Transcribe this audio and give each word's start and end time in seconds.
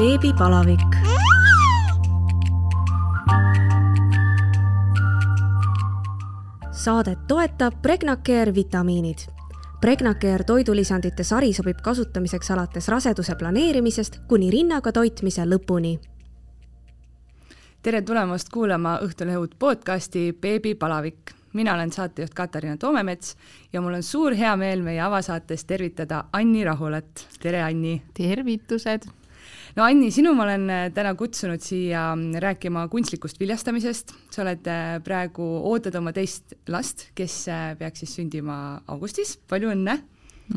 beebipalavik. 0.00 0.80
saadet 6.72 7.18
toetab 7.28 7.74
Pregnacare 7.82 8.54
vitamiinid. 8.54 9.18
Pregnacare 9.80 10.44
toidulisandite 10.44 11.24
sari 11.24 11.52
sobib 11.52 11.82
kasutamiseks 11.82 12.50
alates 12.50 12.88
raseduse 12.88 13.34
planeerimisest 13.34 14.18
kuni 14.28 14.50
rinnaga 14.50 14.92
toitmise 14.92 15.44
lõpuni. 15.44 15.98
tere 17.82 18.02
tulemast 18.02 18.48
kuulama 18.48 18.98
Õhtulehe 19.04 19.36
uut 19.36 19.54
podcasti 19.58 20.32
Beebipalavik 20.40 21.34
mina 21.52 21.74
olen 21.74 21.92
saatejuht 21.92 22.34
Katariina 22.34 22.76
Toomemets 22.76 23.36
ja 23.72 23.80
mul 23.80 23.94
on 23.94 24.02
suur 24.02 24.34
heameel 24.34 24.82
meie 24.82 25.00
avasaates 25.00 25.64
tervitada 25.64 26.24
Anni 26.32 26.64
Rahulat. 26.64 27.28
tere, 27.40 27.62
Anni! 27.62 28.02
tervitused! 28.14 29.19
No 29.76 29.84
Anni, 29.86 30.10
sinu 30.14 30.32
ma 30.36 30.46
olen 30.46 30.66
äh, 30.70 30.88
täna 30.94 31.14
kutsunud 31.18 31.62
siia 31.64 32.10
mm, 32.14 32.40
rääkima 32.42 32.86
kunstlikust 32.92 33.40
viljastamisest. 33.40 34.14
sa 34.30 34.42
oled 34.44 34.66
äh, 34.70 34.96
praegu, 35.04 35.46
ootad 35.70 35.96
oma 36.00 36.14
teist 36.16 36.56
last, 36.68 37.08
kes 37.18 37.42
äh, 37.48 37.70
peaks 37.78 38.04
siis 38.04 38.16
sündima 38.18 38.80
augustis, 38.90 39.36
palju 39.50 39.72
õnne! 39.74 40.00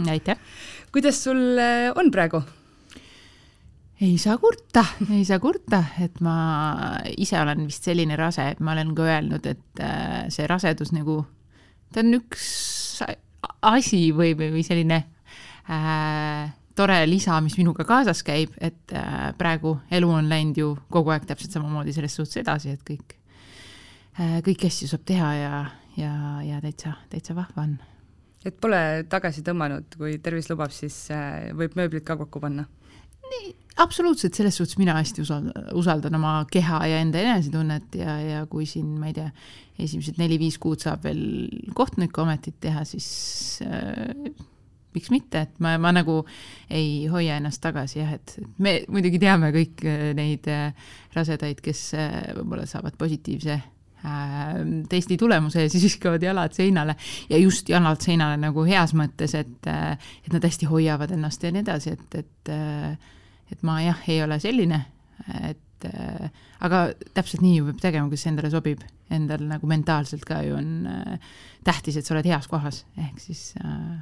aitäh! 0.10 0.40
kuidas 0.94 1.22
sul 1.24 1.60
on 1.96 2.12
praegu? 2.12 2.42
ei 4.04 4.18
saa 4.20 4.38
kurta, 4.42 4.84
ei 5.14 5.24
saa 5.26 5.40
kurta, 5.40 5.84
et 6.04 6.20
ma 6.26 6.38
ise 7.18 7.38
olen 7.40 7.68
vist 7.70 7.86
selline 7.88 8.18
rase, 8.20 8.50
et 8.56 8.60
ma 8.60 8.74
olen 8.74 8.92
ka 8.98 9.06
öelnud, 9.08 9.46
et 9.48 9.84
see 10.34 10.48
rasedus 10.50 10.92
nagu, 10.92 11.22
ta 11.94 12.02
on 12.04 12.18
üks 12.18 12.50
asi 13.64 14.12
või, 14.16 14.34
või 14.38 14.64
selline 14.66 15.00
äh, 15.70 16.52
tore 16.76 16.98
lisa, 17.08 17.40
mis 17.46 17.58
minuga 17.60 17.86
kaasas 17.88 18.24
käib, 18.26 18.54
et 18.62 18.94
äh, 18.96 19.32
praegu 19.38 19.78
elu 19.94 20.10
on 20.10 20.30
läinud 20.30 20.58
ju 20.58 20.74
kogu 20.94 21.14
aeg 21.14 21.28
täpselt 21.30 21.56
samamoodi 21.56 21.96
selles 21.96 22.16
suhtes 22.18 22.42
edasi, 22.42 22.74
et 22.74 22.86
kõik 22.88 23.16
äh,, 24.20 24.40
kõiki 24.46 24.70
asju 24.72 24.92
saab 24.92 25.08
teha 25.10 25.34
ja, 25.38 25.64
ja, 26.00 26.14
ja 26.46 26.62
täitsa, 26.64 26.96
täitsa 27.14 27.36
vahva 27.38 27.68
on. 27.68 27.76
et 28.46 28.56
pole 28.62 28.80
tagasi 29.10 29.46
tõmmanud, 29.46 29.98
kui 29.98 30.18
tervis 30.24 30.50
lubab, 30.52 30.74
siis 30.76 31.06
äh, 31.14 31.52
võib 31.58 31.78
mööblit 31.80 32.08
ka 32.08 32.18
kokku 32.20 32.42
panna 32.44 32.68
nii, 33.34 33.54
absoluutselt, 33.82 34.36
selles 34.38 34.58
suhtes 34.58 34.78
mina 34.78 34.96
hästi 34.98 35.24
usaldan, 35.24 35.70
usaldan 35.80 36.18
oma 36.18 36.34
keha 36.52 36.82
ja 36.90 37.02
enda 37.04 37.22
enesetunnet 37.24 37.98
ja, 37.98 38.18
ja 38.22 38.42
kui 38.50 38.68
siin, 38.70 38.96
ma 39.00 39.10
ei 39.10 39.18
tea, 39.18 39.30
esimesed 39.82 40.20
neli-viis 40.22 40.60
kuud 40.62 40.84
saab 40.84 41.06
veel 41.08 41.24
kohtunikuametit 41.78 42.60
teha, 42.64 42.84
siis 42.88 43.08
äh, 43.66 44.34
miks 44.96 45.12
mitte, 45.14 45.44
et 45.48 45.62
ma, 45.64 45.76
ma 45.82 45.94
nagu 45.96 46.22
ei 46.74 47.06
hoia 47.12 47.38
ennast 47.40 47.62
tagasi 47.64 48.00
jah, 48.00 48.16
et 48.18 48.36
me 48.64 48.80
muidugi 48.92 49.22
teame 49.22 49.52
kõik 49.56 49.86
äh, 49.88 50.10
neid 50.18 50.50
äh, 50.52 50.74
rasedaid, 51.16 51.62
kes 51.64 51.86
äh, 51.98 52.18
võib-olla 52.40 52.68
saavad 52.70 53.00
positiivse 53.00 53.62
testi 54.92 55.16
tulemuse 55.16 55.62
ja 55.64 55.70
siis 55.72 55.86
viskavad 55.86 56.20
jalad 56.26 56.52
seinale 56.52 56.98
ja 57.30 57.38
just 57.40 57.70
jalad 57.72 58.02
seinale 58.04 58.36
nagu 58.36 58.66
heas 58.68 58.92
mõttes, 59.00 59.32
et, 59.40 59.70
et 59.70 60.34
nad 60.34 60.44
hästi 60.44 60.68
hoiavad 60.68 61.14
ennast 61.16 61.46
ja 61.48 61.54
nii 61.56 61.64
edasi, 61.64 61.94
et, 61.96 62.18
et 62.20 62.52
et 63.54 63.64
ma 63.64 63.78
jah, 63.80 64.02
ei 64.12 64.20
ole 64.26 64.42
selline, 64.44 64.82
et 65.48 65.88
aga 66.64 66.84
täpselt 67.16 67.44
nii 67.44 67.58
ju 67.58 67.68
peab 67.70 67.82
tegema, 67.84 68.10
kuidas 68.10 68.28
endale 68.30 68.52
sobib. 68.54 68.84
Endal 69.14 69.44
nagu 69.46 69.68
mentaalselt 69.70 70.24
ka 70.26 70.40
ju 70.46 70.56
on 70.58 70.88
äh, 70.90 71.32
tähtis, 71.68 72.00
et 72.00 72.08
sa 72.08 72.16
oled 72.16 72.28
heas 72.28 72.48
kohas, 72.50 72.84
ehk 72.98 73.20
siis 73.22 73.52
äh, 73.60 74.00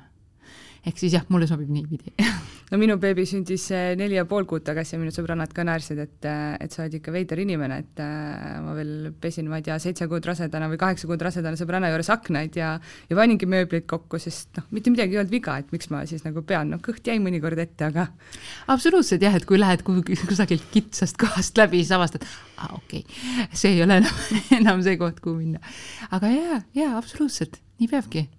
ehk 0.82 0.98
siis 0.98 1.14
jah, 1.14 1.26
mulle 1.30 1.48
sobib 1.50 1.70
niipidi 1.70 2.14
no 2.72 2.80
minu 2.82 2.96
beebi 3.02 3.26
sündis 3.28 3.68
eh, 3.76 3.92
neli 4.00 4.16
ja 4.16 4.24
pool 4.30 4.48
kuud 4.50 4.64
tagasi 4.66 4.96
ja 4.96 5.00
minu 5.02 5.14
sõbrannad 5.14 5.52
ka 5.54 5.66
naersid, 5.68 6.00
et, 6.02 6.28
eh, 6.28 6.56
et 6.64 6.74
sa 6.74 6.84
oled 6.84 6.96
ikka 6.98 7.14
veider 7.14 7.42
inimene, 7.44 7.78
et 7.84 8.02
äh, 8.02 8.56
ma 8.64 8.74
veel 8.78 9.12
pesin, 9.22 9.50
ma 9.52 9.60
ei 9.60 9.66
tea, 9.68 9.78
seitse 9.84 10.08
kuud 10.10 10.26
rasedana 10.26 10.70
või 10.72 10.80
kaheksa 10.82 11.10
kuud 11.10 11.22
rasedana 11.28 11.60
sõbranna 11.60 11.92
juures 11.92 12.10
aknaid 12.16 12.58
ja 12.58 12.72
ja 12.82 13.20
paningi 13.20 13.50
mööblit 13.50 13.86
kokku, 13.92 14.22
sest 14.22 14.58
noh, 14.58 14.68
mitte 14.74 14.94
midagi 14.94 15.18
ei 15.18 15.22
olnud 15.22 15.36
viga, 15.36 15.60
et 15.62 15.70
miks 15.76 15.92
ma 15.94 16.02
siis 16.10 16.26
nagu 16.26 16.46
pean, 16.48 16.74
noh, 16.74 16.82
kõht 16.84 17.06
jäi 17.12 17.20
mõnikord 17.22 17.62
ette, 17.62 17.92
aga 17.92 18.08
absoluutselt 18.74 19.22
jah, 19.22 19.38
et 19.38 19.46
kui 19.50 19.62
lähed 19.62 19.86
kuhugi 19.86 20.18
kusagilt 20.26 20.66
kitsast 20.74 21.20
kohast 21.22 21.62
läbi, 21.62 21.84
siis 21.84 21.94
avastad, 21.98 22.26
aa 22.58 22.74
okei 22.80 23.06
okay., 23.06 23.50
see 23.54 23.76
ei 23.76 23.86
ole 23.86 24.02
enam, 24.02 24.22
enam 24.62 24.86
see 24.86 24.98
koht, 25.02 25.22
kuhu 25.22 25.38
minna. 25.44 25.62
aga 26.10 26.34
jaa, 26.34 26.62
jaa, 26.78 26.94
absoluutselt, 26.98 27.62
nii 27.78 27.92
peabki 27.92 28.30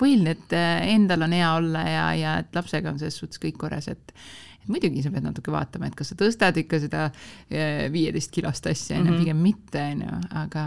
põhiline, 0.00 0.36
et 0.36 0.54
äh, 0.56 0.86
endal 0.94 1.26
on 1.26 1.36
hea 1.36 1.50
olla 1.58 1.84
ja, 1.88 2.06
ja 2.18 2.38
et 2.42 2.56
lapsega 2.56 2.92
on 2.92 3.00
selles 3.00 3.18
suhtes 3.20 3.42
kõik 3.42 3.60
korras, 3.64 3.90
et 3.92 4.16
et 4.62 4.70
muidugi 4.70 5.00
sa 5.02 5.10
pead 5.10 5.24
natuke 5.26 5.50
vaatama, 5.50 5.88
et 5.90 5.96
kas 5.98 6.12
sa 6.12 6.16
tõstad 6.18 6.58
ikka 6.60 6.78
seda 6.84 7.06
äh, 7.08 7.88
viieteist 7.90 8.30
kilost 8.30 8.68
asja, 8.70 9.00
on 9.00 9.08
ju, 9.08 9.14
mhm. 9.16 9.22
pigem 9.24 9.40
mitte, 9.42 9.86
on 9.96 10.04
ju, 10.06 10.18
aga, 10.38 10.66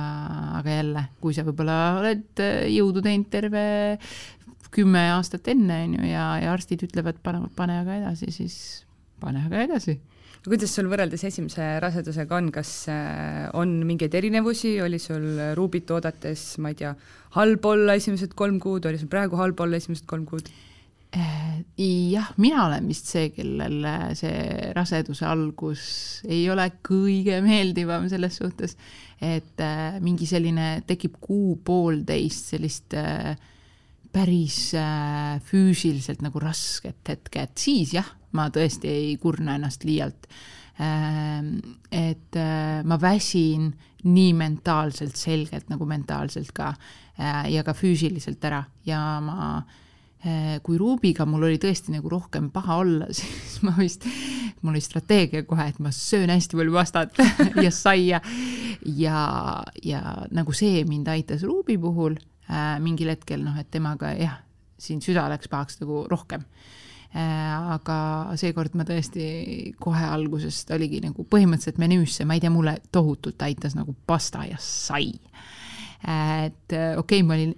aga 0.60 0.80
jälle, 0.82 1.06
kui 1.24 1.38
sa 1.38 1.46
võib-olla 1.48 1.78
oled 2.02 2.44
jõudu 2.74 3.06
teinud 3.06 3.30
terve 3.32 3.64
kümme 4.76 5.06
aastat 5.14 5.48
enne, 5.54 5.78
on 5.86 5.96
ju, 6.00 6.10
ja, 6.12 6.26
ja 6.44 6.52
arstid 6.52 6.84
ütlevad, 6.90 7.22
pane, 7.24 7.46
pane 7.56 7.80
aga 7.86 8.02
edasi, 8.02 8.34
siis 8.36 8.58
pane 9.24 9.46
aga 9.48 9.64
edasi 9.64 9.96
kuidas 10.46 10.76
sul 10.78 10.90
võrreldes 10.92 11.24
esimese 11.26 11.66
rasedusega 11.82 12.38
on, 12.38 12.52
kas 12.54 12.72
äh, 12.92 13.48
on 13.58 13.80
mingeid 13.88 14.14
erinevusi, 14.18 14.76
oli 14.84 15.00
sul 15.02 15.26
Ruubit 15.58 15.90
oodates, 15.96 16.44
ma 16.62 16.70
ei 16.70 16.78
tea, 16.82 16.92
halb 17.38 17.66
olla 17.66 17.96
esimesed 17.98 18.36
kolm 18.38 18.60
kuud, 18.62 18.86
oli 18.86 19.00
sul 19.02 19.10
praegu 19.12 19.40
halb 19.40 19.60
olla 19.66 19.80
esimesed 19.82 20.06
kolm 20.10 20.28
kuud? 20.30 20.52
Äh, 21.16 21.64
jah, 21.80 22.30
mina 22.42 22.66
olen 22.68 22.86
vist 22.92 23.10
see, 23.10 23.32
kellel 23.34 23.88
see 24.20 24.70
raseduse 24.76 25.26
algus 25.30 25.88
ei 26.28 26.44
ole 26.52 26.68
kõige 26.86 27.40
meeldivam 27.46 28.06
selles 28.12 28.38
suhtes, 28.42 28.78
et 29.24 29.66
äh, 29.66 29.98
mingi 30.04 30.28
selline 30.30 30.84
tekib 30.86 31.18
kuu-poolteist 31.24 32.54
sellist 32.54 32.98
päris 34.16 34.60
füüsiliselt 35.50 36.22
nagu 36.24 36.40
rasket 36.40 37.10
hetke, 37.12 37.50
et 37.50 37.58
siis 37.60 37.98
jah 37.98 38.14
ma 38.36 38.50
tõesti 38.54 38.92
ei 38.92 39.16
kurna 39.22 39.56
ennast 39.60 39.86
liialt. 39.88 40.28
Ähm, 40.76 41.78
et 41.92 42.36
äh, 42.36 42.84
ma 42.84 42.98
väsin 43.00 43.70
nii 44.06 44.34
mentaalselt 44.36 45.16
selgelt 45.16 45.70
nagu 45.72 45.88
mentaalselt 45.88 46.52
ka 46.56 46.74
äh, 46.74 47.48
ja 47.54 47.64
ka 47.64 47.74
füüsiliselt 47.74 48.44
ära 48.44 48.60
ja 48.86 49.00
ma 49.24 49.62
äh, 50.20 50.60
kui 50.66 50.76
Rubiga 50.78 51.24
mul 51.26 51.48
oli 51.48 51.62
tõesti 51.64 51.96
nagu 51.96 52.12
rohkem 52.12 52.52
paha 52.52 52.80
olla, 52.84 53.08
siis 53.16 53.62
ma 53.64 53.72
vist, 53.80 54.04
mul 54.62 54.76
oli 54.76 54.84
strateegia 54.84 55.48
kohe, 55.48 55.70
et 55.72 55.80
ma 55.80 55.96
söön 55.96 56.34
hästi 56.34 56.60
palju 56.60 56.76
pastat 56.76 57.24
ja 57.66 57.72
saia. 57.72 58.20
ja, 59.00 59.20
ja 59.80 60.02
nagu 60.36 60.52
see 60.52 60.84
mind 60.90 61.08
aitas 61.16 61.48
Rubi 61.48 61.80
puhul 61.80 62.20
äh, 62.52 62.76
mingil 62.84 63.16
hetkel 63.16 63.48
noh, 63.48 63.56
et 63.64 63.72
temaga 63.72 64.12
jah, 64.20 64.42
siin 64.76 65.00
süda 65.00 65.30
läks 65.32 65.48
pahaks 65.48 65.80
nagu 65.80 66.04
rohkem 66.12 66.44
Äh, 66.44 66.85
aga 67.16 67.98
seekord 68.36 68.74
ma 68.76 68.84
tõesti 68.84 69.26
kohe 69.80 70.04
algusest 70.04 70.72
oligi 70.76 71.00
nagu 71.04 71.24
põhimõtteliselt 71.32 71.78
menüüsse, 71.80 72.26
ma 72.28 72.36
ei 72.36 72.44
tea, 72.44 72.52
mulle 72.52 72.76
tohutult 72.92 73.42
aitas 73.46 73.78
nagu 73.78 73.96
pasta 74.08 74.44
ja 74.50 74.58
sai. 74.60 75.14
Äh, 76.08 76.50
et 76.50 76.76
äh, 76.76 76.98
okei 77.00 77.22
okay,, 77.22 77.28
ma 77.28 77.38
olin 77.40 77.56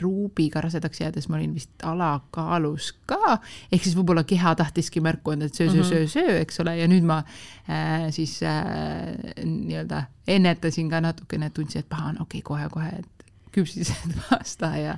Ruubiga 0.00 0.58
rasedaks 0.64 1.00
jäädes 1.00 1.28
ma 1.28 1.36
olin 1.36 1.52
vist 1.54 1.84
alakaalus 1.86 2.88
ka, 3.06 3.36
ehk 3.70 3.84
siis 3.84 3.94
võib-olla 3.94 4.24
keha 4.26 4.54
tahtiski 4.58 5.02
märku 5.04 5.34
anda, 5.34 5.46
et 5.46 5.54
söö, 5.54 5.68
söö, 5.70 5.84
söö, 5.84 6.06
söö, 6.10 6.38
eks 6.40 6.62
ole, 6.64 6.74
ja 6.80 6.88
nüüd 6.90 7.04
ma 7.06 7.20
äh, 7.68 8.08
siis 8.10 8.38
äh, 8.42 9.12
nii-öelda 9.44 10.02
ennetasin 10.26 10.88
ka 10.90 11.02
natukene, 11.04 11.52
tundsin, 11.54 11.84
et 11.84 11.90
paha 11.92 12.08
on, 12.14 12.22
okei 12.24 12.40
okay,, 12.40 12.46
kohe-kohe, 12.48 13.02
et 13.04 13.28
küpsised 13.54 14.16
pasta 14.30 14.72
ja, 14.80 14.96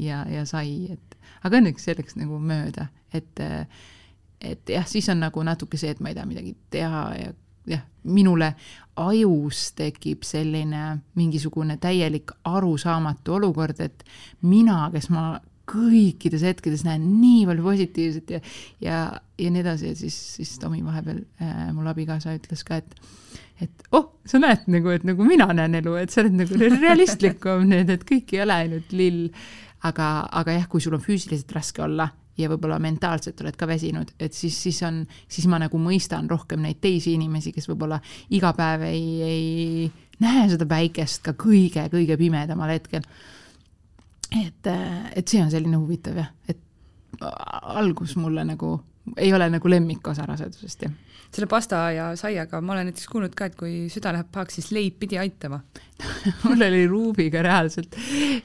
ja, 0.00 0.24
ja 0.32 0.46
sai, 0.48 0.96
et 0.96 1.17
aga 1.44 1.60
õnneks 1.60 1.88
see 1.88 1.98
läks 1.98 2.18
nagu 2.18 2.38
mööda, 2.42 2.88
et, 3.14 3.42
et 4.40 4.72
jah, 4.74 4.86
siis 4.88 5.08
on 5.12 5.22
nagu 5.26 5.44
natuke 5.46 5.80
see, 5.80 5.92
et 5.94 6.00
ma 6.00 6.12
ei 6.12 6.18
taha 6.18 6.30
midagi 6.30 6.54
teha 6.72 7.04
ja 7.18 7.34
jah, 7.68 7.84
minule 8.08 8.52
ajus 8.98 9.72
tekib 9.78 10.24
selline 10.26 10.98
mingisugune 11.18 11.76
täielik 11.80 12.32
arusaamatu 12.48 13.36
olukord, 13.38 13.80
et 13.84 14.04
mina, 14.42 14.86
kes 14.94 15.10
ma 15.14 15.30
kõikides 15.68 16.44
hetkedes 16.48 16.84
näen 16.86 17.04
nii 17.20 17.44
palju 17.48 17.64
positiivset 17.66 18.30
ja, 18.32 18.42
ja, 18.80 19.00
ja 19.38 19.50
nii 19.52 19.62
edasi, 19.62 19.92
et 19.92 20.00
siis, 20.00 20.16
siis 20.38 20.54
Tomi 20.62 20.80
vahepeal 20.84 21.20
äh,, 21.44 21.66
mul 21.76 21.90
abikaasa 21.90 22.36
ütles 22.38 22.64
ka, 22.64 22.80
et 22.80 22.96
et 23.58 23.88
oh, 23.96 24.12
sa 24.28 24.38
näed 24.38 24.68
nagu, 24.70 24.92
et 24.94 25.04
nagu 25.06 25.24
mina 25.26 25.48
näen 25.56 25.74
elu, 25.80 25.96
et 25.98 26.14
sa 26.14 26.22
oled 26.22 26.36
nagu 26.38 26.58
realistlikum 26.84 27.66
nüüd, 27.68 27.90
et 27.90 28.04
kõik 28.06 28.36
ei 28.36 28.44
ole 28.44 28.58
ainult 28.64 28.92
lill. 28.94 29.24
Aga, 29.86 30.08
aga 30.40 30.56
jah, 30.58 30.66
kui 30.70 30.82
sul 30.82 30.96
on 30.96 31.04
füüsiliselt 31.04 31.52
raske 31.54 31.82
olla 31.84 32.08
ja 32.38 32.48
võib-olla 32.50 32.78
mentaalselt 32.82 33.40
oled 33.42 33.56
ka 33.58 33.66
väsinud, 33.66 34.12
et 34.22 34.34
siis, 34.36 34.56
siis 34.62 34.78
on, 34.86 35.02
siis 35.28 35.48
ma 35.50 35.58
nagu 35.58 35.78
mõistan 35.82 36.28
rohkem 36.30 36.62
neid 36.62 36.78
teisi 36.82 37.16
inimesi, 37.18 37.52
kes 37.54 37.66
võib-olla 37.70 37.98
iga 38.34 38.52
päev 38.56 38.86
ei, 38.86 39.08
ei 39.26 40.22
näe 40.22 40.46
seda 40.52 40.68
päikest 40.70 41.24
ka 41.26 41.34
kõige-kõige 41.38 42.18
pimedamal 42.20 42.70
hetkel. 42.74 43.02
et, 44.38 44.70
et 45.16 45.26
see 45.26 45.42
on 45.42 45.50
selline 45.50 45.80
huvitav 45.80 46.22
jah, 46.22 46.30
et 46.48 46.62
algus 47.20 48.14
mulle 48.20 48.44
nagu 48.46 48.76
ei 49.16 49.32
ole 49.34 49.48
nagu 49.52 49.70
lemmikosa 49.70 50.26
rasedusest, 50.28 50.82
jah. 50.86 50.96
Selle 51.28 51.44
pasta 51.44 51.82
ja 51.92 52.06
saiaga 52.16 52.62
ma 52.64 52.72
olen 52.72 52.86
näiteks 52.88 53.08
kuulnud 53.12 53.34
ka, 53.36 53.50
et 53.50 53.56
kui 53.58 53.72
süda 53.92 54.14
läheb 54.16 54.30
pahaks, 54.32 54.56
siis 54.56 54.70
leib 54.72 54.96
pidi 55.02 55.18
aitama. 55.20 55.60
Mul 56.46 56.64
oli 56.64 56.86
Ruubiga 56.88 57.42
reaalselt 57.44 57.98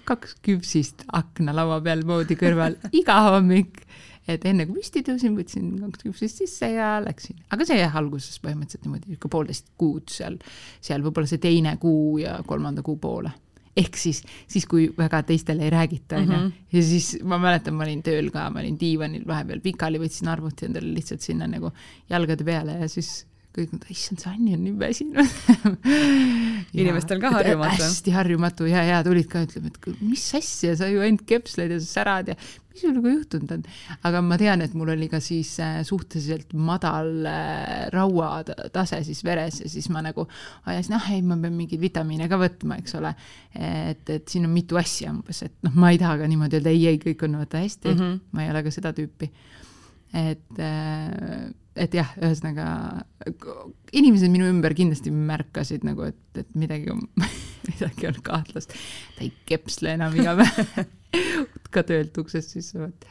kaks 0.04 0.36
küpsist 0.44 1.06
aknalaua 1.16 1.80
peal 1.86 2.04
voodi 2.08 2.36
kõrval 2.40 2.76
iga 2.92 3.22
hommik, 3.30 3.86
et 4.28 4.44
enne 4.50 4.68
kui 4.68 4.82
püsti 4.82 5.04
tõusin, 5.08 5.38
võtsin 5.40 5.72
kaks 5.86 6.04
küpsist 6.10 6.44
sisse 6.44 6.74
ja 6.74 6.98
läksin, 7.06 7.40
aga 7.56 7.70
see 7.70 7.80
jah, 7.80 7.96
alguses 8.04 8.36
põhimõtteliselt 8.44 8.84
niimoodi 8.90 9.16
ikka 9.16 9.32
poolteist 9.32 9.72
kuud 9.80 10.12
seal, 10.12 10.36
seal 10.84 11.08
võib-olla 11.08 11.32
see 11.32 11.40
teine 11.44 11.78
kuu 11.80 12.18
ja 12.26 12.42
kolmanda 12.48 12.84
kuu 12.84 13.00
poole 13.00 13.32
ehk 13.78 13.98
siis, 13.98 14.22
siis 14.48 14.66
kui 14.70 14.88
väga 14.98 15.24
teistele 15.28 15.66
ei 15.66 15.74
räägita, 15.74 16.20
onju. 16.22 16.38
Mhm. 16.38 16.52
ja 16.74 16.84
siis 16.84 17.18
ma 17.24 17.40
mäletan, 17.42 17.78
ma 17.78 17.88
olin 17.88 18.04
tööl 18.06 18.30
ka, 18.34 18.50
ma 18.54 18.62
olin 18.62 18.78
diivanil 18.80 19.26
vahepeal 19.28 19.64
pikali, 19.64 20.02
võtsin 20.02 20.30
arvuti 20.30 20.68
endale 20.70 20.94
lihtsalt 20.94 21.26
sinna 21.26 21.48
nagu 21.50 21.72
jalgade 22.10 22.46
peale 22.46 22.78
ja 22.84 22.90
siis 22.92 23.24
kõik 23.54 23.86
issand, 23.94 24.22
see 24.24 24.32
Anni 24.32 24.56
on 24.58 24.64
nii 24.66 24.74
väsinud 24.80 25.20
inimestel 26.82 27.22
ka 27.22 27.30
harjumatu. 27.36 27.84
hästi 27.84 28.14
harjumatu 28.16 28.68
ja, 28.70 28.82
ja 28.88 29.04
tulid 29.06 29.30
ka 29.30 29.44
ütlema, 29.46 29.70
et 29.70 30.02
mis 30.02 30.26
asja, 30.40 30.74
sa 30.80 30.90
ju 30.90 31.04
ainult 31.06 31.26
kepsled 31.30 31.76
ja 31.76 31.80
sa 31.84 31.90
särad 32.00 32.34
ja 32.34 32.38
mis 32.74 32.82
sul 32.82 32.96
nagu 32.98 33.12
juhtunud 33.12 33.54
on. 33.54 33.64
aga 34.10 34.24
ma 34.26 34.40
tean, 34.42 34.66
et 34.66 34.74
mul 34.78 34.90
oli 34.96 35.08
ka 35.12 35.22
siis 35.22 35.54
äh, 35.62 35.80
suhteliselt 35.86 36.56
madal 36.58 37.14
äh, 37.30 37.86
rauatase 37.94 39.04
siis 39.06 39.22
veres 39.26 39.62
ja 39.62 39.70
siis 39.70 39.90
ma 39.94 40.02
nagu 40.06 40.26
ajasin, 40.66 40.98
ah 40.98 41.10
ei, 41.14 41.22
ma 41.22 41.38
pean 41.38 41.54
mingeid 41.58 41.82
vitamiine 41.84 42.30
ka 42.32 42.42
võtma, 42.42 42.82
eks 42.82 42.98
ole. 42.98 43.14
et, 43.54 44.06
et 44.10 44.30
siin 44.30 44.50
on 44.50 44.54
mitu 44.54 44.82
asja 44.82 45.14
umbes, 45.14 45.46
et 45.46 45.58
noh, 45.68 45.78
ma 45.78 45.94
ei 45.94 46.02
taha 46.02 46.24
ka 46.24 46.30
niimoodi 46.32 46.58
öelda 46.58 46.74
ei, 46.74 46.88
ei, 46.90 47.02
kõik 47.02 47.28
on 47.30 47.44
vaata 47.44 47.62
hästi 47.62 47.94
mm, 47.94 48.00
-hmm. 48.00 48.22
ma 48.34 48.48
ei 48.48 48.56
ole 48.56 48.64
ka 48.66 48.74
seda 48.74 48.98
tüüpi. 48.98 49.30
et 50.24 50.58
äh, 50.58 51.52
et 51.76 51.96
jah, 51.98 52.12
ühesõnaga 52.22 52.68
inimesed 53.96 54.32
minu 54.34 54.48
ümber 54.52 54.76
kindlasti 54.78 55.14
märkasid 55.14 55.86
nagu, 55.88 56.06
et, 56.12 56.22
et 56.38 56.50
midagi, 56.60 56.94
midagi 57.72 58.10
on 58.10 58.22
kahtlast. 58.26 58.76
ta 59.18 59.26
ei 59.26 59.34
kepsle 59.50 59.96
enam 59.98 60.16
iga 60.18 60.36
päev 60.40 60.88
ka 61.74 61.86
töölt 61.88 62.18
uksest 62.22 62.54
sisse, 62.56 62.80
vot 62.82 63.08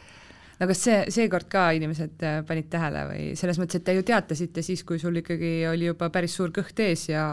no 0.62 0.68
kas 0.70 0.82
see, 0.86 0.98
seekord 1.10 1.48
ka 1.50 1.64
inimesed 1.74 2.22
äh, 2.26 2.40
panid 2.46 2.68
tähele 2.70 3.04
või 3.08 3.22
selles 3.38 3.58
mõttes, 3.58 3.80
et 3.80 3.86
te 3.86 3.96
ju 3.96 4.04
teatasite 4.06 4.62
siis, 4.62 4.84
kui 4.86 5.00
sul 5.02 5.18
ikkagi 5.18 5.54
oli 5.70 5.88
juba 5.90 6.10
päris 6.14 6.36
suur 6.38 6.54
kõht 6.54 6.78
ees 6.84 7.08
ja 7.10 7.24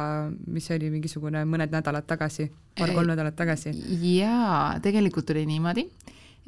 mis 0.49 0.69
oli 0.73 0.89
mingisugune 0.93 1.45
mõned 1.49 1.73
nädalad 1.73 2.09
tagasi, 2.09 2.49
paar-kolm 2.79 3.13
nädalat 3.13 3.37
tagasi? 3.37 3.75
jaa, 4.15 4.79
tegelikult 4.81 5.29
oli 5.35 5.45
niimoodi, 5.49 5.85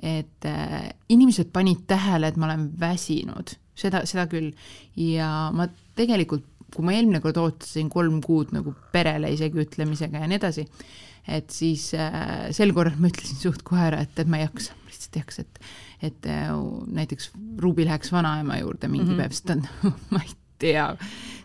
et 0.02 0.50
äh, 0.50 0.80
inimesed 1.14 1.54
panid 1.54 1.86
tähele, 1.90 2.32
et 2.32 2.42
ma 2.42 2.50
olen 2.50 2.72
väsinud 2.82 3.60
seda, 3.78 4.04
seda 4.10 4.28
küll. 4.32 4.52
ja 5.00 5.52
ma 5.56 5.68
tegelikult, 5.98 6.48
kui 6.72 6.88
ma 6.88 6.96
eelmine 6.96 7.22
kord 7.24 7.40
ootasin 7.42 7.90
kolm 7.92 8.22
kuud 8.24 8.54
nagu 8.56 8.74
perele 8.94 9.32
isegi 9.34 9.64
ütlemisega 9.66 10.22
ja 10.24 10.30
nii 10.30 10.40
edasi, 10.40 10.68
et 11.28 11.52
siis 11.54 11.92
äh, 11.98 12.50
sel 12.56 12.74
korral 12.76 13.00
ma 13.02 13.12
ütlesin 13.12 13.40
suht 13.40 13.66
kohe 13.68 13.84
ära, 13.90 14.02
et, 14.06 14.14
et 14.22 14.30
ma 14.32 14.40
ei 14.40 14.48
jaksa, 14.48 14.78
lihtsalt 14.90 15.18
ei 15.18 15.26
jaksa, 15.26 15.48
et 15.48 15.66
et 16.02 16.26
äh, 16.26 16.52
näiteks 16.98 17.30
Ruubi 17.62 17.86
läheks 17.86 18.10
vanaema 18.12 18.58
juurde 18.58 18.88
mingi 18.90 19.12
mm 19.12 19.12
-hmm. 19.12 19.22
päev, 19.22 19.36
sest 19.36 19.46
ta 19.46 19.54
on 19.54 19.94
ma 20.16 20.24
ei 20.26 20.34
tea, 20.62 20.88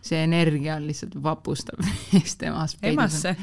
see 0.05 0.23
energia 0.25 0.77
on 0.77 0.87
lihtsalt 0.87 1.17
vapustab 1.23 1.81
mis 2.13 2.37
temas 2.37 2.77
emasse? 2.83 3.37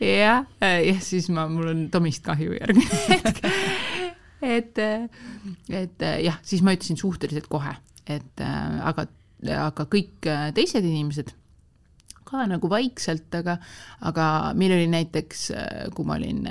jah, 0.00 0.44
ja 0.60 1.00
siis 1.00 1.28
ma, 1.28 1.48
mul 1.48 1.68
on 1.68 1.88
Tomist 1.90 2.24
kahju 2.24 2.56
järgmine 2.58 3.00
hetk 3.12 3.46
et, 4.42 4.78
et 5.70 6.04
jah, 6.24 6.38
siis 6.42 6.62
ma 6.64 6.74
ütlesin 6.74 6.98
suhteliselt 7.00 7.48
kohe, 7.50 7.74
et 8.06 8.42
äh, 8.42 8.82
aga, 8.88 9.06
aga 9.66 9.86
kõik 9.90 10.28
äh, 10.30 10.50
teised 10.56 10.84
inimesed 10.86 11.32
ka 12.26 12.46
nagu 12.48 12.68
vaikselt, 12.72 13.28
aga, 13.36 13.58
aga 14.08 14.26
meil 14.56 14.74
oli 14.78 14.88
näiteks, 14.92 15.42
äh, 15.56 15.88
kui 15.94 16.08
ma 16.08 16.16
olin, 16.16 16.46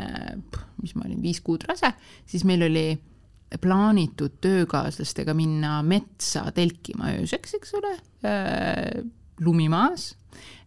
mis 0.81 0.93
ma 0.97 1.07
olin, 1.07 1.21
viis 1.23 1.41
kuud 1.43 1.65
rase, 1.69 1.93
siis 2.29 2.45
meil 2.47 2.67
oli 2.67 2.85
plaanitud 3.61 4.37
töökaaslastega 4.43 5.33
minna 5.35 5.81
metsa 5.83 6.45
telkima 6.55 7.11
ööseks, 7.17 7.57
eks 7.57 7.73
ole, 7.81 7.97
lumi 9.43 9.67
maas 9.73 10.13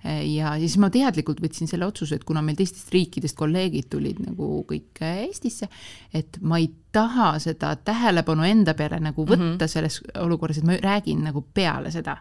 ja 0.05 0.55
siis 0.61 0.77
ma 0.79 0.91
teadlikult 0.93 1.41
võtsin 1.41 1.71
selle 1.71 1.87
otsuse, 1.87 2.19
et 2.19 2.25
kuna 2.29 2.43
meil 2.45 2.59
teistest 2.59 2.93
riikidest 2.93 3.37
kolleegid 3.39 3.89
tulid 3.91 4.21
nagu 4.21 4.65
kõik 4.69 5.01
Eestisse, 5.01 5.69
et 6.13 6.39
ma 6.41 6.59
ei 6.61 6.69
taha 6.93 7.35
seda 7.43 7.75
tähelepanu 7.77 8.45
enda 8.47 8.75
peale 8.75 9.01
nagu 9.01 9.25
võtta 9.25 9.41
mm 9.43 9.57
-hmm. 9.57 9.69
selles 9.69 10.01
olukorras, 10.21 10.59
et 10.59 10.69
ma 10.69 10.77
räägin 10.77 11.25
nagu 11.25 11.45
peale 11.55 11.91
seda 11.91 12.19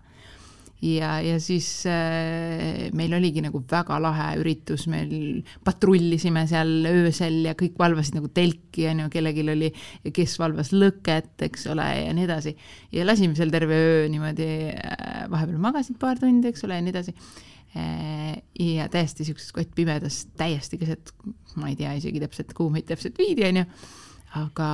ja, 0.83 1.13
ja 1.23 1.37
siis 1.43 1.67
äh, 1.89 2.89
meil 2.95 3.15
oligi 3.15 3.43
nagu 3.45 3.61
väga 3.71 3.99
lahe 4.03 4.27
üritus, 4.41 4.85
meil 4.91 5.43
patrullisime 5.65 6.45
seal 6.49 6.89
öösel 6.89 7.39
ja 7.47 7.55
kõik 7.59 7.79
valvasid 7.79 8.19
nagu 8.19 8.29
telki, 8.33 8.89
on 8.91 9.05
ju, 9.05 9.13
kellelgi 9.13 9.47
oli, 9.55 9.71
kes 10.15 10.35
valvas 10.41 10.73
lõket, 10.75 11.33
eks 11.47 11.65
ole, 11.71 11.87
ja 12.03 12.11
nii 12.15 12.27
edasi. 12.27 12.55
ja 12.91 13.07
lasime 13.07 13.39
seal 13.39 13.53
terve 13.53 13.79
öö 13.79 14.05
niimoodi 14.11 14.51
äh,, 14.73 15.25
vahepeal 15.31 15.63
magasid 15.63 15.99
paar 16.01 16.21
tundi, 16.21 16.51
eks 16.51 16.67
ole, 16.67 16.79
ja 16.79 16.85
nii 16.85 16.95
edasi 16.95 17.17
Äh, 17.77 18.43
ja 18.59 18.89
täiesti 18.89 19.25
siukses 19.25 19.51
kottpimedas, 19.51 20.27
täiesti 20.37 20.77
keset, 20.77 21.09
ma 21.57 21.71
ei 21.71 21.75
tea 21.75 21.95
isegi 21.97 22.19
täpselt, 22.21 22.51
kuhu 22.53 22.69
meid 22.69 22.85
täpselt 22.85 23.17
viidi, 23.17 23.47
onju. 23.47 23.63
aga, 24.37 24.67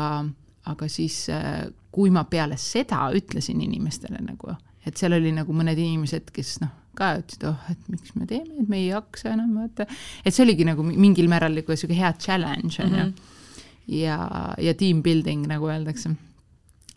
aga 0.68 0.88
siis, 0.92 1.22
äh, 1.32 1.70
kui 1.96 2.12
ma 2.12 2.26
peale 2.28 2.58
seda 2.60 3.06
ütlesin 3.16 3.62
inimestele 3.64 4.20
nagu, 4.20 4.52
et 4.88 5.00
seal 5.00 5.16
oli 5.18 5.32
nagu 5.36 5.56
mõned 5.56 5.80
inimesed, 5.80 6.30
kes 6.36 6.60
noh, 6.64 6.72
ka 7.00 7.14
ütlesid, 7.20 7.46
oh, 7.50 7.72
et 7.72 7.90
miks 7.92 8.14
me 8.18 8.28
teeme, 8.30 8.62
et 8.62 8.70
me 8.72 8.80
ei 8.82 8.90
jaksa 8.90 9.34
enam 9.34 9.56
vaata. 9.62 9.88
et 10.24 10.36
see 10.36 10.46
oligi 10.46 10.68
nagu 10.68 10.86
mingil 10.86 11.30
määral 11.32 11.56
nagu 11.56 11.76
sihuke 11.76 11.98
hea 11.98 12.14
challenge 12.20 12.82
onju 12.84 13.04
mm 13.04 13.12
-hmm. 13.12 13.36
ja, 14.02 14.18
ja 14.58 14.74
team 14.74 15.04
building 15.04 15.48
nagu 15.48 15.70
öeldakse. 15.70 16.16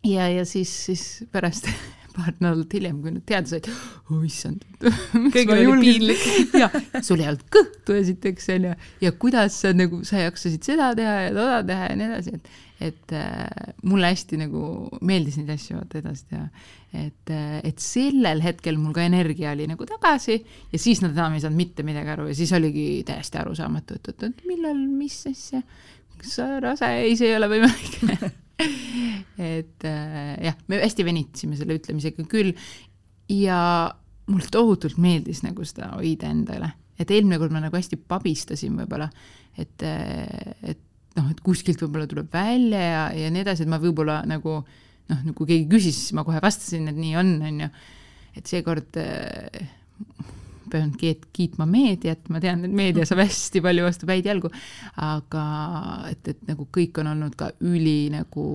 ja, 0.05 0.29
ja 0.29 0.45
siis, 0.45 0.73
siis 0.87 1.25
pärast 1.33 1.69
paar 2.17 2.33
nädalat 2.41 2.75
hiljem, 2.77 3.01
kui 3.03 3.11
nad 3.15 3.25
teada 3.27 3.49
said, 3.49 3.69
oh 4.11 4.25
issand. 4.27 4.65
kõigil 5.35 5.53
oli 5.55 5.81
piinlik. 5.81 6.27
ja 6.63 6.69
sul 7.01 7.23
ei 7.23 7.31
olnud 7.31 7.47
kõhtu 7.53 7.97
esiteks 7.97 8.51
onju 8.57 8.75
ja 9.01 9.13
kuidas 9.13 9.61
sa 9.63 9.73
nagu, 9.73 10.03
sa 10.05 10.27
jaksasid 10.27 10.63
seda 10.63 10.93
teha 10.99 11.15
ja 11.29 11.33
toda 11.37 11.63
teha 11.71 11.89
ja 11.93 11.97
nii 11.97 12.11
edasi, 12.11 12.37
et, 12.37 12.53
et 12.83 13.15
äh, 13.15 13.73
mulle 13.87 14.11
hästi 14.11 14.39
nagu 14.41 14.63
meeldis 15.05 15.39
neid 15.39 15.53
asju 15.55 15.79
vaata 15.79 16.01
edasi 16.01 16.27
teha. 16.33 16.45
et 17.03 17.33
äh,, 17.33 17.57
et 17.69 17.83
sellel 17.83 18.43
hetkel 18.45 18.79
mul 18.81 18.95
ka 18.97 19.05
energia 19.07 19.53
oli 19.55 19.69
nagu 19.71 19.87
tagasi 19.89 20.39
ja 20.73 20.81
siis 20.81 21.03
nad 21.05 21.15
enam 21.17 21.37
ei 21.37 21.45
saanud 21.45 21.61
mitte 21.61 21.87
midagi 21.87 22.15
aru 22.15 22.29
ja 22.31 22.37
siis 22.39 22.53
oligi 22.57 22.87
täiesti 23.09 23.41
arusaamatu, 23.41 23.99
et 23.99 24.13
oot, 24.13 24.29
oot, 24.29 24.45
millal, 24.49 24.79
mis 25.01 25.19
asja, 25.31 25.63
kas 26.19 26.39
sa 26.39 26.49
rase, 26.63 26.93
ei, 27.03 27.17
see 27.19 27.33
ei 27.33 27.41
ole 27.41 27.51
võimalik. 27.53 27.99
Et 29.43 29.85
äh, 29.89 30.37
jah, 30.45 30.55
me 30.71 30.79
hästi 30.79 31.05
venitasime 31.07 31.57
selle 31.59 31.75
ütlemisega 31.81 32.23
küll 32.31 32.53
ja 33.33 33.59
mulle 34.31 34.51
tohutult 34.53 35.01
meeldis 35.03 35.41
nagu 35.43 35.65
seda 35.67 35.89
hoida 35.97 36.31
endale, 36.31 36.69
et 37.01 37.11
eelmine 37.11 37.41
kord 37.41 37.55
ma 37.55 37.63
nagu 37.65 37.75
hästi 37.75 37.99
pabistasin 38.07 38.77
võib-olla, 38.79 39.09
et, 39.59 39.83
et 39.83 40.85
noh, 41.19 41.29
et 41.33 41.43
kuskilt 41.45 41.83
võib-olla 41.83 42.09
tuleb 42.11 42.33
välja 42.33 42.81
ja, 42.81 43.05
ja 43.25 43.33
nii 43.33 43.45
edasi, 43.45 43.65
et 43.65 43.73
ma 43.73 43.81
võib-olla 43.83 44.23
nagu 44.29 44.61
noh, 44.63 45.29
kui 45.37 45.49
keegi 45.49 45.69
küsis, 45.71 45.99
siis 45.99 46.17
ma 46.17 46.25
kohe 46.27 46.41
vastasin, 46.43 46.89
et 46.93 46.99
nii 46.99 47.15
on, 47.21 47.37
on 47.49 47.63
ju. 47.67 47.71
et 48.39 48.49
seekord 48.49 49.01
äh, 49.01 49.71
pean 50.73 50.93
kiitma 50.97 51.67
meediat, 51.69 52.29
ma 52.33 52.41
tean, 52.41 52.65
et 52.65 52.73
meedia 52.73 53.05
saab 53.09 53.23
hästi 53.27 53.61
palju 53.65 53.85
vastu 53.85 54.09
päid 54.09 54.27
jalgu, 54.29 54.49
aga 55.05 55.45
et, 56.09 56.33
et 56.33 56.47
nagu 56.49 56.67
kõik 56.73 57.03
on 57.03 57.13
olnud 57.13 57.37
ka 57.39 57.51
üli 57.69 58.09
nagu 58.13 58.47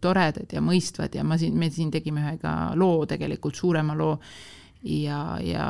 toredad 0.00 0.56
ja 0.56 0.62
mõistvad 0.64 1.18
ja 1.18 1.24
ma 1.26 1.38
siin, 1.40 1.56
me 1.58 1.68
siin 1.72 1.92
tegime 1.92 2.24
ühe 2.24 2.36
ka 2.40 2.54
loo 2.78 3.04
tegelikult, 3.08 3.58
suurema 3.58 3.96
loo 3.98 4.16
ja, 4.86 5.20
ja 5.44 5.68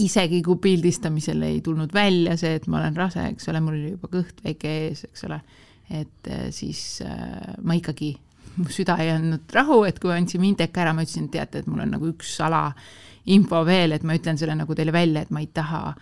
isegi 0.00 0.40
kui 0.44 0.56
pildistamisel 0.62 1.42
ei 1.44 1.60
tulnud 1.64 1.92
välja 1.94 2.36
see, 2.40 2.56
et 2.56 2.66
ma 2.70 2.80
olen 2.80 2.96
rase, 2.96 3.26
eks 3.34 3.48
ole, 3.52 3.60
mul 3.60 3.76
oli 3.76 3.92
juba 3.92 4.08
kõht 4.12 4.40
väike 4.44 4.74
ees, 4.86 5.04
eks 5.10 5.26
ole, 5.28 5.40
et 5.92 6.30
eh, 6.32 6.46
siis 6.54 7.02
äh, 7.04 7.52
ma 7.60 7.76
ikkagi, 7.76 8.14
mu 8.56 8.68
süda 8.72 8.96
ei 9.02 9.12
andnud 9.12 9.52
rahu, 9.52 9.82
et 9.88 10.00
kui 10.00 10.12
andsime 10.14 10.48
Indeka 10.48 10.84
ära, 10.84 10.96
ma 10.96 11.04
ütlesin, 11.04 11.28
et 11.28 11.36
teate, 11.36 11.62
et 11.62 11.70
mul 11.70 11.84
on 11.84 11.92
nagu 11.96 12.08
üks 12.08 12.36
sala 12.40 12.70
info 13.32 13.62
veel, 13.68 13.92
et 13.92 14.04
ma 14.06 14.16
ütlen 14.16 14.40
selle 14.40 14.56
nagu 14.58 14.74
teile 14.76 14.94
välja, 14.94 15.22
et 15.22 15.32
ma 15.34 15.44
ei 15.44 15.50
taha 15.52 15.92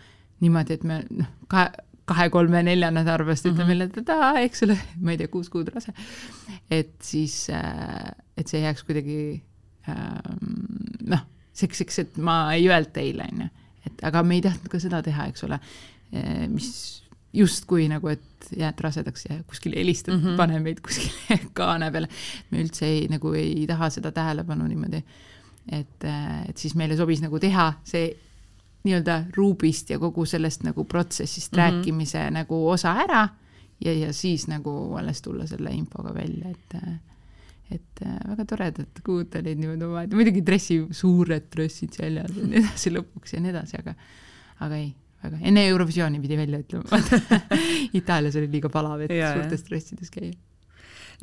niimoodi, 0.40 0.78
et 0.78 0.86
me 0.86 1.02
noh, 1.10 1.30
kahe, 1.50 1.68
kahe-kolme-nelja 2.10 2.90
nädala 2.94 3.24
pärast 3.26 3.46
ütleme 3.46 3.74
mm 3.74 3.80
-hmm. 3.80 3.90
jälle, 3.90 4.02
et 4.02 4.08
aa, 4.14 4.32
eks 4.46 4.62
ole, 4.66 4.78
ma 5.04 5.10
ei 5.10 5.18
tea, 5.18 5.28
kuus 5.28 5.50
kuud 5.50 5.68
rase. 5.74 5.92
et 6.70 6.94
siis, 7.02 7.50
äh, 7.50 8.14
et 8.36 8.48
see 8.48 8.62
jääks 8.62 8.84
kuidagi 8.86 9.42
ähm, 9.88 10.54
noh, 11.10 11.26
selliseks, 11.52 11.98
et 11.98 12.16
ma 12.18 12.54
ei 12.54 12.68
öelnud 12.68 12.92
teile, 12.92 13.26
on 13.32 13.42
ju, 13.44 13.48
et 13.86 14.04
aga 14.04 14.22
me 14.22 14.38
ei 14.38 14.44
tahtnud 14.44 14.68
ka 14.72 14.80
seda 14.82 15.02
teha, 15.02 15.26
eks 15.30 15.46
ole, 15.48 15.60
äh, 16.14 16.46
mis 16.48 16.70
justkui 17.32 17.86
nagu, 17.90 18.08
et 18.10 18.48
jääd 18.56 18.80
rasedaks 18.82 19.26
ja 19.28 19.36
kuskil 19.46 19.76
helistad 19.76 20.16
mm, 20.16 20.24
-hmm. 20.24 20.36
pane 20.36 20.60
meid 20.60 20.80
kuskile 20.80 21.38
kaane 21.58 21.90
peale. 21.90 22.08
me 22.50 22.62
üldse 22.62 22.86
ei, 22.86 23.06
nagu 23.08 23.32
ei 23.32 23.66
taha 23.66 23.90
seda 23.90 24.12
tähelepanu 24.12 24.66
niimoodi. 24.66 25.04
et, 25.72 26.04
et 26.48 26.56
siis 26.56 26.74
meile 26.74 26.96
sobis 26.96 27.20
nagu 27.22 27.38
teha 27.38 27.72
see 27.84 28.16
nii-öelda 28.84 29.24
ruubist 29.36 29.90
ja 29.90 29.98
kogu 29.98 30.24
sellest 30.26 30.62
nagu 30.62 30.84
protsessist 30.84 31.52
mm 31.52 31.58
-hmm. 31.58 31.60
rääkimise 31.62 32.30
nagu 32.30 32.68
osa 32.68 32.94
ära 32.94 33.28
ja, 33.84 33.92
ja 33.94 34.12
siis 34.12 34.48
nagu 34.48 34.96
alles 34.96 35.22
tulla 35.22 35.46
selle 35.46 35.70
infoga 35.70 36.14
välja, 36.14 36.50
et 36.50 36.82
et 37.70 38.02
väga 38.02 38.46
toredad 38.48 39.02
kuud 39.06 39.36
olid 39.40 39.60
niimoodi 39.60 39.86
omavahel, 39.86 40.16
muidugi 40.18 40.42
dressi, 40.46 40.80
suured 40.96 41.46
dressid 41.52 41.94
seljas 41.96 42.34
ja 42.34 42.48
nii 42.48 42.60
edasi 42.64 42.92
lõpuks 42.94 43.36
ja 43.36 43.42
nii 43.44 43.52
edasi, 43.54 43.80
aga 43.80 43.94
aga 44.66 44.76
ei, 44.76 44.92
väga, 45.24 45.40
enne 45.50 45.64
Eurovisiooni 45.70 46.20
pidi 46.22 46.38
välja 46.40 46.60
ütlema 46.62 47.00
Itaalias 48.00 48.38
oli 48.40 48.50
liiga 48.52 48.70
palav, 48.72 49.04
et 49.06 49.14
ja, 49.14 49.32
suurtes 49.36 49.66
dressides 49.68 50.12
käia. 50.12 50.34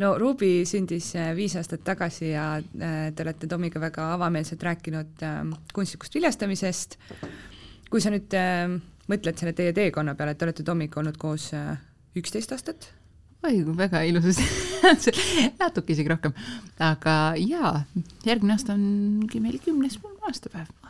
no 0.02 0.14
Ruby 0.22 0.62
sündis 0.70 1.12
äh, 1.20 1.34
viis 1.38 1.58
aastat 1.60 1.86
tagasi 1.88 2.32
ja 2.32 2.50
äh, 2.58 3.00
te 3.14 3.26
olete 3.26 3.50
Tomiga 3.52 3.82
väga 3.84 4.12
avameelselt 4.16 4.64
rääkinud 4.64 5.26
ähm, 5.28 5.56
kunstlikust 5.74 6.16
viljastamisest. 6.18 6.98
kui 7.92 8.04
sa 8.04 8.12
nüüd 8.12 8.34
mõtled 9.08 9.40
selle 9.40 9.54
teie 9.56 9.74
teekonna 9.76 10.16
peale, 10.20 10.34
et 10.36 10.42
te 10.42 10.48
olete 10.48 10.66
Tomiga 10.68 11.02
olnud 11.02 11.20
koos 11.22 11.52
äh, 11.56 11.76
üksteist 12.18 12.52
aastat? 12.56 12.92
Oi, 13.48 13.64
väga 13.78 14.04
ilus. 14.08 14.42
Natuke 15.62 15.94
isegi 15.94 16.12
rohkem, 16.12 16.36
aga 16.84 17.16
jaa, 17.42 17.74
järgmine 18.28 18.56
aasta 18.58 18.76
ongi 18.76 19.42
meil 19.44 19.60
kümnes 19.64 20.00
aastapäev 20.28 20.87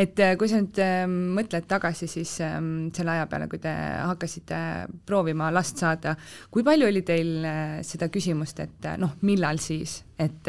et 0.00 0.20
äh, 0.22 0.34
kui 0.40 0.48
sa 0.48 0.60
nüüd 0.60 0.78
ähm, 0.80 1.16
mõtled 1.36 1.66
tagasi 1.68 2.08
siis 2.08 2.32
ähm, 2.44 2.88
selle 2.96 3.12
aja 3.16 3.26
peale, 3.30 3.48
kui 3.50 3.60
te 3.60 3.70
hakkasite 3.70 4.60
proovima 5.06 5.50
last 5.52 5.80
saada, 5.82 6.14
kui 6.52 6.64
palju 6.66 6.88
oli 6.88 7.02
teil 7.06 7.44
äh, 7.44 7.74
seda 7.86 8.08
küsimust, 8.12 8.62
et 8.64 8.88
äh, 8.88 8.96
noh, 9.00 9.18
millal 9.28 9.60
siis, 9.62 10.00
et 10.20 10.48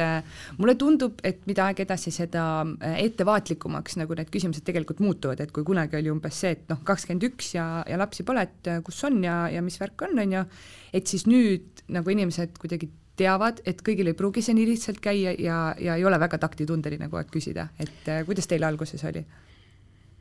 mulle 0.59 0.73
tundub, 0.75 1.21
et 1.23 1.45
mida 1.47 1.69
aeg 1.69 1.77
edasi, 1.85 2.11
seda 2.11 2.43
ettevaatlikumaks 2.83 3.95
nagu 4.01 4.17
need 4.19 4.27
küsimused 4.33 4.65
tegelikult 4.67 4.99
muutuvad, 4.99 5.39
et 5.39 5.53
kui 5.55 5.63
kunagi 5.63 5.95
oli 5.95 6.11
umbes 6.11 6.41
see, 6.43 6.57
et 6.57 6.65
noh, 6.67 6.81
kakskümmend 6.83 7.23
üks 7.29 7.53
ja, 7.55 7.67
ja 7.87 7.99
lapsi 8.01 8.25
pole, 8.27 8.43
et 8.43 8.71
kus 8.83 8.99
on 9.07 9.21
ja, 9.23 9.45
ja 9.53 9.63
mis 9.63 9.79
värk 9.79 10.03
on, 10.09 10.19
on 10.19 10.35
ju, 10.35 10.43
et 10.91 11.07
siis 11.07 11.23
nüüd 11.23 11.85
nagu 11.95 12.11
inimesed 12.11 12.59
kuidagi 12.59 12.91
teavad, 13.19 13.61
et 13.67 13.81
kõigil 13.85 14.11
ei 14.11 14.17
pruugi 14.17 14.43
see 14.45 14.55
nii 14.57 14.67
lihtsalt 14.71 15.01
käia 15.03 15.35
ja, 15.39 15.61
ja 15.79 15.97
ei 15.99 16.05
ole 16.07 16.19
väga 16.21 16.39
taktitundeline 16.41 17.09
kogu 17.09 17.21
aeg 17.21 17.31
küsida, 17.33 17.69
et 17.79 18.11
äh, 18.11 18.25
kuidas 18.27 18.49
teil 18.49 18.65
alguses 18.67 19.03
oli? 19.09 19.25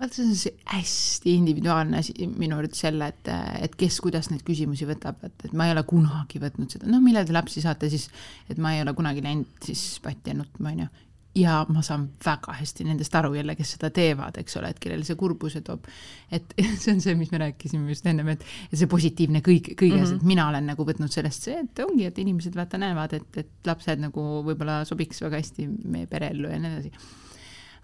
vaata, 0.00 0.14
see 0.16 0.24
on 0.24 0.36
see 0.38 0.52
hästi 0.72 1.34
individuaalne 1.36 1.98
asi 2.00 2.14
minu 2.24 2.56
arvates 2.56 2.80
jälle, 2.84 3.10
et, 3.12 3.30
et 3.66 3.74
kes 3.76 4.00
kuidas 4.00 4.30
neid 4.32 4.42
küsimusi 4.46 4.88
võtab, 4.88 5.20
et, 5.28 5.44
et 5.44 5.52
ma 5.52 5.68
ei 5.68 5.74
ole 5.74 5.84
kunagi 5.88 6.40
võtnud 6.40 6.72
seda, 6.72 6.88
noh, 6.88 7.02
millal 7.04 7.28
te 7.28 7.36
lapsi 7.36 7.60
saate 7.64 7.90
siis, 7.92 8.08
et 8.48 8.60
ma 8.62 8.72
ei 8.76 8.80
ole 8.84 8.94
kunagi 8.96 9.24
läinud 9.24 9.68
siis 9.68 10.00
patti 10.04 10.32
nutma, 10.36 10.72
on 10.72 10.84
ju 10.86 10.88
ja 11.34 11.60
ma 11.70 11.82
saan 11.86 12.08
väga 12.24 12.54
hästi 12.58 12.84
nendest 12.88 13.14
aru 13.14 13.34
jälle, 13.36 13.54
kes 13.58 13.76
seda 13.76 13.90
teevad, 13.94 14.38
eks 14.40 14.56
ole, 14.58 14.72
et 14.72 14.80
kellele 14.82 15.06
see 15.06 15.18
kurbuse 15.18 15.62
toob. 15.66 15.86
et 16.30 16.54
see 16.82 16.94
on 16.94 17.00
see, 17.00 17.14
mis 17.18 17.30
me 17.30 17.38
rääkisime 17.44 17.88
just 17.94 18.06
ennem, 18.10 18.32
et 18.34 18.44
see 18.72 18.90
positiivne 18.90 19.42
kõik, 19.46 19.72
kõiges 19.78 20.00
mm, 20.00 20.10
-hmm. 20.10 20.16
et 20.16 20.28
mina 20.32 20.48
olen 20.48 20.66
nagu 20.72 20.86
võtnud 20.86 21.12
sellest 21.12 21.46
see, 21.46 21.62
et 21.62 21.84
ongi, 21.86 22.08
et 22.10 22.18
inimesed 22.18 22.56
vaata 22.56 22.78
näevad, 22.82 23.14
et, 23.14 23.42
et 23.44 23.70
lapsed 23.70 24.02
nagu 24.02 24.26
võib-olla 24.46 24.82
sobiks 24.88 25.22
väga 25.22 25.38
hästi 25.38 25.68
meie 25.84 26.10
pereellu 26.10 26.50
ja 26.50 26.58
nii 26.58 26.72
edasi 26.74 26.92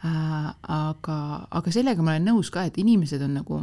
äh,. 0.05 0.55
aga, 0.81 1.19
aga 1.51 1.73
sellega 1.73 2.03
ma 2.03 2.17
olen 2.17 2.33
nõus 2.33 2.51
ka, 2.51 2.67
et 2.67 2.79
inimesed 2.83 3.23
on 3.23 3.39
nagu 3.41 3.63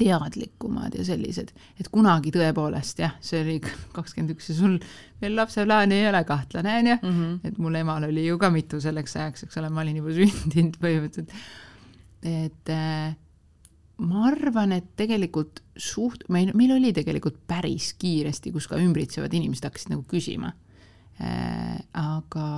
teadlikumad 0.00 0.96
ja 0.96 1.04
sellised, 1.06 1.52
et 1.80 1.88
kunagi 1.92 2.32
tõepoolest 2.34 3.02
jah, 3.02 3.16
see 3.24 3.42
oli 3.44 3.56
kakskümmend 3.96 4.34
üks 4.34 4.50
ja 4.52 4.58
sul 4.58 4.76
veel 5.20 5.36
lapseplaani 5.36 6.00
ei 6.00 6.10
ole, 6.10 6.22
kahtlane 6.28 6.76
on 6.80 6.92
ju, 6.92 7.00
mhm. 7.00 7.32
et 7.48 7.58
mul 7.62 7.80
emal 7.82 8.08
oli 8.08 8.26
ju 8.26 8.38
ka 8.40 8.52
mitu 8.54 8.80
selleks 8.82 9.18
ajaks, 9.18 9.46
eks 9.46 9.60
ole, 9.60 9.72
ma 9.72 9.84
olin 9.84 10.00
juba 10.00 10.14
sündinud 10.20 10.78
põhimõtteliselt. 10.80 11.34
et 12.30 12.72
äh, 12.72 13.12
ma 14.00 14.24
arvan, 14.30 14.72
et 14.78 14.88
tegelikult 14.98 15.62
suht-, 15.76 16.26
meil, 16.32 16.54
meil 16.56 16.74
oli 16.78 16.94
tegelikult 16.96 17.42
päris 17.48 17.92
kiiresti, 18.00 18.52
kus 18.54 18.68
ka 18.70 18.80
ümbritsevad 18.80 19.34
inimesed 19.36 19.68
hakkasid 19.68 19.94
nagu 19.94 20.06
küsima 20.08 20.54
äh,. 21.20 21.76
aga 22.00 22.48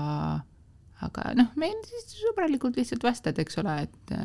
aga 1.02 1.32
noh, 1.38 1.50
meil 1.60 1.76
siis 1.88 2.16
sõbralikult 2.22 2.78
lihtsalt 2.78 3.04
vastad, 3.06 3.38
eks 3.42 3.58
ole, 3.62 3.76
et, 3.86 4.16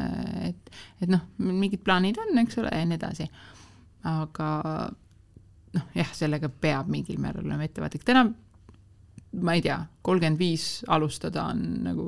et, 0.52 0.74
et 1.02 1.12
noh, 1.12 1.24
mingid 1.38 1.84
plaanid 1.86 2.20
on, 2.22 2.34
eks 2.44 2.60
ole, 2.62 2.74
ja 2.74 2.88
nii 2.88 3.00
edasi. 3.00 3.30
aga 4.08 4.50
noh, 5.78 5.88
jah, 5.98 6.12
sellega 6.16 6.50
peab 6.50 6.92
mingil 6.92 7.20
määral 7.22 7.46
olema 7.46 7.66
ettevaatlik, 7.68 8.06
täna 8.08 8.28
ma 9.44 9.58
ei 9.58 9.64
tea, 9.66 9.78
kolmkümmend 10.06 10.40
viis 10.40 10.68
alustada 10.94 11.50
on 11.52 11.64
nagu 11.86 12.08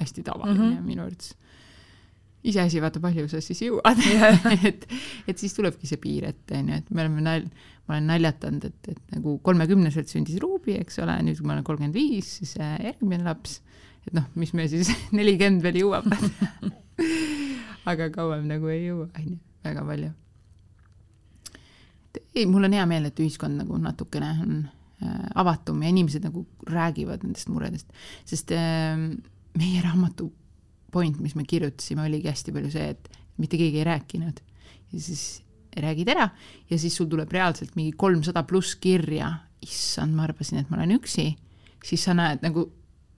hästi 0.00 0.22
tavaline 0.26 0.58
mm 0.58 0.76
-hmm. 0.76 0.86
minu 0.86 1.02
arvates. 1.02 1.34
iseasi, 2.44 2.80
vaata, 2.80 3.00
palju 3.00 3.28
sa 3.28 3.40
siis 3.40 3.60
jõuad 3.62 3.98
et, 4.68 4.86
et 5.28 5.38
siis 5.38 5.54
tulebki 5.54 5.86
see 5.86 5.98
piir 6.00 6.24
ette, 6.24 6.56
on 6.56 6.68
ju, 6.68 6.74
et 6.74 6.90
me 6.90 7.02
oleme 7.02 7.20
nal-, 7.20 7.50
ma 7.86 7.94
olen 7.94 8.06
naljatanud, 8.06 8.64
et, 8.64 8.88
et 8.88 9.02
nagu 9.16 9.38
kolmekümneselt 9.38 10.08
sündis 10.08 10.38
Ruubi, 10.40 10.78
eks 10.80 10.98
ole, 10.98 11.18
nüüd 11.22 11.36
kui 11.36 11.46
ma 11.46 11.52
olen 11.52 11.64
kolmkümmend 11.64 11.94
viis, 11.94 12.36
siis 12.38 12.56
järgmine 12.56 13.24
laps 13.24 13.60
et 14.06 14.16
noh, 14.16 14.26
mis 14.38 14.52
me 14.56 14.66
siis 14.70 14.90
nelikümmend 15.16 15.64
veel 15.64 15.80
jõuab. 15.82 16.08
Aga 17.90 18.10
kauem 18.14 18.44
nagu 18.48 18.68
ei 18.72 18.84
jõua, 18.86 19.08
on 19.16 19.30
ju, 19.32 19.38
väga 19.66 19.84
palju. 19.86 20.10
ei, 22.34 22.44
mul 22.46 22.66
on 22.68 22.76
hea 22.76 22.84
meel, 22.90 23.08
et 23.08 23.22
ühiskond 23.22 23.60
nagu 23.60 23.78
natukene 23.80 24.30
on 24.44 24.56
äh, 25.02 25.26
avatum 25.40 25.82
ja 25.82 25.90
inimesed 25.92 26.24
nagu 26.26 26.44
räägivad 26.68 27.24
nendest 27.24 27.50
muredest, 27.50 27.90
sest 28.28 28.52
äh, 28.54 28.98
meie 29.58 29.82
raamatu 29.84 30.30
point, 30.90 31.20
mis 31.22 31.36
me 31.38 31.46
kirjutasime, 31.48 32.04
oligi 32.06 32.30
hästi 32.30 32.54
palju 32.54 32.72
see, 32.74 32.90
et 32.94 33.10
mitte 33.40 33.58
keegi 33.58 33.80
ei 33.80 33.86
rääkinud. 33.86 34.42
Ja 34.90 35.00
siis 35.00 35.42
räägid 35.78 36.08
ära 36.10 36.28
ja 36.70 36.78
siis 36.78 36.96
sul 36.98 37.06
tuleb 37.10 37.30
reaalselt 37.32 37.76
mingi 37.78 37.94
kolmsada 37.96 38.42
pluss 38.42 38.74
kirja, 38.80 39.30
issand, 39.62 40.16
ma 40.16 40.24
arvasin, 40.26 40.62
et 40.62 40.70
ma 40.70 40.80
olen 40.80 40.96
üksi, 40.96 41.28
siis 41.84 42.04
sa 42.04 42.14
näed 42.16 42.42
nagu 42.42 42.66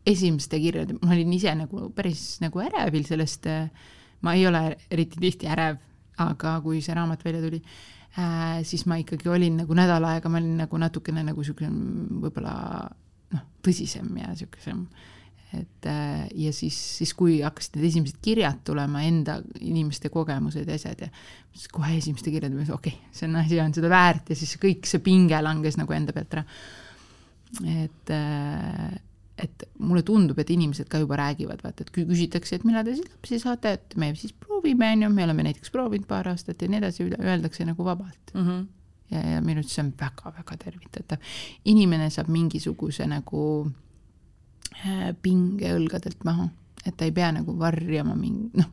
esimeste 0.06 0.59
kirjade, 0.61 0.97
ma 0.99 1.14
olin 1.14 1.32
ise 1.37 1.54
nagu 1.56 1.88
päris 1.94 2.40
nagu 2.42 2.62
ärevil 2.64 3.06
sellest, 3.06 3.47
ma 4.26 4.35
ei 4.38 4.47
ole 4.49 4.64
eriti 4.90 5.21
tihti 5.23 5.50
ärev, 5.50 5.78
aga 6.23 6.59
kui 6.64 6.82
see 6.85 6.97
raamat 6.97 7.23
välja 7.25 7.42
tuli 7.44 7.62
äh,, 8.18 8.61
siis 8.66 8.85
ma 8.90 8.99
ikkagi 9.00 9.30
olin 9.30 9.62
nagu 9.62 9.76
nädal 9.78 10.04
aega, 10.11 10.30
ma 10.30 10.40
olin 10.42 10.59
nagu 10.64 10.80
natukene 10.80 11.25
nagu 11.26 11.40
niisugune 11.40 12.18
võib-olla 12.25 12.54
noh, 13.32 13.44
tõsisem 13.64 14.11
ja 14.18 14.32
niisugusem, 14.32 14.82
et 15.59 15.88
äh, 15.88 16.26
ja 16.44 16.52
siis, 16.56 16.76
siis 16.99 17.14
kui 17.16 17.38
hakkasid 17.44 17.78
need 17.78 17.88
esimesed 17.92 18.18
kirjad 18.25 18.62
tulema, 18.66 19.04
enda 19.06 19.38
inimeste 19.61 20.11
kogemused 20.12 20.66
ja 20.66 20.80
asjad 20.80 21.06
ja 21.06 21.11
siis 21.54 21.71
kohe 21.73 21.94
esimeste 22.00 22.35
kirjade 22.35 22.59
peale, 22.59 22.75
okei 22.75 22.99
okay,, 22.99 23.14
see 23.14 23.30
on 23.30 23.38
asi 23.42 23.62
on 23.62 23.75
seda 23.76 23.92
väärt 23.92 24.35
ja 24.35 24.38
siis 24.38 24.59
kõik 24.61 24.88
see 24.90 25.02
pinge 25.04 25.38
langes 25.44 25.78
nagu 25.80 25.94
enda 25.94 26.14
pealt 26.16 26.38
ära. 26.40 26.44
et 27.62 28.14
äh, 28.16 28.92
et 29.43 29.65
mulle 29.83 30.03
tundub, 30.07 30.39
et 30.39 30.51
inimesed 30.55 30.89
ka 30.91 31.01
juba 31.03 31.19
räägivad, 31.19 31.63
vaata, 31.65 31.85
et 31.85 31.91
kui 31.95 32.05
küsitakse, 32.07 32.57
et 32.57 32.67
millal 32.69 32.87
te 32.87 32.95
siis 32.97 33.09
lapsi 33.09 33.39
saate, 33.43 33.75
et 33.79 33.97
me 33.99 34.13
siis 34.19 34.35
proovime, 34.39 34.93
on 34.95 35.07
ju, 35.07 35.11
me 35.15 35.25
oleme 35.27 35.47
näiteks 35.49 35.73
proovinud 35.75 36.07
paar 36.11 36.31
aastat 36.31 36.63
ja 36.63 36.71
nii 36.71 36.81
edasi, 36.83 37.09
öeldakse 37.19 37.67
nagu 37.67 37.85
vabalt 37.85 38.35
mm. 38.35 38.47
-hmm. 38.47 38.67
ja, 39.11 39.25
ja 39.35 39.41
minu 39.43 39.63
arust 39.63 39.75
see 39.75 39.85
on 39.85 39.93
väga-väga 40.01 40.59
tervitatav. 40.65 41.19
inimene 41.65 42.11
saab 42.11 42.29
mingisuguse 42.29 43.07
nagu 43.07 43.71
äh, 44.87 45.17
pinge 45.23 45.75
õlgadelt 45.79 46.25
maha, 46.25 46.49
et 46.87 46.97
ta 46.97 47.05
ei 47.05 47.13
pea 47.13 47.33
nagu 47.33 47.59
varjama 47.59 48.15
mingi, 48.15 48.51
noh, 48.55 48.71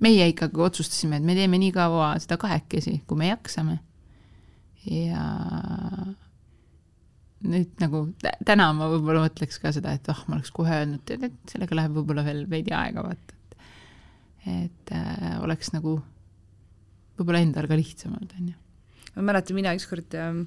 meie 0.00 0.28
ikkagi 0.28 0.60
otsustasime, 0.60 1.16
et 1.16 1.22
me 1.22 1.34
teeme 1.34 1.58
nii 1.58 1.72
kaua 1.72 2.14
seda 2.18 2.36
kahekesi, 2.36 3.02
kui 3.06 3.18
me 3.18 3.28
jaksame. 3.28 3.78
ja 4.90 5.24
nüüd 7.46 7.80
nagu 7.80 8.04
täna 8.46 8.70
ma 8.76 8.88
võib-olla 8.92 9.24
mõtleks 9.24 9.60
ka 9.62 9.72
seda, 9.72 9.94
et 9.96 10.08
oh, 10.12 10.24
ma 10.28 10.36
oleks 10.36 10.52
kohe 10.54 10.80
öelnud, 10.82 11.02
tead, 11.08 11.24
et 11.30 11.52
sellega 11.52 11.78
läheb 11.78 11.94
võib-olla 11.96 12.24
veel 12.26 12.44
veidi 12.50 12.74
aega, 12.76 13.04
vaata, 13.06 13.36
et 13.36 13.36
et 14.50 14.94
äh, 14.96 15.36
oleks 15.44 15.72
nagu 15.74 15.98
võib-olla 17.18 17.42
endal 17.44 17.68
ka 17.68 17.76
lihtsam 17.76 18.16
olnud, 18.16 18.32
on 18.38 18.50
ju. 18.52 18.56
ma 19.16 19.26
mäletan, 19.30 19.56
mina 19.56 19.74
ükskord 19.76 20.16
ähm, 20.16 20.46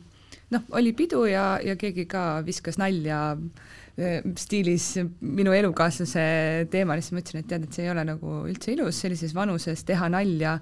noh, 0.53 0.65
oli 0.77 0.93
pidu 0.97 1.25
ja, 1.29 1.57
ja 1.63 1.75
keegi 1.79 2.07
ka 2.09 2.41
viskas 2.45 2.79
nalja 2.81 3.19
äh, 3.33 4.25
stiilis 4.39 4.95
minu 5.21 5.53
elukaaslase 5.53 6.25
teemal, 6.73 7.01
siis 7.01 7.13
ma 7.13 7.21
ütlesin, 7.21 7.43
et 7.43 7.51
tead, 7.51 7.67
et 7.67 7.77
see 7.77 7.85
ei 7.87 7.93
ole 7.93 8.05
nagu 8.07 8.39
üldse 8.49 8.73
ilus 8.73 9.01
sellises 9.05 9.35
vanuses 9.37 9.85
teha 9.87 10.09
nalja 10.13 10.57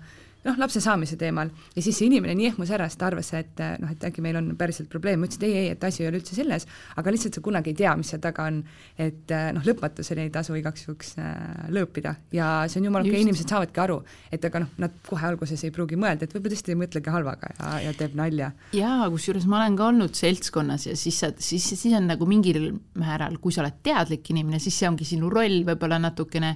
noh, 0.45 0.57
lapse 0.61 0.81
saamise 0.83 1.17
teemal 1.19 1.51
ja 1.75 1.83
siis 1.83 1.97
see 1.97 2.09
inimene 2.09 2.35
nii 2.37 2.51
ehmus 2.51 2.71
ära, 2.73 2.87
sest 2.89 3.01
ta 3.01 3.09
arvas, 3.11 3.31
et 3.37 3.61
noh, 3.81 3.91
et 3.93 4.05
äkki 4.07 4.23
meil 4.25 4.39
on 4.39 4.51
päriselt 4.59 4.89
probleem, 4.91 5.21
ma 5.21 5.29
ütlesin, 5.29 5.43
et 5.43 5.49
ei, 5.49 5.57
ei, 5.65 5.75
et 5.75 5.85
asi 5.87 6.03
ei 6.03 6.09
ole 6.09 6.21
üldse 6.21 6.37
selles, 6.37 6.67
aga 6.97 7.13
lihtsalt 7.13 7.37
sa 7.37 7.43
kunagi 7.45 7.73
ei 7.73 7.79
tea, 7.83 7.93
mis 7.99 8.11
seal 8.13 8.21
taga 8.23 8.47
on. 8.49 8.61
et 9.01 9.33
noh, 9.55 9.63
lõpmatuseni 9.65 10.25
ei 10.25 10.33
tasu 10.33 10.55
igaks 10.57 10.85
juhuks 10.87 11.13
äh, 11.21 11.33
lõõpida 11.73 12.15
ja 12.35 12.49
see 12.71 12.81
on 12.81 12.89
jumala 12.89 13.05
okei 13.05 13.15
okay,, 13.15 13.25
inimesed 13.27 13.51
saavadki 13.51 13.83
aru, 13.83 13.99
et 14.33 14.45
aga 14.47 14.63
noh, 14.65 14.73
nad 14.81 14.97
kohe 15.07 15.27
alguses 15.29 15.63
ei 15.65 15.73
pruugi 15.73 15.99
mõelda, 15.99 16.27
et 16.27 16.35
võib-olla 16.35 16.55
tõesti 16.55 16.75
ei 16.75 16.79
mõtlegi 16.81 17.13
halvaga 17.13 17.53
ja, 17.57 17.71
ja 17.87 17.95
teeb 17.97 18.17
nalja. 18.19 18.51
jaa, 18.77 19.09
kusjuures 19.13 19.47
ma 19.49 19.61
olen 19.61 19.79
ka 19.79 19.89
olnud 19.91 20.17
seltskonnas 20.17 20.87
ja 20.89 20.97
siis 20.99 21.21
sa, 21.23 21.31
siis, 21.37 21.71
siis 21.73 21.97
on 21.97 22.09
nagu 22.11 22.27
mingil 22.29 22.71
määral, 22.99 23.37
kui 23.41 23.53
sa 23.55 23.63
oled 23.65 23.81
teadlik 23.85 24.33
inimene, 24.33 24.61
siis 24.63 24.77
see 24.81 24.89
ongi 24.89 25.07
sinu 25.07 25.31
roll 25.33 25.61
võib-olla 25.67 26.01
natukene 26.01 26.55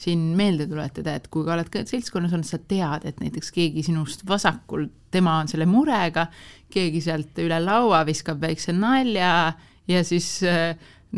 siin 0.00 0.30
meelde 0.36 0.64
tuletada, 0.70 1.14
et 1.18 1.28
kui 1.32 1.44
ka 1.44 1.54
oled 1.56 1.68
ka 1.72 1.82
seltskonnas 1.88 2.32
olnud, 2.32 2.48
sa 2.48 2.60
tead, 2.70 3.04
et 3.08 3.20
näiteks 3.20 3.52
keegi 3.52 3.84
sinust 3.84 4.24
vasakul, 4.28 4.86
tema 5.12 5.36
on 5.42 5.50
selle 5.50 5.66
murega, 5.68 6.26
keegi 6.72 7.02
sealt 7.04 7.36
üle 7.42 7.58
laua 7.60 8.00
viskab 8.08 8.40
väikse 8.40 8.72
nalja 8.76 9.52
ja 9.90 10.02
siis 10.06 10.38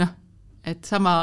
noh, 0.00 0.12
et 0.66 0.82
sama 0.88 1.14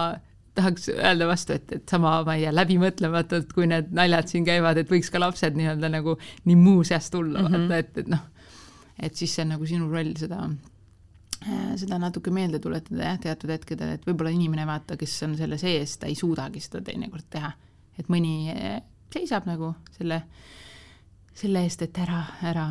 tahaks 0.59 0.89
öelda 0.91 1.27
vastu, 1.29 1.55
et, 1.55 1.71
et 1.75 1.91
sama, 1.91 2.17
ma 2.27 2.35
ei 2.37 2.45
tea, 2.45 2.53
läbimõtlematult, 2.55 3.53
kui 3.55 3.67
need 3.69 3.93
naljad 3.95 4.31
siin 4.31 4.47
käivad, 4.47 4.79
et 4.79 4.91
võiks 4.91 5.11
ka 5.13 5.21
lapsed 5.21 5.55
nii-öelda 5.59 5.91
nagu 5.93 6.15
nii 6.49 6.57
muu 6.59 6.83
seast 6.87 7.13
tulla 7.15 7.43
mm, 7.43 7.53
-hmm. 7.53 7.69
vaata, 7.69 7.79
et, 7.83 8.03
et 8.03 8.11
noh, 8.15 8.25
et 8.99 9.15
siis 9.15 9.35
see 9.35 9.45
on 9.45 9.55
nagu 9.55 9.69
sinu 9.69 9.89
roll 9.91 10.15
seda 10.19 10.41
seda 11.39 11.97
natuke 12.01 12.31
meelde 12.35 12.59
tuletada 12.59 13.05
jah, 13.05 13.19
teatud 13.23 13.51
hetkedel, 13.53 13.93
et 13.95 14.05
võib-olla 14.07 14.31
inimene, 14.35 14.65
vaata, 14.67 14.97
kes 14.99 15.13
on 15.27 15.37
selle 15.39 15.59
sees, 15.61 15.95
ta 15.99 16.09
ei 16.09 16.17
suudagi 16.19 16.59
seda 16.63 16.81
teinekord 16.89 17.29
teha. 17.31 17.51
et 17.99 18.09
mõni 18.11 18.51
äh, 18.51 18.79
seisab 19.13 19.47
nagu 19.47 19.73
selle, 19.95 20.21
selle 21.35 21.63
eest, 21.63 21.83
et 21.87 21.97
ära, 21.99 22.21
ära 22.47 22.65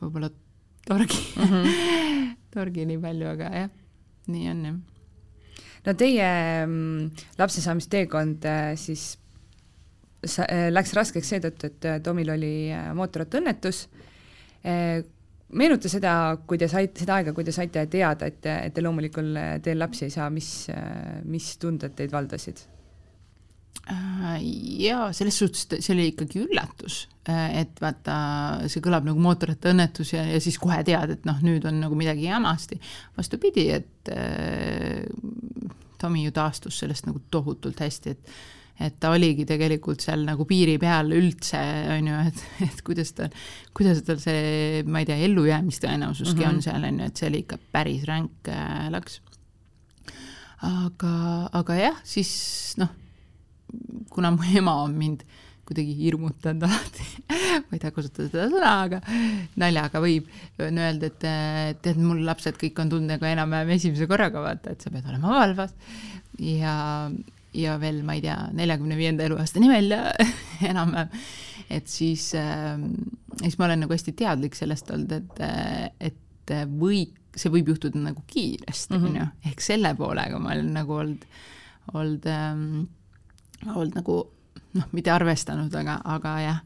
võib-olla 0.00 0.30
torgi 0.88 1.20
mm, 1.36 1.52
-hmm. 1.52 2.32
torgi 2.56 2.86
nii 2.88 2.98
palju, 3.02 3.28
aga 3.28 3.52
jah, 3.52 3.70
nii 4.32 4.48
on 4.54 4.64
jah. 4.64 4.80
no 5.86 5.94
teie 5.94 6.32
mm, 6.64 7.10
lapsesaamisteekond 7.38 8.48
äh, 8.48 8.72
siis 8.76 9.18
sa, 10.24 10.48
läks 10.72 10.96
raskeks 10.96 11.28
seetõttu, 11.28 11.68
et 11.68 12.02
Tomil 12.02 12.32
oli 12.32 12.54
mootorrattaõnnetus 12.96 13.86
meenuta 15.56 15.88
seda, 15.88 16.14
kui 16.46 16.58
te 16.60 16.68
saite, 16.68 17.00
seda 17.00 17.18
aega, 17.20 17.32
kui 17.36 17.46
te 17.46 17.54
saite 17.54 17.86
teada, 17.90 18.28
et, 18.28 18.44
et 18.68 18.74
te 18.74 18.84
loomulikul 18.84 19.30
teel 19.64 19.80
lapsi 19.80 20.08
ei 20.08 20.12
saa, 20.12 20.28
mis, 20.32 20.50
mis 21.24 21.54
tunded 21.62 21.96
teid 21.96 22.12
valdasid? 22.12 22.66
Äh, 23.88 24.40
jaa, 24.82 25.12
selles 25.16 25.38
suhtes 25.40 25.80
see 25.80 25.94
oli 25.94 26.10
ikkagi 26.10 26.42
üllatus, 26.42 27.06
äh, 27.30 27.62
et 27.62 27.80
vaata, 27.80 28.16
see 28.68 28.82
kõlab 28.84 29.06
nagu 29.08 29.22
mootorrattaõnnetus 29.24 30.12
ja, 30.12 30.26
ja 30.28 30.40
siis 30.44 30.58
kohe 30.60 30.76
tead, 30.84 31.14
et 31.14 31.24
noh, 31.28 31.38
nüüd 31.40 31.64
on 31.68 31.78
nagu 31.80 31.96
midagi 31.96 32.26
jamasti. 32.26 32.76
vastupidi, 33.16 33.70
et 33.78 34.12
äh, 34.12 35.06
Tomi 35.98 36.20
ju 36.22 36.30
taastus 36.30 36.76
sellest 36.78 37.08
nagu 37.08 37.18
tohutult 37.32 37.80
hästi, 37.82 38.12
et 38.12 38.28
et 38.78 38.98
ta 39.02 39.10
oligi 39.14 39.46
tegelikult 39.48 40.02
seal 40.04 40.22
nagu 40.26 40.46
piiri 40.48 40.76
peal 40.80 41.10
üldse, 41.16 41.60
on 41.96 42.10
ju, 42.10 42.18
et, 42.30 42.42
et 42.68 42.82
kuidas 42.86 43.10
ta, 43.16 43.26
kuidas 43.76 44.04
tal 44.06 44.20
see, 44.22 44.84
ma 44.86 45.02
ei 45.02 45.08
tea, 45.08 45.18
ellujäämistõenäosuski 45.26 46.38
mm 46.38 46.44
-hmm. 46.44 46.60
on 46.60 46.62
seal, 46.62 46.86
on 46.86 47.00
ju, 47.02 47.08
et 47.10 47.22
see 47.22 47.30
oli 47.30 47.42
ikka 47.44 47.58
päris 47.74 48.06
ränk 48.08 48.52
äh, 48.52 48.86
laks. 48.94 49.20
aga, 50.62 51.14
aga 51.52 51.74
jah, 51.74 51.98
siis 52.04 52.30
noh, 52.78 52.94
kuna 54.10 54.30
mu 54.30 54.46
ema 54.60 54.82
on 54.82 54.94
mind 54.94 55.26
kuidagi 55.68 55.92
hirmutanud 55.98 56.62
alati 56.64 57.04
ma 57.66 57.74
ei 57.76 57.80
taha 57.82 57.92
kasutada 57.92 58.28
seda 58.30 58.46
sõna, 58.52 58.70
aga 58.86 59.00
naljaga 59.60 60.00
võib 60.00 60.30
öelda, 60.62 61.10
et 61.10 61.26
tead, 61.82 61.98
mul 62.00 62.22
lapsed 62.24 62.56
kõik 62.60 62.78
on 62.80 62.92
tulnud 62.94 63.10
nagu 63.10 63.26
enam-vähem 63.28 63.74
esimese 63.74 64.08
korraga, 64.08 64.40
vaata, 64.44 64.72
et 64.72 64.80
sa 64.80 64.92
pead 64.94 65.10
olema 65.10 65.34
valvas. 65.42 65.74
ja, 66.38 67.10
ja 67.56 67.76
veel, 67.80 68.02
ma 68.06 68.16
ei 68.16 68.22
tea, 68.24 68.36
neljakümne 68.56 68.96
viienda 68.98 69.24
eluaastani 69.24 69.68
välja 69.70 70.12
enam-vähem. 70.70 71.08
et 71.70 71.88
siis 71.88 72.32
äh,, 72.34 72.80
siis 73.42 73.58
ma 73.58 73.68
olen 73.68 73.84
nagu 73.84 73.92
hästi 73.92 74.12
teadlik 74.16 74.56
sellest 74.56 74.90
olnud, 74.90 75.12
et, 75.12 75.42
et 76.00 76.54
või, 76.80 77.04
see 77.36 77.52
võib 77.52 77.72
juhtuda 77.74 78.00
nagu 78.00 78.24
kiiresti, 78.26 78.96
mhm. 78.96 79.06
on 79.06 79.20
ju, 79.20 79.28
ehk 79.50 79.64
selle 79.64 79.94
poolega 79.98 80.40
ma 80.40 80.54
olen 80.56 80.72
nagu 80.76 80.98
olnud, 81.02 81.28
olnud 81.94 82.28
ähm,, 82.32 82.66
olnud 83.74 84.00
nagu 84.00 84.18
noh, 84.76 84.90
mitte 84.92 85.12
arvestanud, 85.12 85.72
aga, 85.74 86.00
aga 86.16 86.34
jah, 86.44 86.60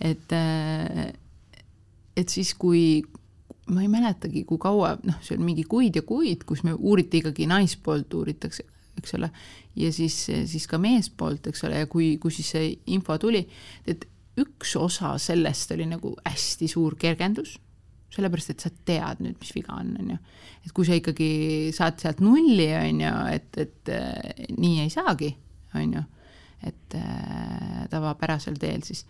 et 0.00 0.34
äh, 0.34 1.06
et 2.16 2.32
siis, 2.32 2.54
kui 2.56 3.04
ma 3.68 3.82
ei 3.82 3.90
mäletagi, 3.90 4.44
kui 4.48 4.58
kaua, 4.62 4.94
noh, 5.04 5.18
see 5.26 5.36
on 5.36 5.44
mingi 5.44 5.66
kuid 5.68 5.98
ja 5.98 6.02
kuid, 6.06 6.46
kus 6.48 6.62
me 6.64 6.72
uuriti 6.72 7.20
ikkagi 7.20 7.48
naispoolt 7.50 8.14
uuritakse 8.14 8.64
eks 9.00 9.16
ole, 9.18 9.30
ja 9.76 9.92
siis, 9.92 10.16
siis 10.26 10.66
ka 10.70 10.78
meespoolt, 10.82 11.50
eks 11.50 11.64
ole, 11.68 11.82
ja 11.84 11.90
kui, 11.90 12.16
kui 12.22 12.32
siis 12.34 12.50
see 12.54 12.70
info 12.94 13.18
tuli, 13.20 13.42
et 13.86 14.06
üks 14.40 14.74
osa 14.80 15.14
sellest 15.20 15.72
oli 15.76 15.86
nagu 15.88 16.12
hästi 16.24 16.68
suur 16.68 16.96
kergendus, 17.00 17.56
sellepärast 18.12 18.52
et 18.52 18.64
sa 18.64 18.72
tead 18.88 19.22
nüüd, 19.24 19.38
mis 19.40 19.52
viga 19.56 19.76
on, 19.76 19.94
on 20.00 20.12
ju. 20.14 20.18
et 20.64 20.74
kui 20.76 20.88
sa 20.88 20.96
ikkagi 20.96 21.30
saad 21.76 22.00
sealt 22.00 22.22
nulli, 22.24 22.68
on 22.76 23.02
ju, 23.04 23.14
et, 23.36 23.50
et 23.66 23.92
äh, 23.92 24.46
nii 24.56 24.84
ei 24.84 24.92
saagi, 24.92 25.32
on 25.76 25.98
ju, 25.98 26.04
et 26.66 26.96
äh, 26.98 27.82
tavapärasel 27.92 28.56
teel, 28.60 28.84
siis, 28.86 29.04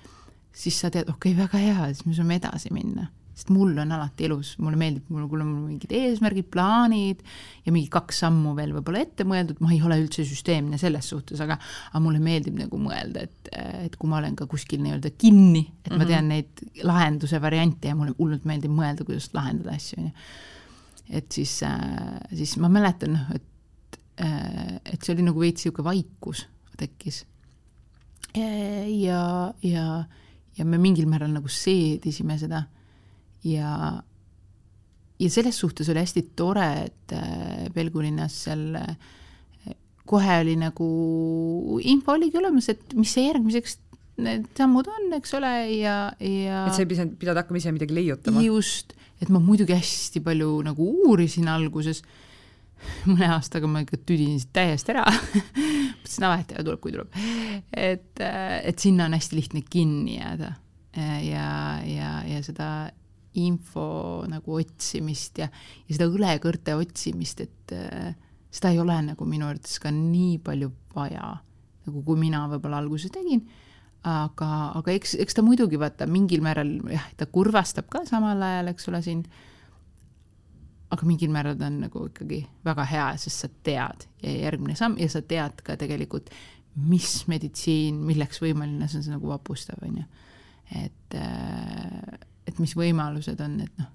siis 0.55 0.81
sa 0.81 0.90
tead, 0.90 1.11
okei 1.12 1.35
okay,, 1.35 1.44
väga 1.44 1.62
hea, 1.62 1.92
siis 1.92 2.09
me 2.09 2.18
saame 2.18 2.40
edasi 2.40 2.74
minna 2.74 3.11
sest 3.37 3.51
mul 3.53 3.75
on 3.77 3.90
alati 3.92 4.25
elus, 4.25 4.55
mulle 4.64 4.79
meeldib, 4.81 5.11
mul, 5.12 5.27
mul 5.29 5.42
on 5.44 5.49
mingid 5.66 5.90
eesmärgid, 5.92 6.46
plaanid 6.53 7.20
ja 7.66 7.72
mingi 7.75 7.90
kaks 7.92 8.22
sammu 8.22 8.55
veel 8.57 8.72
võib-olla 8.79 9.03
ette 9.05 9.27
mõeldud, 9.29 9.59
ma 9.61 9.75
ei 9.75 9.81
ole 9.85 9.99
üldse 10.01 10.25
süsteemne 10.25 10.79
selles 10.81 11.11
suhtes, 11.12 11.42
aga, 11.44 11.59
aga 11.90 12.01
mulle 12.01 12.22
meeldib 12.25 12.57
nagu 12.62 12.79
mõelda, 12.81 13.27
et, 13.29 13.51
et 13.85 13.99
kui 14.01 14.09
ma 14.09 14.22
olen 14.22 14.38
ka 14.38 14.46
kuskil 14.49 14.81
nii-öelda 14.81 15.12
kinni, 15.20 15.66
et 15.85 15.92
ma 15.92 16.01
mhm. 16.01 16.09
tean 16.09 16.31
neid 16.33 16.64
lahenduse 16.88 17.40
variante 17.44 17.92
ja 17.92 17.99
mulle 17.99 18.14
hullult 18.16 18.46
meeldib 18.49 18.72
mõelda, 18.72 19.05
kuidas 19.05 19.29
lahendada 19.37 19.77
asju, 19.77 20.01
on 20.01 20.09
ju. 20.09 20.31
et 21.20 21.37
siis, 21.37 21.53
siis 22.40 22.55
ma 22.62 22.70
mäletan, 22.72 23.18
noh, 23.18 23.35
et, 23.37 23.99
et 24.16 24.96
see 24.96 25.12
oli 25.12 25.27
nagu 25.27 25.42
veits 25.42 25.66
niisugune 25.66 25.90
vaikus 25.90 26.46
tekkis. 26.81 27.20
ja, 28.33 29.20
ja, 29.61 29.85
ja 30.57 30.64
me 30.64 30.81
mingil 30.81 31.05
määral 31.11 31.37
nagu 31.37 31.53
seedisime 31.53 32.38
seda 32.40 32.64
ja, 33.46 33.72
ja 35.20 35.30
selles 35.32 35.59
suhtes 35.62 35.90
oli 35.92 36.02
hästi 36.02 36.26
tore, 36.38 36.66
et 36.88 37.14
äh, 37.16 37.66
Pelgulinnas 37.74 38.42
seal 38.46 38.76
äh, 38.80 38.96
kohe 40.06 40.40
oli 40.42 40.54
nagu, 40.61 40.87
info 41.82 42.14
oligi 42.16 42.38
olemas, 42.40 42.70
et 42.72 42.94
mis 42.98 43.14
see 43.16 43.26
järgmiseks 43.28 43.80
need 44.22 44.46
sammud 44.56 44.87
on, 44.88 45.11
eks 45.18 45.35
ole, 45.37 45.50
ja, 45.76 45.96
ja 46.22 46.62
et 46.64 46.76
sa 46.76 46.85
ei 46.85 46.88
pidanud, 46.88 47.16
pidanud 47.20 47.42
hakkama 47.42 47.61
ise 47.61 47.74
midagi 47.74 47.96
leiutama? 47.96 48.44
just, 48.46 48.94
et 49.20 49.32
ma 49.32 49.42
muidugi 49.42 49.76
hästi 49.76 50.22
palju 50.24 50.54
nagu 50.64 50.87
uurisin 51.04 51.50
alguses, 51.52 52.00
mõne 53.11 53.28
aastaga 53.35 53.68
ma 53.68 53.82
ikka 53.85 53.98
tüdinesin 54.09 54.52
täiesti 54.56 54.94
ära 54.94 55.04
mõtlesin, 55.09 56.22
no 56.22 56.30
vahet 56.32 56.52
ei 56.52 56.59
ole, 56.59 56.66
tuleb 56.68 56.80
kui 56.85 56.94
tuleb. 56.94 57.18
et, 57.72 58.22
äh, 58.24 58.61
et 58.70 58.78
sinna 58.78 59.09
on 59.11 59.16
hästi 59.16 59.37
lihtne 59.37 59.64
kinni 59.68 60.20
jääda 60.20 60.54
ja, 60.96 61.48
ja, 61.85 62.11
ja 62.24 62.42
seda 62.44 62.68
info 63.40 64.25
nagu 64.31 64.57
otsimist 64.61 65.42
ja, 65.42 65.51
ja 65.87 65.96
seda 65.96 66.09
õlekõrte 66.11 66.77
otsimist, 66.79 67.42
et 67.44 67.75
äh, 67.77 68.14
seda 68.57 68.72
ei 68.72 68.81
ole 68.81 68.96
nagu 69.11 69.29
minu 69.29 69.49
arvates 69.49 69.79
ka 69.83 69.92
nii 69.94 70.38
palju 70.44 70.70
vaja, 70.96 71.35
nagu 71.87 72.03
kui 72.07 72.18
mina 72.20 72.44
võib-olla 72.51 72.81
alguses 72.83 73.12
tegin, 73.14 73.42
aga, 74.07 74.51
aga 74.79 74.94
eks, 74.94 75.16
eks 75.22 75.37
ta 75.37 75.44
muidugi 75.44 75.79
vaata 75.81 76.09
mingil 76.11 76.44
määral 76.44 76.77
jah, 76.92 77.11
ta 77.18 77.29
kurvastab 77.31 77.90
ka 77.92 78.05
samal 78.09 78.42
ajal, 78.42 78.72
eks 78.72 78.90
ole, 78.90 79.03
sind, 79.05 79.31
aga 80.94 81.09
mingil 81.09 81.33
määral 81.35 81.57
ta 81.59 81.68
on 81.70 81.81
nagu 81.87 82.07
ikkagi 82.11 82.42
väga 82.66 82.87
hea, 82.92 83.09
sest 83.20 83.44
sa 83.44 83.51
tead 83.66 84.07
ja 84.22 84.37
järgmine 84.46 84.79
samm 84.79 84.99
ja 85.03 85.09
sa 85.12 85.22
tead 85.27 85.61
ka 85.66 85.77
tegelikult, 85.81 86.31
mis 86.77 87.25
meditsiin, 87.31 87.99
milleks 88.05 88.40
võimeline, 88.42 88.88
see 88.88 89.01
on 89.01 89.07
see 89.07 89.14
nagu 89.14 89.31
vapustav, 89.33 89.81
on 89.85 90.03
ju. 90.03 90.07
et 90.85 91.16
äh, 91.16 92.16
et 92.46 92.62
mis 92.62 92.72
võimalused 92.78 93.42
on, 93.44 93.59
et 93.66 93.82
noh, 93.82 93.90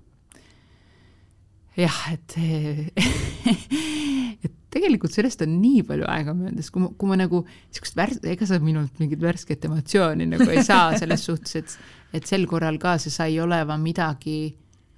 jah, 1.80 2.02
et 2.12 2.38
et 4.46 4.54
tegelikult 4.72 5.14
sellest 5.14 5.44
on 5.46 5.54
nii 5.62 5.84
palju 5.88 6.08
aega 6.10 6.34
möödas, 6.36 6.72
kui 6.72 6.84
ma, 6.84 6.90
kui 6.98 7.10
ma 7.10 7.18
nagu 7.20 7.44
niisugust 7.46 7.98
värs-, 8.00 8.22
ega 8.32 8.48
sa 8.48 8.60
minult 8.64 8.98
mingit 9.02 9.22
värsket 9.22 9.68
emotsiooni 9.68 10.28
nagu 10.32 10.48
ei 10.52 10.64
saa 10.66 10.92
selles 11.02 11.26
suhtes, 11.28 11.60
et 11.60 12.20
et 12.20 12.28
sel 12.28 12.48
korral 12.50 12.80
ka 12.82 12.98
see 13.00 13.14
sai 13.14 13.38
olema 13.40 13.78
midagi, 13.80 14.52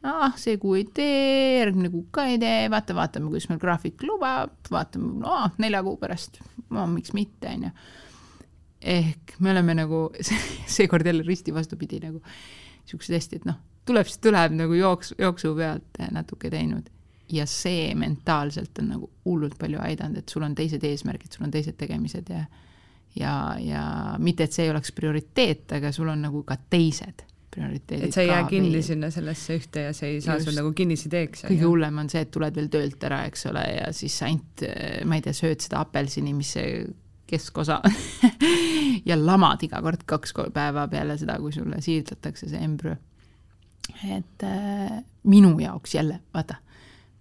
ah, 0.10 0.34
see 0.40 0.58
kuu 0.62 0.80
ei 0.80 0.88
tee, 0.90 1.60
järgmine 1.62 1.92
kuu 1.94 2.08
ka 2.14 2.26
ei 2.32 2.40
tee, 2.42 2.66
vaata, 2.74 2.96
vaatame, 2.98 3.30
kuidas 3.30 3.50
meil 3.52 3.62
graafik 3.62 4.02
lubab, 4.08 4.56
vaatame, 4.74 5.14
no 5.22 5.44
nelja 5.62 5.84
kuu 5.86 6.00
pärast, 6.02 6.42
no 6.74 6.88
miks 6.92 7.14
mitte, 7.18 7.54
on 7.54 7.70
ju. 7.70 7.76
ehk 8.98 9.38
me 9.40 9.54
oleme 9.54 9.78
nagu 9.78 10.08
seekord 10.76 11.08
jälle 11.08 11.24
risti 11.24 11.54
vastupidi 11.56 12.02
nagu 12.04 12.20
siuksed 12.90 13.16
hästi, 13.16 13.42
et 13.42 13.46
noh, 13.50 13.60
tuleb, 13.86 14.10
siis 14.10 14.20
tuleb 14.24 14.58
nagu 14.58 14.76
jooks, 14.78 15.14
jooksu 15.20 15.56
pealt 15.58 16.04
natuke 16.12 16.52
teinud 16.54 16.90
ja 17.34 17.46
see 17.50 17.94
mentaalselt 17.98 18.78
on 18.82 18.92
nagu 18.94 19.10
hullult 19.26 19.58
palju 19.60 19.80
aidanud, 19.82 20.22
et 20.22 20.30
sul 20.30 20.46
on 20.46 20.56
teised 20.56 20.84
eesmärgid, 20.84 21.34
sul 21.34 21.48
on 21.48 21.54
teised 21.54 21.78
tegemised 21.80 22.30
ja 22.30 22.46
ja, 23.16 23.34
ja 23.62 23.84
mitte, 24.18 24.48
et 24.48 24.56
see 24.56 24.66
ei 24.68 24.74
oleks 24.74 24.92
prioriteet, 24.98 25.70
aga 25.78 25.92
sul 25.94 26.10
on 26.10 26.24
nagu 26.26 26.42
ka 26.48 26.58
teised 26.70 27.26
prioriteedid. 27.54 28.08
et 28.08 28.16
sa 28.16 28.24
ei 28.24 28.32
jää 28.32 28.48
kinni 28.50 28.72
veel. 28.74 28.86
sinna 28.88 29.10
sellesse 29.14 29.58
ühte 29.60 29.86
ja 29.88 29.94
see 29.94 30.16
ei 30.16 30.22
saa 30.22 30.40
Just. 30.40 30.50
sul 30.50 30.58
nagu 30.58 30.74
kinnisideeks. 30.74 31.46
kõige 31.46 31.68
hullem 31.70 32.02
on 32.02 32.10
see, 32.10 32.24
et 32.26 32.32
tuled 32.34 32.58
veel 32.58 32.72
töölt 32.74 33.06
ära, 33.10 33.24
eks 33.30 33.46
ole, 33.52 33.64
ja 33.78 33.92
siis 33.94 34.18
ainult, 34.26 34.66
ma 35.06 35.20
ei 35.20 35.26
tea, 35.26 35.38
sööd 35.38 35.62
seda 35.66 35.84
apelsini, 35.86 36.34
mis 36.34 36.56
see 36.58 36.84
keskosa 37.34 37.82
ja 39.10 39.18
lamad 39.20 39.66
iga 39.66 39.82
kord 39.82 40.06
kaks 40.06 40.36
päeva 40.54 40.88
peale 40.88 41.18
seda, 41.18 41.40
kui 41.42 41.54
sulle 41.56 41.82
siirdatakse 41.82 42.50
see 42.52 42.62
embrüo. 42.64 42.96
et 44.08 44.46
äh, 44.48 45.02
minu 45.24 45.58
jaoks 45.60 45.96
jälle, 45.96 46.22
vaata 46.34 46.62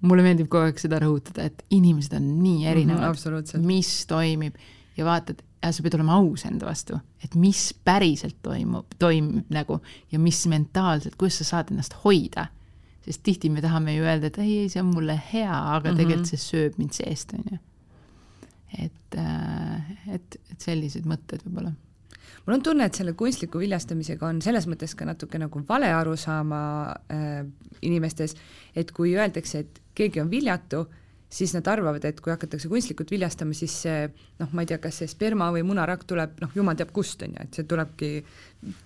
mulle 0.07 0.25
meeldib 0.27 0.51
kogu 0.51 0.69
aeg 0.69 0.81
seda 0.83 0.99
rõhutada, 1.03 1.47
et 1.49 1.65
inimesed 1.75 2.15
on 2.19 2.29
nii 2.43 2.69
erinevad 2.71 3.15
mm, 3.15 3.43
-hmm, 3.43 3.67
mis 3.67 4.07
toimib 4.11 4.57
ja 4.97 5.07
vaatad, 5.07 5.43
sa 5.63 5.83
pead 5.83 5.95
olema 5.95 6.19
aus 6.19 6.45
enda 6.49 6.67
vastu, 6.67 6.99
et 7.23 7.35
mis 7.39 7.71
päriselt 7.85 8.41
toimub, 8.43 8.97
toimub 8.99 9.51
nagu 9.51 9.79
ja 10.13 10.19
mis 10.19 10.43
mentaalselt, 10.51 11.17
kuidas 11.17 11.39
sa 11.39 11.45
saad 11.45 11.71
ennast 11.71 11.95
hoida. 12.05 12.47
sest 13.03 13.23
tihti 13.23 13.51
me 13.51 13.61
tahame 13.61 13.97
ju 13.97 14.05
öelda, 14.05 14.27
et 14.27 14.39
ei, 14.39 14.59
ei, 14.59 14.69
see 14.71 14.83
on 14.83 14.93
mulle 14.95 15.17
hea, 15.33 15.51
aga 15.51 15.91
mm 15.91 15.95
-hmm. 15.95 15.97
tegelikult 15.97 16.27
see 16.27 16.39
sööb 16.39 16.79
mind 16.79 16.93
seest, 16.93 17.33
on 17.33 17.45
ju. 17.51 17.59
Et, 18.79 19.17
äh, 19.19 19.97
et, 20.15 20.39
et 20.53 20.61
sellised 20.61 21.09
mõtted 21.09 21.45
võib-olla 21.47 21.75
mul 22.47 22.57
on 22.57 22.63
tunne, 22.65 22.87
et 22.87 22.99
selle 22.99 23.15
kunstliku 23.19 23.61
viljastamisega 23.63 24.27
on 24.27 24.41
selles 24.45 24.67
mõttes 24.71 24.97
ka 24.99 25.07
natuke 25.07 25.39
nagu 25.41 25.63
vale 25.69 25.93
arusaama 25.95 26.63
äh, 27.13 27.45
inimestes, 27.83 28.35
et 28.75 28.91
kui 28.95 29.15
öeldakse, 29.19 29.63
et 29.63 29.81
keegi 29.99 30.23
on 30.23 30.31
viljatu, 30.31 30.87
siis 31.33 31.55
nad 31.57 31.67
arvavad, 31.73 32.05
et 32.05 32.19
kui 32.21 32.33
hakatakse 32.33 32.69
kunstlikult 32.69 33.13
viljastama, 33.15 33.55
siis 33.57 33.75
see 33.87 34.01
noh, 34.41 34.51
ma 34.53 34.65
ei 34.65 34.69
tea, 34.69 34.79
kas 34.83 35.01
see 35.01 35.09
sperma 35.09 35.49
või 35.55 35.63
munarakk 35.65 36.05
tuleb 36.09 36.43
noh, 36.43 36.51
jumal 36.57 36.77
teab 36.77 36.93
kust, 36.93 37.23
on 37.25 37.37
ju, 37.37 37.47
et 37.47 37.57
see 37.57 37.69
tulebki 37.69 38.11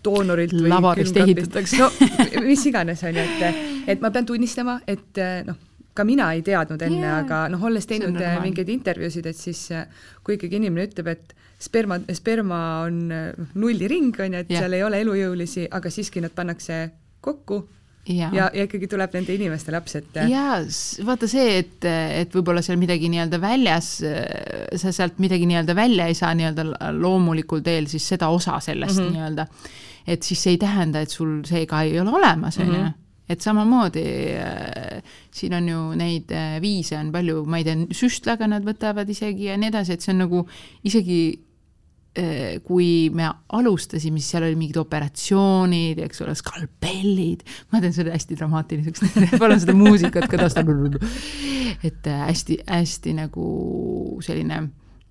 doonorilt 0.04 0.54
või 0.60 0.70
laborist 0.70 1.18
ehitatakse. 1.22 1.80
no 1.80 2.44
mis 2.46 2.66
iganes, 2.70 3.02
on 3.08 3.18
ju, 3.18 3.24
et, 3.24 3.64
et 3.94 4.04
ma 4.04 4.12
pean 4.14 4.28
tunnistama, 4.28 4.78
et 4.86 5.22
noh, 5.48 5.58
ka 5.96 6.04
mina 6.04 6.30
ei 6.36 6.42
teadnud 6.46 6.82
enne 6.86 7.02
yeah., 7.02 7.22
aga 7.24 7.46
noh, 7.52 7.62
olles 7.68 7.88
teinud 7.88 8.18
mingeid 8.44 8.70
intervjuusid, 8.72 9.30
et 9.32 9.38
siis 9.38 9.62
kui 10.26 10.36
ikkagi 10.36 10.60
inimene 10.60 10.88
ütleb, 10.90 11.08
et 11.14 11.36
sperma, 11.62 12.00
sperma 12.14 12.60
on 12.86 13.00
noh, 13.12 13.54
nulliring, 13.54 14.12
on 14.20 14.36
ju, 14.36 14.44
et 14.44 14.52
yeah. 14.52 14.64
seal 14.64 14.76
ei 14.76 14.84
ole 14.86 15.00
elujõulisi, 15.04 15.66
aga 15.72 15.92
siiski 15.92 16.22
nad 16.24 16.34
pannakse 16.36 16.84
kokku 17.24 17.62
ja, 18.08 18.28
ja, 18.32 18.50
ja 18.54 18.66
ikkagi 18.66 18.88
tuleb 18.90 19.14
nende 19.16 19.34
inimeste 19.34 19.72
laps, 19.74 19.96
et. 19.98 20.20
ja 20.30 20.58
vaata 21.06 21.28
see, 21.30 21.58
et, 21.62 21.86
et 21.86 22.36
võib-olla 22.36 22.62
seal 22.64 22.78
midagi 22.80 23.10
nii-öelda 23.12 23.40
väljas, 23.42 23.90
sa 24.82 24.92
sealt 24.94 25.18
midagi 25.22 25.48
nii-öelda 25.50 25.76
välja 25.78 26.06
ei 26.10 26.18
saa 26.18 26.34
nii-öelda 26.38 26.92
loomulikul 27.00 27.64
teel, 27.66 27.88
siis 27.90 28.06
seda 28.14 28.30
osa 28.34 28.60
sellest 28.60 29.00
mm 29.00 29.08
-hmm. 29.08 29.16
nii-öelda. 29.16 29.46
et 30.06 30.22
siis 30.22 30.42
see 30.42 30.54
ei 30.54 30.58
tähenda, 30.62 31.00
et 31.00 31.10
sul 31.10 31.40
see 31.44 31.66
ka 31.66 31.82
ei 31.82 31.98
ole 32.00 32.10
olemas, 32.10 32.58
on 32.58 32.66
ju 32.66 32.72
mhm. 32.72 32.94
Et 33.28 33.42
samamoodi 33.42 34.04
äh, 34.38 35.16
siin 35.34 35.56
on 35.58 35.68
ju 35.68 35.80
neid 35.98 36.30
äh, 36.34 36.60
viise 36.62 36.98
on 36.98 37.10
palju, 37.14 37.42
ma 37.50 37.60
ei 37.60 37.66
tea, 37.66 37.88
süstlaga 37.96 38.48
nad 38.50 38.66
võtavad 38.66 39.10
isegi 39.10 39.50
ja 39.50 39.58
nii 39.58 39.72
edasi, 39.72 39.96
et 39.96 40.06
see 40.06 40.14
on 40.14 40.24
nagu 40.26 40.46
isegi 40.86 41.20
Äh, 42.16 42.62
kui 42.64 43.10
me 43.12 43.26
alustasime, 43.52 44.16
siis 44.22 44.32
seal 44.32 44.46
oli 44.46 44.56
mingid 44.56 44.78
operatsioonid, 44.80 45.98
eks 46.06 46.22
ole, 46.24 46.32
skalpellid, 46.38 47.42
ma 47.74 47.82
teen 47.82 47.92
selle 47.92 48.14
hästi 48.14 48.38
dramaatiliseks 48.40 49.02
palun 49.42 49.60
seda 49.60 49.74
muusikat 49.76 50.24
ka 50.32 50.40
taustal. 50.40 50.96
et 51.84 52.08
hästi-hästi 52.08 53.12
äh, 53.12 53.18
nagu 53.18 53.50
selline 54.24 54.62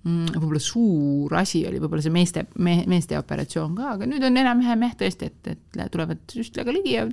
võib-olla 0.06 0.62
suur 0.62 1.34
asi 1.38 1.64
oli 1.66 1.80
võib-olla 1.82 2.04
see 2.04 2.14
meeste 2.14 2.46
me,, 2.62 2.78
meeste 2.90 3.18
operatsioon 3.18 3.74
ka, 3.76 3.92
aga 3.96 4.08
nüüd 4.08 4.24
on 4.26 4.38
enam-vähem 4.38 4.84
jah, 4.86 4.96
tõesti, 5.02 5.30
et, 5.32 5.52
et 5.54 5.92
tulevad 5.92 6.22
süstlaga 6.30 6.74
ligi 6.74 6.94
ja 6.94 7.06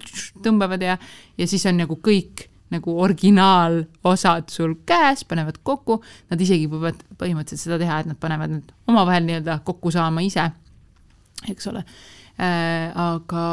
tõmbavad 0.46 0.84
ja, 0.86 0.98
ja 1.40 1.48
siis 1.50 1.66
on 1.70 1.80
nagu 1.82 1.98
kõik 2.04 2.48
nagu 2.74 2.96
originaalosad 3.04 4.50
sul 4.50 4.76
käes, 4.90 5.24
panevad 5.30 5.60
kokku, 5.66 6.00
nad 6.32 6.42
isegi 6.42 6.66
võivad 6.72 7.02
põhimõtteliselt 7.20 7.68
seda 7.68 7.80
teha, 7.82 8.00
et 8.02 8.10
nad 8.10 8.20
panevad 8.22 8.56
need 8.56 8.72
omavahel 8.90 9.28
nii-öelda 9.28 9.60
kokku 9.68 9.94
saama 9.94 10.24
ise, 10.26 10.48
eks 11.50 11.70
ole 11.70 11.84
äh,. 11.84 12.90
aga, 12.98 13.46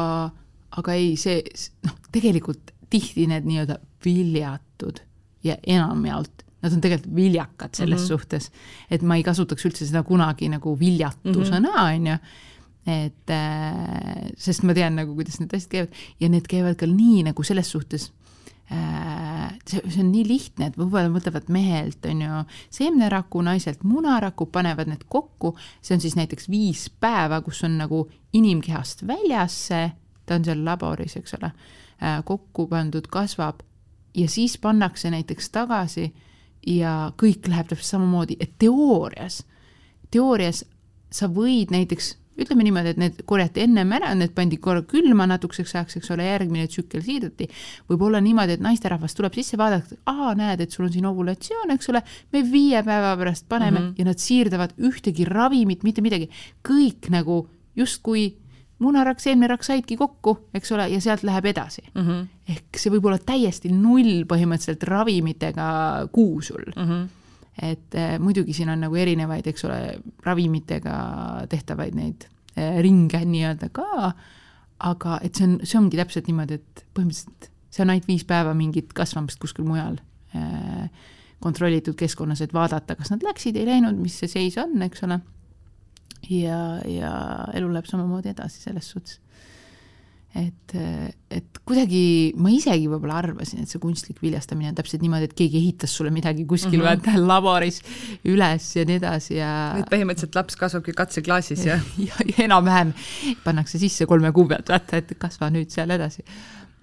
aga 0.80 0.96
ei, 0.96 1.14
see 1.20 1.42
noh, 1.86 1.96
tegelikult 2.12 2.72
tihti 2.90 3.28
need 3.30 3.48
nii-öelda 3.48 3.76
viljatud 4.04 5.02
ja 5.44 5.56
enamjaolt 5.66 6.46
nad 6.62 6.72
on 6.72 6.80
tegelikult 6.80 7.16
viljakad 7.16 7.74
selles 7.74 8.00
mm 8.00 8.04
-hmm. 8.04 8.08
suhtes, 8.08 8.50
et 8.90 9.02
ma 9.02 9.16
ei 9.16 9.22
kasutaks 9.22 9.64
üldse 9.64 9.86
seda 9.86 10.02
kunagi 10.02 10.48
nagu 10.48 10.78
viljatusena 10.80 11.68
mm, 11.68 11.76
-hmm. 11.76 11.96
on 11.96 12.06
ju 12.06 12.16
et 12.86 13.30
äh, 13.30 14.30
sest 14.36 14.62
ma 14.62 14.74
tean 14.74 14.96
nagu, 14.96 15.14
kuidas 15.14 15.40
need 15.40 15.54
asjad 15.54 15.70
käivad. 15.70 15.94
Ja 16.20 16.28
need 16.28 16.46
käivad 16.48 16.76
ka 16.76 16.86
nii 16.86 17.22
nagu 17.22 17.42
selles 17.42 17.70
suhtes 17.70 18.12
Äh, 18.72 19.58
see, 19.66 19.80
see 19.90 19.98
on 19.98 20.12
nii 20.12 20.22
lihtne, 20.28 20.68
et 20.70 20.76
võib-olla 20.78 21.10
mõtlevad 21.10 21.48
mehelt, 21.50 22.04
on 22.06 22.20
ju, 22.22 22.42
seemneraku, 22.70 23.40
naiselt 23.42 23.82
munaraku, 23.82 24.46
panevad 24.46 24.86
need 24.92 25.02
kokku, 25.10 25.56
see 25.82 25.96
on 25.96 26.02
siis 26.04 26.14
näiteks 26.14 26.46
viis 26.52 26.84
päeva, 27.02 27.40
kus 27.42 27.64
on 27.66 27.74
nagu 27.80 28.04
inimkehast 28.38 29.02
väljas 29.08 29.56
see, 29.72 29.88
ta 30.22 30.38
on 30.38 30.46
seal 30.46 30.62
laboris, 30.62 31.16
eks 31.18 31.34
ole, 31.40 31.50
äh, 31.98 32.20
kokku 32.28 32.68
pandud, 32.70 33.10
kasvab. 33.10 33.64
Ja 34.14 34.30
siis 34.30 34.54
pannakse 34.62 35.10
näiteks 35.10 35.50
tagasi 35.50 36.12
ja 36.66 37.12
kõik 37.20 37.48
läheb 37.48 37.68
täpselt 37.70 37.96
samamoodi, 37.96 38.36
et 38.40 38.52
teoorias, 38.58 39.42
teoorias 40.10 40.64
sa 41.10 41.28
võid 41.28 41.72
näiteks 41.74 42.14
ütleme 42.40 42.64
niimoodi, 42.64 42.94
et 42.94 43.00
need 43.00 43.22
korjati 43.28 43.64
ennem 43.66 43.90
ära, 43.96 44.12
need 44.16 44.32
pandi 44.36 44.56
korra 44.62 44.82
külma 44.88 45.26
natukeseks 45.28 45.74
ajaks, 45.76 45.98
eks 46.00 46.12
ole, 46.14 46.24
järgmine 46.24 46.66
tsükkel 46.70 47.02
siirdati. 47.04 47.48
võib 47.90 48.04
olla 48.06 48.20
niimoodi, 48.24 48.56
et 48.56 48.64
naisterahvas 48.64 49.16
tuleb 49.18 49.36
sisse, 49.36 49.58
vaadata, 49.60 49.98
aa, 50.10 50.32
näed, 50.38 50.62
et 50.64 50.72
sul 50.72 50.86
on 50.86 50.92
siin 50.94 51.08
ovulatsioon, 51.10 51.74
eks 51.76 51.90
ole, 51.92 52.02
me 52.32 52.44
viie 52.46 52.82
päeva 52.86 53.16
pärast 53.20 53.48
paneme 53.48 53.78
mm 53.78 53.86
-hmm. 53.86 53.94
ja 53.98 54.04
nad 54.04 54.18
siirdavad 54.18 54.76
ühtegi 54.78 55.24
ravimit, 55.28 55.82
mitte 55.82 56.00
midagi, 56.00 56.30
kõik 56.64 57.10
nagu 57.10 57.48
justkui 57.76 58.36
munarakk, 58.80 59.20
seemnerakk 59.20 59.64
saidki 59.66 59.96
kokku, 60.00 60.36
eks 60.56 60.72
ole, 60.72 60.88
ja 60.94 61.00
sealt 61.00 61.24
läheb 61.26 61.50
edasi 61.52 61.82
mm. 61.94 62.02
-hmm. 62.02 62.26
ehk 62.54 62.80
see 62.80 62.92
võib 62.94 63.08
olla 63.10 63.18
täiesti 63.18 63.72
null 63.72 64.24
põhimõtteliselt 64.30 64.84
ravimitega 64.88 65.70
kuu 66.12 66.42
sul 66.42 66.66
mm. 66.76 66.84
-hmm 66.84 67.08
et 67.62 67.94
äh, 67.94 68.18
muidugi 68.18 68.52
siin 68.56 68.70
on 68.72 68.80
nagu 68.80 68.96
erinevaid, 68.96 69.46
eks 69.46 69.64
ole, 69.64 69.98
ravimitega 70.24 70.92
tehtavaid 71.50 71.94
neid 71.94 72.24
äh, 72.56 72.78
ringe 72.80 73.20
nii-öelda 73.24 73.68
ka, 73.74 74.12
aga 74.78 75.18
et 75.22 75.34
see 75.34 75.44
on, 75.44 75.58
see 75.64 75.78
ongi 75.78 75.98
täpselt 76.00 76.30
niimoodi, 76.30 76.56
et 76.56 76.84
põhimõtteliselt 76.96 77.50
see 77.70 77.84
on 77.84 77.92
ainult 77.92 78.08
viis 78.08 78.24
päeva 78.26 78.54
mingit 78.56 78.94
kasvamist 78.96 79.40
kuskil 79.42 79.66
mujal 79.68 79.98
äh, 80.36 80.88
kontrollitud 81.40 81.96
keskkonnas, 81.96 82.42
et 82.44 82.54
vaadata, 82.54 82.96
kas 82.98 83.12
nad 83.12 83.22
läksid, 83.24 83.56
ei 83.56 83.68
läinud, 83.68 83.98
mis 84.00 84.18
see 84.20 84.28
seis 84.30 84.58
on, 84.60 84.74
eks 84.84 85.06
ole. 85.06 85.20
Ja, 86.28 86.60
ja 86.86 87.12
elu 87.54 87.72
läheb 87.72 87.88
samamoodi 87.88 88.34
edasi 88.34 88.62
selles 88.62 88.90
suhtes 88.92 89.20
et, 90.38 90.74
et 91.34 91.58
kuidagi 91.66 92.32
ma 92.38 92.52
isegi 92.54 92.86
võib-olla 92.90 93.16
arvasin, 93.18 93.64
et 93.64 93.70
see 93.70 93.80
kunstlik 93.82 94.20
viljastamine 94.22 94.70
on 94.70 94.78
täpselt 94.78 95.02
niimoodi, 95.02 95.26
et 95.26 95.34
keegi 95.36 95.58
ehitas 95.58 95.94
sulle 95.96 96.12
midagi 96.14 96.44
kuskil 96.48 96.78
mm 96.78 96.84
-hmm. 96.84 97.02
vaata 97.02 97.24
laboris 97.26 97.80
üles 98.24 98.68
ja 98.76 98.84
nii 98.86 99.00
edasi 99.00 99.34
ja. 99.40 99.50
et 99.80 99.90
põhimõtteliselt 99.90 100.38
laps 100.38 100.56
kasvabki 100.56 100.94
katseklaasis 100.94 101.66
ja 101.66 101.80
ja, 102.08 102.14
ja 102.26 102.46
enam-vähem 102.46 102.94
pannakse 103.44 103.78
sisse 103.78 104.06
kolme 104.06 104.32
kuu 104.32 104.46
pealt, 104.46 104.70
vaata, 104.70 105.02
et 105.02 105.14
kasva 105.18 105.50
nüüd 105.50 105.70
seal 105.70 105.90
edasi. 105.90 106.24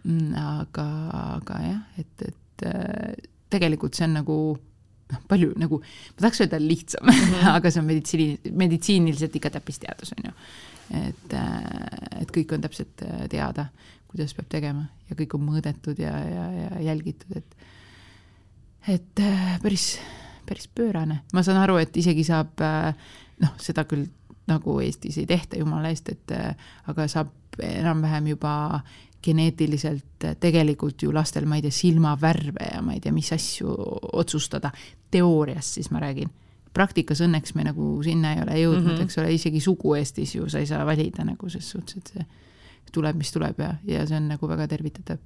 Mm, 0.04 0.36
aga, 0.36 0.88
aga 1.38 1.62
jah, 1.64 1.82
et, 2.00 2.28
et 2.28 2.68
äh, 2.68 3.16
tegelikult 3.50 3.96
see 3.96 4.08
on 4.08 4.20
nagu 4.20 4.38
noh, 5.12 5.22
palju 5.28 5.54
nagu, 5.60 5.82
ma 5.82 6.24
tahaks 6.24 6.42
öelda 6.44 6.60
lihtsam 6.62 7.08
mm, 7.08 7.20
-hmm. 7.20 7.52
aga 7.58 7.72
see 7.72 7.84
on 7.84 7.92
meditsiini, 7.92 8.56
meditsiiniliselt 8.64 9.36
ikka 9.40 9.54
täppisteadus, 9.58 10.14
on 10.18 10.32
ju 10.32 10.36
et, 10.94 11.34
äh, 11.34 12.22
et 12.22 12.32
kõik 12.34 12.54
on 12.56 12.64
täpselt 12.64 13.04
äh, 13.06 13.26
teada, 13.32 13.68
kuidas 14.08 14.34
peab 14.38 14.50
tegema 14.52 14.86
ja 15.10 15.18
kõik 15.20 15.36
on 15.38 15.44
mõõdetud 15.50 16.00
ja, 16.00 16.14
ja, 16.32 16.46
ja 16.62 16.84
jälgitud, 16.92 17.40
et 17.40 17.58
et 18.88 19.20
äh, 19.20 19.58
päris, 19.64 19.98
päris 20.48 20.70
pöörane. 20.72 21.22
ma 21.34 21.44
saan 21.44 21.60
aru, 21.60 21.76
et 21.82 21.98
isegi 21.98 22.24
saab 22.24 22.64
noh, 23.44 23.58
seda 23.60 23.84
küll 23.90 24.08
nagu 24.48 24.78
Eestis 24.80 25.18
ei 25.20 25.28
tehta, 25.28 25.58
jumala 25.60 25.92
eest, 25.92 26.14
et 26.14 26.32
aga 26.88 27.08
saab 27.12 27.34
enam-vähem 27.60 28.30
juba 28.32 28.80
geneetiliselt 29.24 30.26
tegelikult 30.40 31.04
ju 31.04 31.14
lastel, 31.14 31.46
ma 31.46 31.58
ei 31.58 31.66
tea, 31.66 31.74
silmavärve 31.74 32.68
ja 32.74 32.82
ma 32.82 32.94
ei 32.94 33.00
tea, 33.04 33.14
mis 33.14 33.32
asju 33.34 33.74
otsustada, 34.14 34.72
teoorias 35.12 35.74
siis 35.78 35.90
ma 35.92 36.02
räägin 36.04 36.30
praktikas 36.78 37.22
õnneks 37.26 37.56
me 37.58 37.66
nagu 37.68 37.96
sinna 38.06 38.36
ei 38.36 38.44
ole 38.44 38.60
jõudnud 38.62 38.92
mm. 38.92 38.98
-hmm. 38.98 39.08
eks 39.08 39.18
ole, 39.22 39.32
isegi 39.34 39.62
sugu 39.64 39.96
Eestis 39.98 40.36
ju 40.36 40.50
sa 40.50 40.62
ei 40.62 40.70
saa 40.70 40.86
valida 40.86 41.26
nagu 41.26 41.50
ses 41.50 41.70
suhtes, 41.70 41.98
et 41.98 42.12
see 42.14 42.26
tuleb, 42.94 43.18
mis 43.18 43.32
tuleb 43.34 43.60
ja, 43.60 43.74
ja 43.88 44.06
see 44.08 44.18
on 44.20 44.30
nagu 44.32 44.50
väga 44.50 44.68
tervitatav. 44.68 45.18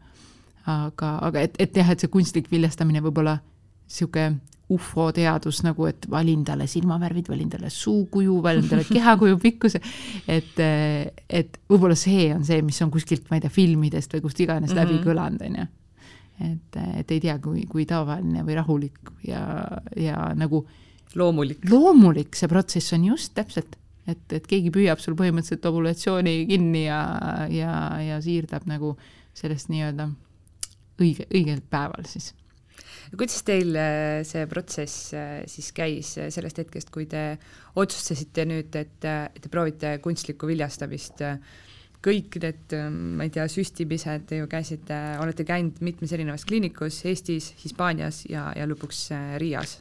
aga, 0.66 1.18
aga 1.28 1.42
et, 1.42 1.56
et 1.60 1.78
jah, 1.78 1.90
et 1.90 2.00
see 2.00 2.12
kunstlik 2.14 2.52
viljastamine 2.52 3.02
võib 3.02 3.18
olla 3.24 3.38
sihuke 3.88 4.32
ufoteadus 4.72 5.62
nagu, 5.66 5.86
et 5.90 6.08
valin 6.10 6.44
talle 6.48 6.68
silmavärvid, 6.70 7.30
valin 7.32 7.50
talle 7.52 7.70
suukuju, 7.74 8.40
valin 8.44 8.70
talle 8.70 8.86
kehakuju 8.88 9.40
pikkuse. 9.42 9.82
et, 10.28 10.60
et 11.30 11.60
võib-olla 11.70 11.98
see 12.00 12.30
on 12.36 12.46
see, 12.48 12.62
mis 12.66 12.82
on 12.86 12.92
kuskilt, 12.94 13.28
ma 13.30 13.40
ei 13.40 13.46
tea, 13.46 13.54
filmidest 13.54 14.16
või 14.16 14.26
kust 14.28 14.40
iganes 14.40 14.72
mm 14.72 14.76
-hmm. 14.76 14.82
läbi 14.82 14.98
Mhm. 14.98 15.04
kõlanud, 15.08 15.46
on 15.48 15.56
ju. 15.62 15.68
et, 16.52 16.80
et 17.00 17.12
ei 17.12 17.20
tea, 17.20 17.38
kui, 17.40 17.66
kui 17.70 17.86
tavaline 17.86 18.44
või 18.44 18.56
rahulik 18.56 19.14
ja, 19.28 19.44
ja 19.96 20.32
nagu 20.36 20.66
loomulik. 21.16 21.70
loomulik 21.70 22.36
see 22.36 22.48
protsess 22.48 22.94
on 22.94 23.06
just 23.06 23.34
täpselt, 23.36 23.76
et, 24.08 24.34
et 24.34 24.48
keegi 24.48 24.72
püüab 24.72 25.00
sul 25.00 25.16
põhimõtteliselt 25.16 25.66
ovulatsiooni 25.66 26.46
kinni 26.50 26.86
ja, 26.86 27.02
ja, 27.50 27.74
ja 28.02 28.22
siirdab 28.22 28.66
nagu 28.66 28.98
sellest 29.34 29.70
nii-öelda 29.70 30.10
õige, 31.02 31.28
õigel 31.34 31.62
päeval 31.70 32.06
siis 32.10 32.34
kuidas 33.18 33.42
teil 33.48 33.76
äh, 33.76 34.22
see 34.28 34.46
protsess 34.48 35.12
äh, 35.14 35.42
siis 35.50 35.72
käis 35.76 36.14
äh, 36.20 36.30
sellest 36.32 36.62
hetkest, 36.62 36.92
kui 36.94 37.08
te 37.12 37.36
otsustasite 37.80 38.46
nüüd, 38.48 38.76
et, 38.80 38.96
te 39.02 39.52
proovite 39.52 39.98
kunstlikku 40.04 40.50
viljastamist? 40.52 41.26
kõik 42.02 42.34
need, 42.42 42.74
ma 42.90 43.28
ei 43.28 43.30
tea, 43.30 43.44
süstimised, 43.46 44.24
te 44.26 44.40
ju 44.40 44.48
käisite, 44.50 44.96
olete 45.22 45.44
käinud 45.46 45.84
mitmes 45.86 46.10
erinevas 46.16 46.48
kliinikus 46.50 46.96
Eestis, 47.06 47.52
Hispaanias 47.62 48.24
ja, 48.26 48.48
ja 48.58 48.66
lõpuks 48.66 49.04
Riias. 49.38 49.76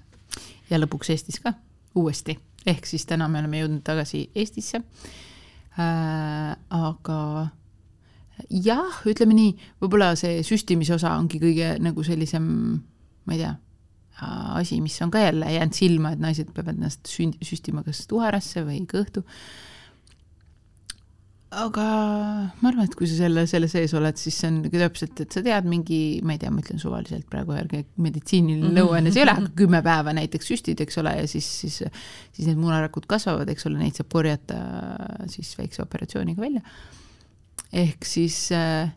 ja 0.68 0.76
lõpuks 0.76 1.14
Eestis 1.14 1.40
ka 1.40 1.54
uuesti, 1.96 2.36
ehk 2.68 2.84
siis 2.84 3.08
täna 3.08 3.24
me 3.24 3.40
oleme 3.40 3.62
jõudnud 3.62 3.80
tagasi 3.86 4.26
Eestisse 4.36 4.82
äh,. 5.80 6.52
aga 6.76 7.18
jah, 8.52 9.00
ütleme 9.08 9.40
nii, 9.40 9.56
võib-olla 9.80 10.12
see 10.20 10.44
süstimise 10.44 10.98
osa 11.00 11.16
ongi 11.16 11.40
kõige 11.40 11.72
nagu 11.80 12.04
sellisem 12.04 12.50
ma 13.26 13.36
ei 13.36 13.42
tea, 13.42 13.54
asi, 14.60 14.80
mis 14.80 15.00
on 15.02 15.10
ka 15.10 15.18
jälle 15.18 15.52
jäänud 15.52 15.76
silma, 15.76 16.12
et 16.12 16.22
naised 16.22 16.52
peavad 16.54 16.76
ennast 16.76 17.08
süstima 17.10 17.84
kas 17.86 18.04
tuharasse 18.10 18.64
või 18.66 18.82
kõhtu. 18.88 19.24
aga 21.50 21.84
ma 22.60 22.68
arvan, 22.70 22.86
et 22.86 22.94
kui 22.94 23.08
sa 23.10 23.16
selle, 23.24 23.42
selle 23.50 23.66
sees 23.70 23.94
oled, 23.98 24.18
siis 24.20 24.36
see 24.38 24.50
on 24.52 24.60
täpselt, 24.70 25.24
et 25.24 25.34
sa 25.34 25.42
tead 25.42 25.66
mingi, 25.66 26.20
ma 26.22 26.36
ei 26.36 26.42
tea, 26.42 26.52
ma 26.54 26.62
ütlen 26.62 26.78
suvaliselt 26.78 27.26
praegu, 27.32 27.56
ärge 27.58 27.82
meditsiiniline 27.98 28.70
nõuanne, 28.76 29.10
see 29.10 29.24
ei 29.24 29.26
ole, 29.26 29.48
kümme 29.58 29.80
päeva 29.82 30.14
näiteks 30.14 30.52
süstid, 30.52 30.84
eks 30.84 31.00
ole, 31.02 31.16
ja 31.22 31.26
siis, 31.30 31.48
siis, 31.64 31.80
siis 32.36 32.46
need 32.46 32.60
munarakud 32.60 33.08
kasvavad, 33.10 33.50
eks 33.50 33.66
ole, 33.66 33.80
neid 33.82 33.98
saab 33.98 34.12
korjata 34.14 34.60
siis 35.32 35.56
väikse 35.58 35.82
operatsiooniga 35.82 36.44
välja. 36.44 36.62
ehk 37.72 38.06
siis 38.06 38.44
äh, 38.54 38.92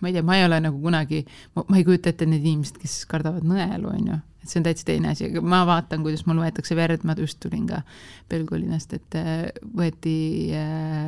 ma 0.00 0.08
ei 0.08 0.16
tea, 0.16 0.24
ma 0.26 0.38
ei 0.38 0.46
ole 0.46 0.60
nagu 0.64 0.80
kunagi, 0.80 1.22
ma 1.60 1.76
ei 1.76 1.84
kujuta 1.86 2.12
ette 2.12 2.26
need 2.28 2.44
inimesed, 2.44 2.80
kes 2.80 3.02
kardavad 3.10 3.44
nõelu, 3.46 3.90
on 3.90 4.08
ju, 4.12 4.18
et 4.40 4.48
see 4.48 4.60
on 4.60 4.66
täitsa 4.66 4.86
teine 4.88 5.10
asi, 5.12 5.28
aga 5.28 5.42
ma 5.44 5.60
vaatan, 5.68 6.04
kuidas 6.06 6.24
mul 6.28 6.40
võetakse 6.42 6.76
verd, 6.78 7.04
ma 7.08 7.16
just 7.18 7.40
tulin 7.42 7.66
ka 7.68 7.82
Pelgulinnast, 8.30 8.94
et 8.96 9.18
äh, 9.20 9.50
võeti, 9.76 10.14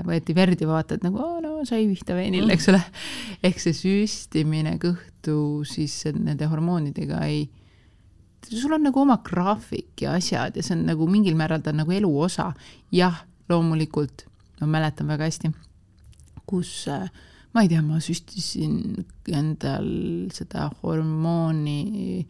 võeti 0.09 0.37
verd 0.37 0.61
ja 0.61 0.69
vaatad 0.69 1.07
nagu, 1.07 1.25
no 1.45 1.55
sai 1.69 1.87
pihta 1.91 2.17
veenil, 2.19 2.51
eks 2.53 2.69
ole. 2.73 2.83
ehk 3.45 3.63
see 3.63 3.77
süstimine 3.77 4.77
kõhtu 4.83 5.39
siis 5.69 5.97
nende 6.13 6.49
hormoonidega 6.51 7.25
ei, 7.31 7.47
sul 8.51 8.75
on 8.75 8.85
nagu 8.89 9.01
oma 9.01 9.21
graafik 9.25 10.05
ja 10.05 10.17
asjad 10.19 10.57
ja 10.59 10.65
see 10.65 10.77
on 10.77 10.87
nagu 10.91 11.07
mingil 11.09 11.39
määral 11.39 11.63
ta 11.63 11.73
on 11.73 11.83
nagu 11.85 11.95
elu 11.95 12.11
osa. 12.27 12.53
jah, 12.93 13.25
loomulikult, 13.49 14.27
ma 14.61 14.69
mäletan 14.77 15.09
väga 15.09 15.31
hästi, 15.31 15.53
kus 16.47 16.73
äh, 16.93 17.09
ma 17.53 17.65
ei 17.65 17.71
tea, 17.73 17.83
ma 17.85 18.01
süstisin 18.03 19.05
endal 19.29 19.89
seda 20.35 20.69
hormooni 20.83 22.23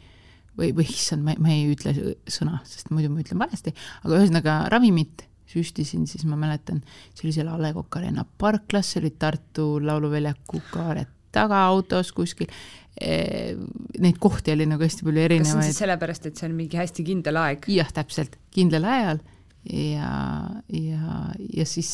või, 0.58 0.72
või 0.74 0.86
issand, 0.86 1.24
ma, 1.26 1.36
ma 1.40 1.52
ei 1.54 1.68
ütle 1.72 1.94
sõna, 2.26 2.60
sest 2.68 2.92
muidu 2.92 3.12
ma 3.12 3.22
ütlen 3.22 3.40
valesti, 3.42 3.74
aga 4.02 4.18
ühesõnaga 4.18 4.58
ravimit 4.72 5.26
süstisin, 5.52 6.06
siis 6.08 6.24
ma 6.28 6.38
mäletan, 6.40 6.80
see 7.12 7.26
oli 7.26 7.34
seal 7.36 7.50
A 7.52 7.58
Le 7.60 7.72
Coq 7.76 7.98
Arena 8.00 8.24
parklas, 8.24 8.92
see 8.92 9.02
oli 9.02 9.12
Tartu 9.20 9.74
Lauluväljaku 9.84 10.62
kaare 10.72 11.06
taga 11.32 11.64
autos 11.70 12.12
kuskil 12.12 12.50
e,. 13.00 13.54
Neid 14.02 14.18
kohti 14.20 14.52
oli 14.52 14.66
nagu 14.68 14.84
hästi 14.84 15.04
palju 15.06 15.22
erinevaid. 15.22 15.46
kas 15.46 15.52
see 15.52 15.60
on 15.60 15.68
siis 15.68 15.80
sellepärast, 15.80 16.26
et 16.28 16.40
see 16.40 16.48
on 16.48 16.56
mingi 16.58 16.80
hästi 16.80 17.04
kindel 17.06 17.38
aeg? 17.40 17.68
jah, 17.72 17.88
täpselt, 17.94 18.36
kindlal 18.52 18.84
ajal 18.88 19.22
ja, 19.72 20.10
ja, 20.74 21.16
ja 21.56 21.66
siis 21.68 21.90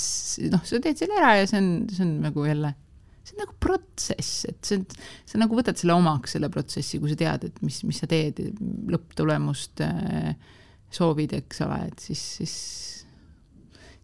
noh, 0.50 0.62
sa 0.66 0.80
teed 0.82 0.98
selle 0.98 1.18
ära 1.20 1.36
ja 1.38 1.48
see 1.50 1.60
on, 1.60 1.72
see 1.92 2.06
on 2.06 2.14
nagu 2.24 2.46
jälle 2.48 2.72
see 3.28 3.36
on 3.36 3.44
nagu 3.44 3.56
protsess, 3.60 4.44
et 4.48 4.58
see 4.64 4.80
on, 4.80 4.84
sa 5.28 5.40
nagu 5.42 5.58
võtad 5.58 5.78
selle 5.78 5.96
omaks, 5.98 6.36
selle 6.36 6.50
protsessi, 6.52 7.00
kui 7.00 7.12
sa 7.12 7.18
tead, 7.20 7.48
et 7.50 7.62
mis, 7.64 7.80
mis 7.88 8.00
sa 8.00 8.08
teed, 8.10 8.40
lõpptulemust 8.92 9.84
äh, 9.84 10.32
soovid, 10.94 11.36
eks 11.42 11.64
ole, 11.66 11.80
et 11.90 12.06
siis, 12.08 12.22
siis, 12.40 12.54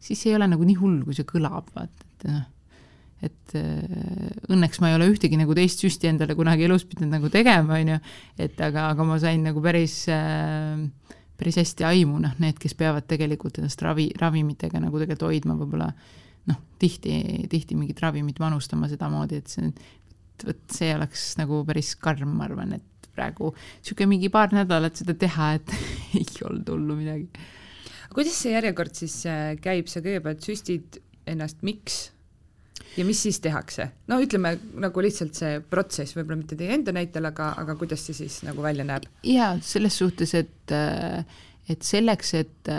siis 0.04 0.26
ei 0.28 0.36
ole 0.36 0.50
nagu 0.52 0.66
nii 0.66 0.76
hull, 0.80 1.00
kui 1.06 1.16
see 1.16 1.28
kõlab, 1.28 1.70
vaata, 1.76 2.10
et 2.10 2.28
noh 2.32 2.50
et 3.24 3.54
äh, 3.56 4.32
õnneks 4.52 4.82
ma 4.82 4.90
ei 4.90 4.98
ole 4.98 5.06
ühtegi 5.08 5.38
nagu 5.40 5.54
teist 5.56 5.80
süsti 5.80 6.10
endale 6.10 6.34
kunagi 6.36 6.66
elus 6.66 6.82
pidanud 6.84 7.14
nagu 7.14 7.30
tegema, 7.32 7.78
on 7.78 7.94
ju, 7.94 7.98
et 8.44 8.58
aga, 8.60 8.90
aga 8.92 9.06
ma 9.08 9.16
sain 9.22 9.46
nagu 9.46 9.62
päris 9.64 10.02
äh, 10.12 10.82
päris 11.38 11.58
hästi 11.58 11.86
aimu, 11.88 12.18
noh, 12.22 12.34
need, 12.42 12.58
kes 12.62 12.76
peavad 12.78 13.06
tegelikult 13.10 13.58
ennast 13.58 13.82
ravi, 13.82 14.08
ravimitega 14.20 14.80
nagu 14.82 15.00
tegelikult 15.00 15.30
hoidma 15.30 15.56
võib-olla 15.58 15.90
noh, 16.50 16.60
tihti, 16.80 17.46
tihti 17.50 17.76
mingit 17.78 18.00
ravimit 18.04 18.40
manustama 18.42 18.88
sedamoodi, 18.90 19.40
et 19.40 19.52
see, 19.52 19.70
vot 20.44 20.64
see 20.74 20.90
oleks 20.96 21.34
nagu 21.40 21.62
päris 21.68 21.94
karm, 22.00 22.36
ma 22.38 22.48
arvan, 22.48 22.76
et 22.78 23.10
praegu 23.14 23.52
niisugune 23.54 24.10
mingi 24.10 24.30
paar 24.32 24.54
nädalat 24.54 24.98
seda 25.00 25.14
teha, 25.18 25.52
et 25.60 25.76
ei 26.20 26.26
olnud 26.46 26.74
hullu 26.74 26.98
midagi. 26.98 27.28
kuidas 28.14 28.40
see 28.42 28.56
järjekord 28.56 28.98
siis 28.98 29.20
äh, 29.30 29.54
käib, 29.62 29.88
sa 29.90 30.02
kõigepealt 30.04 30.44
süstid 30.44 31.00
ennast, 31.30 31.62
miks? 31.66 32.08
ja 32.98 33.04
mis 33.06 33.22
siis 33.26 33.40
tehakse? 33.42 33.88
no 34.10 34.18
ütleme 34.22 34.56
nagu 34.82 35.04
lihtsalt 35.04 35.38
see 35.38 35.60
protsess, 35.70 36.16
võib-olla 36.16 36.42
mitte 36.42 36.58
teie 36.58 36.74
enda 36.76 36.94
näitel, 36.94 37.30
aga, 37.30 37.52
aga 37.62 37.78
kuidas 37.80 38.04
see 38.06 38.18
siis 38.24 38.42
nagu 38.46 38.64
välja 38.64 38.86
näeb? 38.88 39.06
jaa, 39.26 39.54
selles 39.64 40.00
suhtes, 40.02 40.34
et, 40.38 40.74
et 41.70 41.86
selleks, 41.94 42.34
et 42.42 42.74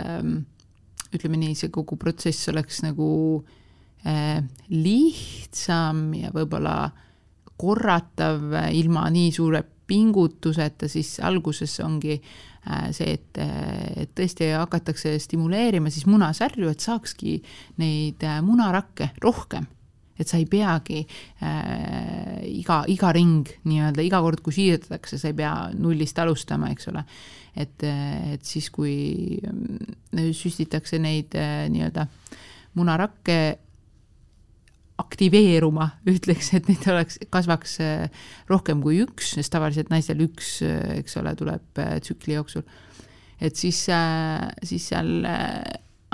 ütleme 1.16 1.40
nii, 1.40 1.56
see 1.58 1.72
kogu 1.74 1.98
protsess 2.00 2.50
oleks 2.52 2.82
nagu 2.84 3.08
äh, 4.06 4.40
lihtsam 4.72 6.08
ja 6.16 6.32
võib-olla 6.34 6.76
korratav 7.56 8.52
ilma 8.76 9.06
nii 9.12 9.32
suure 9.32 9.62
pingutuseta, 9.86 10.88
siis 10.90 11.16
alguses 11.24 11.78
ongi 11.84 12.16
äh, 12.18 12.90
see, 12.94 13.14
et, 13.16 13.40
et 13.96 14.12
tõesti 14.18 14.50
hakatakse 14.56 15.14
stimuleerima 15.22 15.92
siis 15.94 16.08
munasarju, 16.10 16.70
et 16.72 16.84
saakski 16.84 17.38
neid 17.80 18.26
äh, 18.26 18.42
munarakke 18.44 19.12
rohkem 19.24 19.70
et 20.16 20.28
sa 20.28 20.38
ei 20.40 20.46
peagi 20.48 21.02
äh, 21.44 22.40
iga, 22.48 22.82
iga 22.88 23.12
ring 23.12 23.48
nii-öelda, 23.68 24.04
iga 24.04 24.20
kord, 24.24 24.40
kui 24.44 24.54
siirdatakse, 24.56 25.18
sa 25.20 25.30
ei 25.30 25.36
pea 25.36 25.52
nullist 25.76 26.18
alustama, 26.22 26.70
eks 26.72 26.88
ole. 26.92 27.04
Et, 27.56 27.84
et 27.84 28.44
siis, 28.46 28.68
kui 28.70 29.38
süstitakse 30.36 31.00
neid 31.02 31.36
äh, 31.38 31.66
nii-öelda 31.72 32.06
munarakke 32.76 33.38
aktiveeruma, 35.00 35.90
ütleks, 36.14 36.52
et 36.56 36.68
neid 36.70 36.86
oleks, 36.92 37.18
kasvaks 37.32 37.78
rohkem 38.48 38.80
kui 38.84 39.02
üks, 39.04 39.34
sest 39.36 39.52
tavaliselt 39.52 39.92
naistel 39.92 40.22
üks, 40.24 40.58
eks 40.96 41.18
ole, 41.20 41.34
tuleb 41.36 41.82
tsükli 42.04 42.38
jooksul. 42.38 42.64
et 43.40 43.56
siis, 43.56 43.82
siis 44.64 44.88
seal 44.88 45.26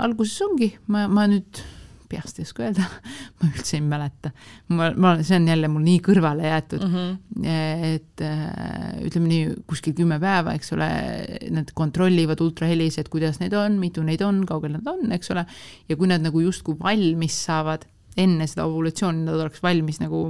alguses 0.03 0.41
ongi, 0.43 0.73
ma, 0.91 1.07
ma 1.07 1.27
nüüd 1.31 1.63
peast 2.13 2.39
ei 2.39 2.47
oska 2.47 2.65
öelda 2.67 2.85
ma 3.41 3.49
üldse 3.49 3.77
ei 3.77 3.83
mäleta. 3.85 4.31
ma, 4.73 4.89
ma, 4.95 5.13
see 5.25 5.37
on 5.39 5.49
jälle 5.51 5.69
mul 5.73 5.85
nii 5.87 5.99
kõrvale 6.05 6.47
jäetud 6.47 6.85
mm, 6.87 6.95
-hmm. 6.95 7.47
et 7.89 8.25
ütleme 9.09 9.31
nii, 9.31 9.49
kuskil 9.69 9.97
kümme 9.97 10.19
päeva, 10.23 10.55
eks 10.57 10.73
ole, 10.77 10.89
nad 11.53 11.73
kontrollivad 11.75 12.41
ultrahelis, 12.45 12.99
et 13.01 13.09
kuidas 13.13 13.41
neid 13.41 13.55
on, 13.57 13.79
mitu 13.81 14.05
neid 14.05 14.21
on, 14.25 14.43
kaugel 14.49 14.77
nad 14.77 14.87
on, 14.89 15.11
eks 15.15 15.33
ole, 15.35 15.45
ja 15.89 15.99
kui 15.99 16.09
nad 16.11 16.23
nagu 16.23 16.43
justkui 16.43 16.77
valmis 16.79 17.37
saavad 17.49 17.87
enne 18.17 18.47
seda 18.47 18.67
ovulatsiooni, 18.69 19.25
nad 19.25 19.41
oleks 19.41 19.63
valmis 19.63 19.99
nagu 20.03 20.27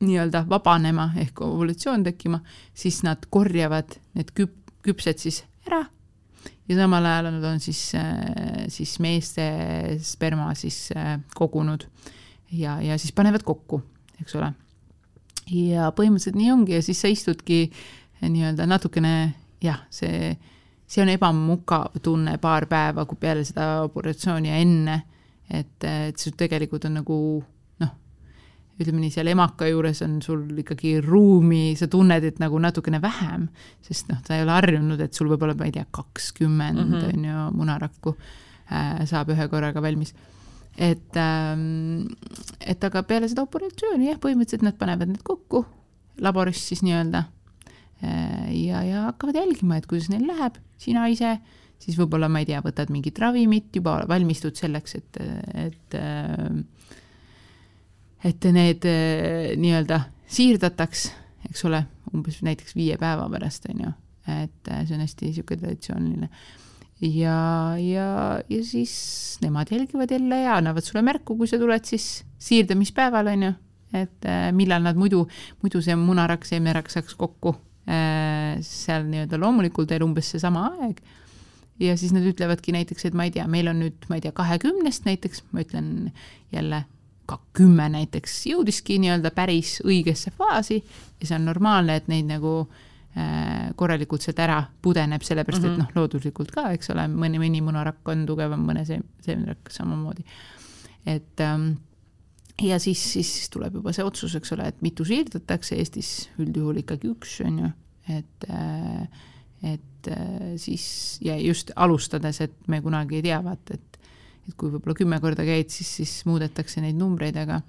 nii-öelda 0.00 0.46
vabanema 0.48 1.10
ehk 1.20 1.42
ovulatsioon 1.44 2.04
tekkima, 2.08 2.40
siis 2.74 3.02
nad 3.04 3.26
korjavad 3.30 3.98
need 4.16 4.32
küp-, 4.36 4.72
küpsed 4.86 5.20
siis 5.20 5.42
ära 5.68 5.84
ja 6.70 6.78
samal 6.78 7.06
ajal 7.10 7.30
nad 7.34 7.44
on 7.50 7.60
siis, 7.62 7.82
siis 8.70 8.96
meeste 9.02 9.44
sperma 10.06 10.52
siis 10.54 10.88
kogunud 11.34 11.86
ja, 12.54 12.78
ja 12.82 12.98
siis 12.98 13.12
panevad 13.16 13.42
kokku, 13.46 13.80
eks 14.22 14.36
ole. 14.38 14.52
ja 15.50 15.90
põhimõtteliselt 15.96 16.38
nii 16.38 16.52
ongi 16.54 16.78
ja 16.78 16.82
siis 16.84 17.02
sa 17.02 17.10
istudki 17.10 17.64
nii-öelda 18.22 18.66
natukene 18.70 19.14
jah, 19.62 19.82
see, 19.92 20.34
see 20.86 21.02
on 21.04 21.12
ebamugav 21.12 21.98
tunne 22.02 22.36
paar 22.42 22.66
päeva, 22.70 23.06
kui 23.08 23.18
peale 23.20 23.44
seda 23.48 23.82
operatsiooni 23.86 24.52
ja 24.52 24.60
enne, 24.60 25.00
et, 25.50 25.76
et 25.84 26.20
sul 26.20 26.36
tegelikult 26.38 26.86
on 26.88 27.00
nagu 27.00 27.18
ütleme 28.82 29.02
nii, 29.04 29.12
seal 29.14 29.30
emaka 29.32 29.68
juures 29.70 30.02
on 30.06 30.18
sul 30.24 30.44
ikkagi 30.62 30.96
ruumi, 31.04 31.76
sa 31.78 31.88
tunned, 31.90 32.24
et 32.24 32.40
nagu 32.42 32.58
natukene 32.62 33.00
vähem, 33.02 33.48
sest 33.84 34.10
noh, 34.12 34.20
ta 34.26 34.36
ei 34.36 34.44
ole 34.46 34.56
harjunud, 34.56 35.00
et 35.04 35.16
sul 35.16 35.30
võib 35.32 35.46
olla, 35.46 35.56
ma 35.58 35.68
ei 35.68 35.76
tea, 35.76 35.86
kakskümmend 35.90 36.80
mm 36.80 36.92
-hmm. 36.92 37.08
on 37.12 37.24
ju 37.30 37.46
munarakku 37.60 38.16
äh, 38.72 39.06
saab 39.06 39.32
ühe 39.36 39.48
korraga 39.48 39.82
valmis 39.82 40.14
et 40.78 41.16
ähm,, 41.16 42.06
et 42.60 42.84
aga 42.84 43.02
peale 43.02 43.28
seda 43.28 43.44
operatsiooni 43.46 44.10
jah, 44.10 44.20
põhimõtteliselt 44.22 44.64
nad 44.64 44.78
panevad 44.80 45.12
need 45.12 45.22
kokku 45.26 45.64
laboris 46.24 46.62
siis 46.70 46.82
nii-öelda 46.86 47.24
äh, 48.04 48.50
ja, 48.66 48.82
ja 48.86 49.06
hakkavad 49.08 49.40
jälgima, 49.40 49.78
et 49.78 49.88
kuidas 49.90 50.10
neil 50.12 50.26
läheb, 50.28 50.58
sina 50.80 51.06
ise, 51.12 51.36
siis 51.80 51.98
võib-olla, 51.98 52.30
ma 52.32 52.42
ei 52.42 52.48
tea, 52.50 52.60
võtad 52.64 52.92
mingit 52.92 53.18
ravimit, 53.20 53.70
juba 53.76 54.00
valmistud 54.08 54.58
selleks, 54.58 54.96
et, 55.00 55.20
et 55.66 55.98
äh, 55.98 56.60
et 58.24 58.46
need 58.52 58.86
äh, 58.88 59.52
nii-öelda 59.60 60.02
siirdataks, 60.30 61.10
eks 61.48 61.64
ole, 61.68 61.84
umbes 62.14 62.40
näiteks 62.46 62.76
viie 62.76 62.98
päeva 63.00 63.28
pärast, 63.32 63.68
on 63.72 63.84
ju, 63.86 63.92
et 64.30 64.72
see 64.86 64.96
on 64.96 65.04
hästi 65.04 65.30
niisugune 65.30 65.62
traditsiooniline. 65.62 66.28
Ja, 67.00 67.78
ja, 67.80 68.08
ja 68.44 68.60
siis 68.64 69.38
nemad 69.40 69.70
jälgivad 69.72 70.10
jälle 70.12 70.42
ja 70.42 70.58
annavad 70.58 70.84
sulle 70.84 71.00
märku, 71.02 71.36
kui 71.36 71.48
sa 71.48 71.56
tuled 71.58 71.86
siis 71.88 72.26
siirdamispäeval, 72.44 73.30
on 73.32 73.46
ju, 73.46 73.52
et 73.96 74.28
äh, 74.28 74.50
millal 74.52 74.84
nad 74.84 75.00
muidu, 75.00 75.24
muidu 75.64 75.80
see 75.84 75.96
munarakk, 75.96 76.44
seemnerakk 76.46 76.92
saaks 76.92 77.16
kokku 77.18 77.54
äh, 77.88 78.60
seal 78.66 79.08
nii-öelda 79.08 79.40
loomulikul 79.40 79.88
teel 79.88 80.04
umbes 80.04 80.28
seesama 80.34 80.68
aeg. 80.76 81.00
ja 81.80 81.96
siis 81.96 82.12
nad 82.12 82.26
ütlevadki 82.28 82.76
näiteks, 82.76 83.08
et 83.08 83.16
ma 83.16 83.24
ei 83.24 83.32
tea, 83.32 83.48
meil 83.48 83.72
on 83.72 83.80
nüüd, 83.80 84.04
ma 84.12 84.18
ei 84.18 84.26
tea, 84.26 84.36
kahekümnest 84.36 85.08
näiteks, 85.08 85.46
ma 85.56 85.64
ütlen 85.64 86.10
jälle 86.52 86.84
kümme 87.56 87.88
näiteks 87.92 88.46
jõudiski 88.50 88.98
nii-öelda 89.02 89.32
päris 89.36 89.78
õigesse 89.84 90.32
faasi 90.36 90.80
ja 90.80 91.26
see 91.26 91.36
on 91.36 91.44
normaalne, 91.48 91.96
et 92.00 92.08
neid 92.10 92.28
nagu 92.30 92.54
äh, 92.64 93.70
korralikult 93.76 94.24
sealt 94.24 94.40
ära 94.42 94.62
pudeneb, 94.82 95.22
sellepärast 95.26 95.62
mm 95.62 95.68
-hmm. 95.68 95.72
et 95.72 95.78
mhm. 95.78 95.92
noh, 95.94 96.02
looduslikult 96.02 96.50
ka, 96.54 96.70
eks 96.76 96.90
ole, 96.94 97.06
mõni, 97.08 97.42
mõni 97.42 97.62
munarakk 97.64 98.08
on 98.08 98.26
tugevam, 98.26 98.66
mõne 98.66 98.84
seemnerakk 98.86 99.70
samamoodi. 99.70 100.24
et 101.06 101.40
ähm, 101.40 101.72
ja 102.62 102.78
siis, 102.78 103.12
siis, 103.12 103.34
siis 103.34 103.50
tuleb 103.50 103.74
juba 103.74 103.92
see 103.92 104.04
otsus, 104.04 104.34
eks 104.34 104.52
ole, 104.52 104.68
et 104.68 104.82
mitu 104.82 105.04
siirdatakse, 105.04 105.76
Eestis 105.76 106.30
üldjuhul 106.38 106.76
ikkagi 106.76 107.08
üks, 107.08 107.40
on 107.44 107.58
ju, 107.58 107.70
et 108.08 108.50
äh, 108.50 109.08
et 109.62 110.08
äh, 110.08 110.56
siis 110.56 111.18
ja 111.20 111.36
just 111.36 111.70
alustades, 111.76 112.40
et 112.40 112.68
me 112.68 112.80
kunagi 112.80 113.16
ei 113.16 113.22
tea, 113.22 113.40
vaata, 113.44 113.76
et 113.76 113.99
et 114.48 114.56
kui 114.56 114.72
võib-olla 114.72 114.96
kümme 114.98 115.20
korda 115.22 115.46
käid, 115.46 115.70
siis, 115.74 115.90
siis 116.00 116.16
muudetakse 116.28 116.82
neid 116.84 116.98
numbreid, 116.98 117.36
aga 117.40 117.60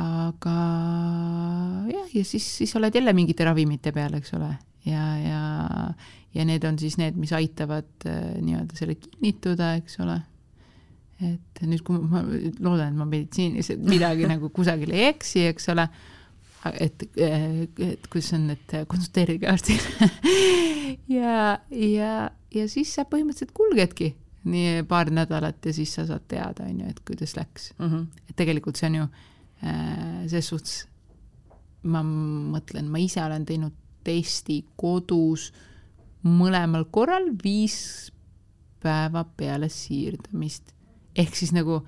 aga 0.00 0.54
jah, 1.90 2.08
ja 2.14 2.24
siis, 2.24 2.46
siis 2.60 2.72
oled 2.78 2.94
jälle 2.94 3.12
mingite 3.16 3.44
ravimite 3.44 3.92
peal, 3.92 4.14
eks 4.16 4.32
ole, 4.38 4.54
ja, 4.88 5.04
ja 5.20 5.42
ja 6.34 6.46
need 6.46 6.64
on 6.64 6.78
siis 6.78 6.96
need, 7.00 7.18
mis 7.18 7.32
aitavad 7.34 8.06
äh, 8.06 8.36
nii-öelda 8.38 8.76
selle 8.78 8.94
kinnituda, 9.00 9.74
eks 9.80 9.98
ole. 10.04 10.20
Et 11.20 11.62
nüüd, 11.66 11.82
kui 11.84 11.98
ma, 11.98 12.22
loodan, 12.62 12.92
et 12.92 12.96
ma 12.96 13.04
meditsiiniliselt 13.08 13.82
midagi 13.84 14.28
nagu 14.30 14.48
kusagil 14.54 14.94
ei 14.94 15.10
eksi, 15.10 15.42
eks 15.50 15.68
ole, 15.74 15.84
et, 16.80 17.02
et 17.18 18.06
kuidas 18.08 18.30
on, 18.38 18.46
et 18.54 18.76
konsulteerige 18.90 19.50
arstile. 19.50 20.10
Ja, 21.10 21.60
ja, 21.70 22.14
ja 22.50 22.64
siis 22.70 22.90
sa 22.94 23.04
põhimõtteliselt 23.06 23.52
kulgedki 23.54 24.08
nii 24.44 24.82
paar 24.88 25.10
nädalat 25.12 25.66
ja 25.66 25.72
siis 25.72 25.94
sa 25.94 26.06
saad 26.08 26.24
teada, 26.28 26.64
on 26.64 26.80
ju, 26.80 26.88
et 26.88 27.00
kuidas 27.06 27.36
läks 27.36 27.72
mm. 27.78 27.90
-hmm. 27.90 28.06
et 28.28 28.36
tegelikult 28.36 28.76
see 28.76 28.86
on 28.86 28.94
ju 28.94 29.02
äh, 29.02 30.28
ses 30.28 30.48
suhtes, 30.48 30.86
ma 31.82 32.02
mõtlen, 32.02 32.88
ma 32.88 32.98
ise 32.98 33.24
olen 33.24 33.44
teinud 33.46 33.72
testi 34.04 34.64
kodus 34.76 35.52
mõlemal 36.24 36.84
korral 36.90 37.30
viis 37.44 38.12
päeva 38.80 39.24
peale 39.36 39.68
siirdamist 39.68 40.74
ehk 41.16 41.36
siis 41.36 41.52
nagu 41.52 41.82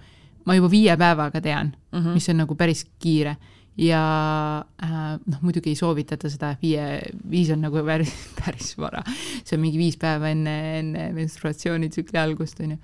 ma 0.44 0.56
juba 0.56 0.70
viie 0.70 0.96
päevaga 0.96 1.40
tean 1.40 1.72
mm, 1.92 1.98
-hmm. 1.98 2.14
mis 2.14 2.28
on 2.28 2.36
nagu 2.36 2.54
päris 2.54 2.86
kiire 2.98 3.36
ja 3.80 4.64
äh, 4.84 4.96
noh, 5.26 5.38
muidugi 5.40 5.72
ei 5.72 5.78
soovitata 5.78 6.30
seda 6.32 6.52
viie, 6.60 6.84
viis 7.30 7.50
on 7.54 7.62
nagu 7.64 7.82
päris, 7.86 8.12
päris 8.40 8.74
vara. 8.78 9.02
see 9.44 9.56
on 9.56 9.62
mingi 9.64 9.80
viis 9.80 9.96
päeva 10.00 10.32
enne, 10.32 10.56
enne 10.80 11.06
menstruatsioonitsükli 11.16 12.20
algust, 12.20 12.60
on 12.60 12.74
ju. 12.76 12.80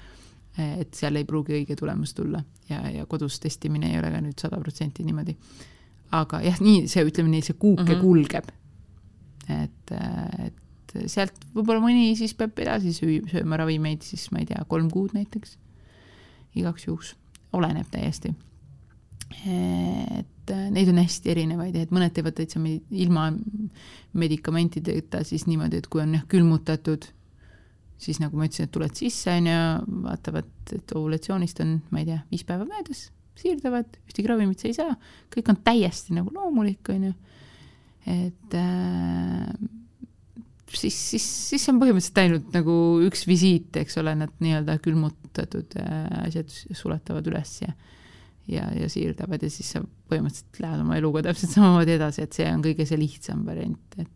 et 0.58 0.94
seal 0.96 1.20
ei 1.20 1.26
pruugi 1.28 1.54
õige 1.60 1.76
tulemus 1.78 2.14
tulla 2.16 2.40
ja, 2.70 2.80
ja 2.90 3.04
kodus 3.06 3.36
testimine 3.40 3.92
ei 3.92 3.98
ole 4.00 4.10
ka 4.10 4.22
nüüd 4.24 4.40
sada 4.40 4.60
protsenti 4.62 5.04
niimoodi. 5.06 5.36
aga 6.16 6.40
jah, 6.46 6.62
nii 6.64 6.86
see, 6.88 7.04
ütleme 7.04 7.34
nii, 7.34 7.44
see 7.50 7.58
kuuke 7.58 7.84
mm 7.84 7.92
-hmm. 7.92 8.00
kulgeb. 8.00 8.48
et, 9.48 9.92
et 10.46 11.06
sealt 11.06 11.36
võib-olla 11.54 11.84
mõni 11.84 12.16
siis 12.16 12.34
peab 12.34 12.58
edasi 12.58 12.94
sööma 12.96 13.60
ravimeid, 13.60 14.02
siis 14.02 14.30
ma 14.32 14.40
ei 14.40 14.48
tea, 14.48 14.64
kolm 14.68 14.88
kuud 14.90 15.12
näiteks 15.12 15.58
igaks 16.56 16.86
juhuks, 16.86 17.14
oleneb 17.52 17.86
täiesti. 17.92 18.32
et 19.44 20.26
äh, 20.54 20.66
neid 20.74 20.90
on 20.92 21.00
hästi 21.00 21.32
erinevaid, 21.32 21.76
et 21.78 21.92
mõned 21.94 22.14
teevad 22.14 22.36
täitsa 22.38 22.60
ilma 22.62 23.28
medikamentideta 24.18 25.22
siis 25.26 25.46
niimoodi, 25.48 25.80
et 25.80 25.88
kui 25.90 26.02
on 26.02 26.16
jah 26.16 26.26
külmutatud, 26.30 27.08
siis 27.98 28.20
nagu 28.22 28.38
ma 28.38 28.48
ütlesin, 28.48 28.68
et 28.68 28.74
tuled 28.74 28.98
sisse, 28.98 29.32
on 29.32 29.48
ju, 29.50 29.62
vaatavad, 30.06 30.50
et 30.76 30.94
ovulatsioonist 30.96 31.62
on, 31.64 31.78
ma 31.94 32.02
ei 32.02 32.10
tea, 32.10 32.20
viis 32.32 32.44
päeva 32.48 32.68
möödas, 32.68 33.08
siirdavad, 33.38 33.98
ühtegi 34.10 34.30
ravimit 34.30 34.62
sa 34.62 34.70
ei 34.70 34.76
saa, 34.76 34.94
kõik 35.34 35.50
on 35.52 35.60
täiesti 35.66 36.16
nagu 36.16 36.32
loomulik, 36.34 36.92
on 36.94 37.10
ju. 37.10 37.16
et 38.08 38.56
äh, 38.58 39.44
siis, 40.72 40.96
siis, 40.96 41.28
siis 41.52 41.68
on 41.70 41.82
põhimõtteliselt 41.82 42.22
ainult 42.24 42.56
nagu 42.56 42.78
üks 43.06 43.26
visiit, 43.28 43.76
eks 43.82 44.00
ole, 44.02 44.14
nad 44.18 44.32
nii-öelda 44.42 44.78
külmutatud 44.84 45.78
äh, 45.82 46.08
asjad 46.24 46.50
suletavad 46.52 47.30
üles 47.30 47.60
ja 47.66 47.74
ja, 48.48 48.64
ja 48.80 48.88
siirdavad 48.88 49.42
ja 49.42 49.50
siis 49.52 49.72
sa 49.74 49.82
põhimõtteliselt 50.08 50.62
lähed 50.64 50.84
oma 50.84 50.96
eluga 50.98 51.22
täpselt 51.28 51.54
samamoodi 51.54 51.96
edasi, 51.96 52.24
et 52.24 52.38
see 52.38 52.48
on 52.50 52.62
kõige 52.64 52.86
see 52.88 53.00
lihtsam 53.00 53.44
variant, 53.46 53.98
et 53.98 54.14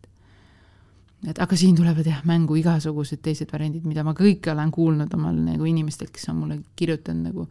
et 1.31 1.39
aga 1.39 1.57
siin 1.59 1.77
tulevad 1.79 2.07
jah 2.07 2.25
mängu 2.27 2.57
igasugused 2.59 3.21
teised 3.23 3.53
variandid, 3.53 3.85
mida 3.87 4.03
ma 4.03 4.15
kõike 4.19 4.51
olen 4.51 4.73
kuulnud 4.75 5.13
omal 5.15 5.37
nagu 5.39 5.69
inimestelt, 5.71 6.11
kes 6.15 6.27
on 6.33 6.41
mulle 6.41 6.57
kirjutanud 6.79 7.31
nagu 7.31 7.47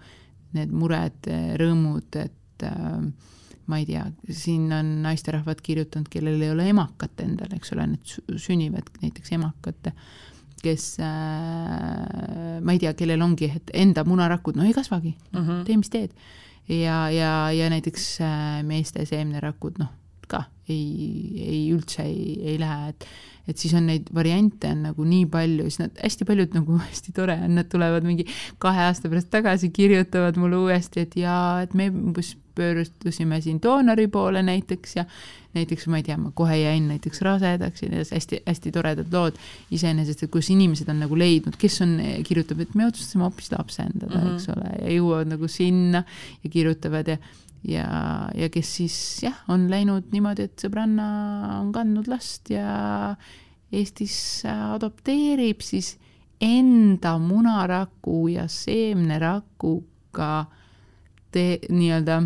need 0.57 0.73
mured, 0.75 1.29
rõõmud, 1.61 2.17
et 2.19 2.65
äh, 2.67 3.05
ma 3.71 3.79
ei 3.79 3.87
tea, 3.87 4.03
siin 4.35 4.67
on 4.75 4.91
naisterahvad 5.05 5.61
kirjutanud, 5.63 6.09
kellel 6.11 6.41
ei 6.43 6.51
ole 6.51 6.67
emakat 6.73 7.23
endal, 7.23 7.53
eks 7.55 7.71
ole, 7.75 7.87
need 7.93 8.37
sünnivad 8.41 8.91
näiteks 8.99 9.31
emakat, 9.37 9.93
kes 10.61 10.87
äh, 11.01 12.59
ma 12.61 12.75
ei 12.75 12.81
tea, 12.83 12.93
kellel 12.97 13.23
ongi, 13.23 13.49
et 13.55 13.71
enda 13.85 14.03
munarakud, 14.07 14.59
no 14.59 14.67
ei 14.67 14.75
kasvagi 14.75 15.15
uh, 15.15 15.39
mhm. 15.39 15.49
-huh. 15.49 15.65
tee, 15.65 15.77
mis 15.79 15.93
teed. 15.93 16.11
Ja, 16.69 17.09
ja, 17.13 17.33
ja 17.55 17.69
näiteks 17.73 18.05
äh, 18.21 18.61
meeste 18.67 19.05
seemnerakud, 19.09 19.79
noh, 19.81 19.91
ka 20.31 20.45
ei, 20.69 21.41
ei 21.41 21.61
üldse 21.73 22.05
ei, 22.05 22.37
ei 22.53 22.59
lähe, 22.61 22.93
et 22.93 23.09
et 23.49 23.57
siis 23.57 23.73
on 23.73 23.87
neid 23.89 24.05
variante 24.13 24.69
on 24.69 24.83
nagu 24.85 25.05
nii 25.07 25.25
palju, 25.31 25.65
siis 25.65 25.81
nad 25.81 25.95
hästi 25.97 26.27
paljud 26.29 26.53
nagu 26.55 26.77
hästi 26.87 27.13
tore 27.17 27.35
on, 27.41 27.55
nad 27.57 27.69
tulevad 27.71 28.05
mingi 28.07 28.27
kahe 28.61 28.85
aasta 28.85 29.09
pärast 29.11 29.31
tagasi, 29.33 29.71
kirjutavad 29.73 30.37
mulle 30.39 30.59
uuesti, 30.61 31.05
et 31.07 31.17
jaa, 31.19 31.63
et 31.65 31.73
me 31.77 31.89
umbes 31.89 32.35
pöördusime 32.55 33.41
siin 33.41 33.59
doonori 33.63 34.07
poole 34.07 34.43
näiteks 34.43 34.95
ja 34.95 35.05
näiteks 35.53 35.87
ma 35.91 35.99
ei 35.99 36.03
tea, 36.07 36.17
ma 36.17 36.31
kohe 36.35 36.57
jäin 36.57 36.87
näiteks 36.87 37.21
rasedaks 37.21 37.83
ja 37.83 37.89
hästi-hästi 38.13 38.71
toredad 38.71 39.13
lood 39.13 39.39
iseenesest, 39.71 40.23
et 40.23 40.31
kus 40.31 40.49
inimesed 40.53 40.89
on 40.89 41.01
nagu 41.03 41.17
leidnud, 41.17 41.57
kes 41.59 41.81
on, 41.83 41.97
kirjutab, 42.27 42.63
et 42.63 42.75
me 42.75 42.87
otsustasime 42.87 43.27
hoopis 43.27 43.51
lapsendada 43.51 44.15
mm, 44.15 44.27
-hmm. 44.27 44.35
eks 44.35 44.49
ole, 44.55 44.73
ja 44.81 44.97
jõuavad 44.97 45.33
nagu 45.33 45.47
sinna 45.47 46.03
ja 46.43 46.49
kirjutavad 46.49 47.07
ja 47.07 47.17
ja, 47.67 47.85
ja 48.35 48.49
kes 48.49 48.75
siis 48.75 48.95
jah, 49.23 49.43
on 49.47 49.69
läinud 49.69 50.09
niimoodi, 50.11 50.47
et 50.49 50.63
sõbranna 50.63 51.07
on 51.59 51.71
kandnud 51.75 52.07
last 52.09 52.49
ja 52.49 53.15
Eestis 53.71 54.43
adopteerib 54.49 55.61
siis 55.63 55.93
enda 56.41 57.13
munaraku 57.21 58.27
ja 58.33 58.47
seemnerakuga 58.51 60.45
te 61.31 61.59
nii-öelda 61.69 62.17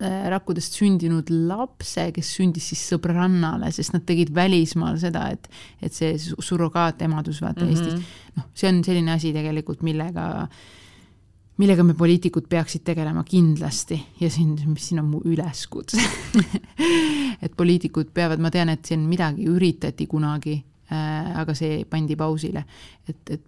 rakkudest 0.00 0.78
sündinud 0.78 1.28
lapse, 1.28 2.06
kes 2.16 2.34
sündis 2.38 2.70
siis 2.72 2.86
sõbrannale, 2.92 3.68
sest 3.74 3.92
nad 3.92 4.06
tegid 4.08 4.30
välismaal 4.34 4.96
seda, 5.02 5.26
et, 5.34 5.48
et 5.82 5.92
see 5.92 6.14
surrogaatemadus 6.18 7.42
vaata 7.44 7.66
mm 7.66 7.72
-hmm. 7.72 7.88
Eestis, 7.90 8.36
noh, 8.36 8.46
see 8.54 8.68
on 8.72 8.84
selline 8.84 9.12
asi 9.12 9.32
tegelikult, 9.36 9.82
millega 9.84 10.26
äh, 10.42 10.62
millega 11.60 11.84
me 11.84 11.94
poliitikud 11.94 12.48
peaksid 12.50 12.84
tegelema 12.86 13.24
kindlasti. 13.26 13.98
Ja 14.20 14.30
siin, 14.32 14.54
mis 14.70 14.88
siin 14.88 15.02
on 15.02 15.10
mu 15.12 15.20
üleskutse. 15.28 16.00
Et 17.44 17.54
poliitikud 17.56 18.12
peavad, 18.14 18.40
ma 18.40 18.50
tean, 18.52 18.68
et 18.72 18.84
siin 18.84 19.06
midagi 19.08 19.46
üritati 19.48 20.04
kunagi 20.10 20.58
äh, 20.92 21.30
aga 21.40 21.54
see 21.56 21.84
pandi 21.88 22.16
pausile, 22.20 22.64
et, 23.08 23.32
et 23.32 23.46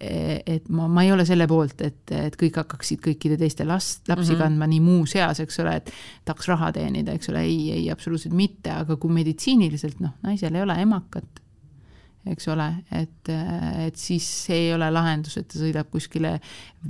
et 0.00 0.68
ma, 0.68 0.88
ma 0.88 1.04
ei 1.04 1.12
ole 1.12 1.24
selle 1.26 1.46
poolt, 1.48 1.80
et, 1.86 2.10
et 2.16 2.34
kõik 2.38 2.58
hakkaksid 2.58 3.00
kõikide 3.04 3.38
teiste 3.40 3.64
last, 3.66 4.02
lapsi 4.08 4.32
mm 4.32 4.34
-hmm. 4.34 4.42
kandma 4.42 4.66
nii 4.66 4.80
muus 4.82 5.14
eas, 5.16 5.40
eks 5.40 5.60
ole, 5.62 5.76
et 5.76 5.92
tahaks 6.24 6.48
raha 6.48 6.72
teenida, 6.72 7.12
eks 7.12 7.28
ole, 7.28 7.44
ei, 7.46 7.70
ei 7.72 7.90
absoluutselt 7.90 8.34
mitte, 8.34 8.70
aga 8.70 8.96
kui 8.96 9.12
meditsiiniliselt 9.12 10.00
noh, 10.00 10.16
naisel 10.22 10.54
ei 10.54 10.62
ole 10.62 10.76
emakat, 10.82 11.40
eks 12.26 12.48
ole, 12.48 12.68
et, 12.90 13.28
et 13.86 13.96
siis 13.96 14.26
see 14.46 14.66
ei 14.66 14.74
ole 14.74 14.90
lahendus, 14.90 15.36
et 15.38 15.48
ta 15.48 15.58
sõidab 15.58 15.90
kuskile 15.90 16.40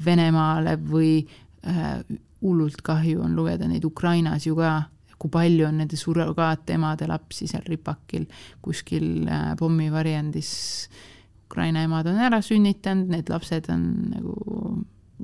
Venemaale 0.04 0.76
või 0.80 1.26
äh, 1.66 2.00
hullult 2.40 2.82
kahju 2.82 3.22
on 3.22 3.36
lugeda 3.36 3.68
neid 3.68 3.84
Ukrainas 3.84 4.46
ju 4.46 4.56
ka, 4.56 4.82
kui 5.18 5.30
palju 5.30 5.66
on 5.66 5.76
nende 5.78 5.96
surrogaatemade 5.96 7.06
lapsi 7.06 7.46
seal 7.46 7.62
ripakil 7.66 8.26
kuskil 8.62 9.28
äh, 9.28 9.56
pommivarjendis 9.58 10.54
äh, 10.88 11.13
Ukraina 11.54 11.84
emad 11.86 12.08
on 12.10 12.18
ära 12.18 12.40
sünnitanud, 12.42 13.12
need 13.14 13.30
lapsed 13.30 13.70
on 13.70 13.84
nagu 14.10 14.34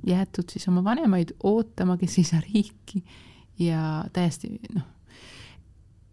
jäetud 0.06 0.52
siis 0.52 0.68
oma 0.70 0.84
vanemaid 0.86 1.34
ootama, 1.42 1.96
kes 1.98 2.20
ei 2.20 2.28
saa 2.28 2.38
riiki 2.44 3.02
ja 3.58 4.04
täiesti 4.14 4.52
noh, 4.76 4.86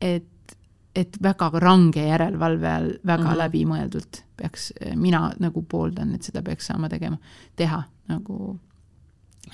et, 0.01 0.55
et 0.97 1.19
väga 1.21 1.51
range 1.61 2.01
järelevalve 2.07 2.71
all, 2.71 2.89
väga 3.05 3.23
mm 3.23 3.29
-hmm. 3.29 3.37
läbimõeldult 3.43 4.23
peaks, 4.37 4.71
mina 4.95 5.31
nagu 5.39 5.61
pooldan, 5.61 6.15
et 6.15 6.23
seda 6.23 6.41
peaks 6.41 6.65
saama 6.65 6.89
tegema, 6.89 7.17
teha 7.55 7.83
nagu, 8.09 8.57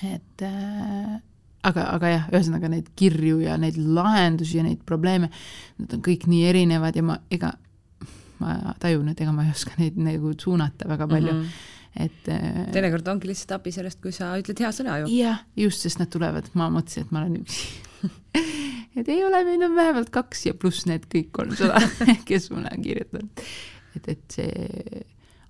et 0.02 0.42
äh, 0.42 1.20
aga, 1.62 1.84
aga 1.92 2.08
jah, 2.08 2.24
ühesõnaga 2.32 2.68
neid 2.68 2.88
kirju 2.96 3.40
ja 3.44 3.58
neid 3.60 3.76
lahendusi 3.76 4.58
ja 4.58 4.64
neid 4.64 4.80
probleeme, 4.86 5.30
nad 5.78 5.92
on 5.92 6.02
kõik 6.04 6.26
nii 6.26 6.44
erinevad 6.48 6.96
ja 6.96 7.02
ma, 7.02 7.18
ega 7.30 7.52
ma 8.44 8.74
tajun, 8.80 9.08
et 9.12 9.22
ega 9.24 9.32
ma 9.34 9.46
ei 9.46 9.54
oska 9.54 9.78
neid 9.80 9.96
nagu 10.00 10.34
suunata 10.38 10.88
väga 10.90 11.08
palju 11.10 11.32
mm. 11.32 11.46
-hmm 11.46 11.72
et 11.94 12.28
äh, 12.28 12.72
teinekord 12.74 13.06
ongi 13.06 13.28
lihtsalt 13.30 13.52
abi 13.54 13.70
sellest, 13.70 14.00
kui 14.02 14.10
sa 14.10 14.32
ütled 14.40 14.58
hea 14.58 14.70
sõna 14.74 14.96
ju. 15.04 15.10
jah, 15.14 15.44
just, 15.54 15.84
sest 15.84 16.00
nad 16.00 16.10
tulevad, 16.10 16.48
ma 16.58 16.66
mõtlesin, 16.74 17.06
et 17.06 17.12
ma 17.14 17.20
olen 17.22 17.36
üksi 17.38 17.68
et 18.98 19.10
ei 19.14 19.22
ole, 19.24 19.44
meid 19.46 19.62
on 19.62 19.76
vähemalt 19.76 20.10
kaks 20.14 20.46
ja 20.48 20.56
pluss 20.58 20.88
need 20.90 21.06
kõik 21.12 21.30
kolmsada, 21.36 21.78
kes 22.28 22.50
mulle 22.50 22.72
on 22.74 22.82
kirjutanud. 22.82 23.44
et, 23.94 24.10
et 24.16 24.36
see 24.38 25.04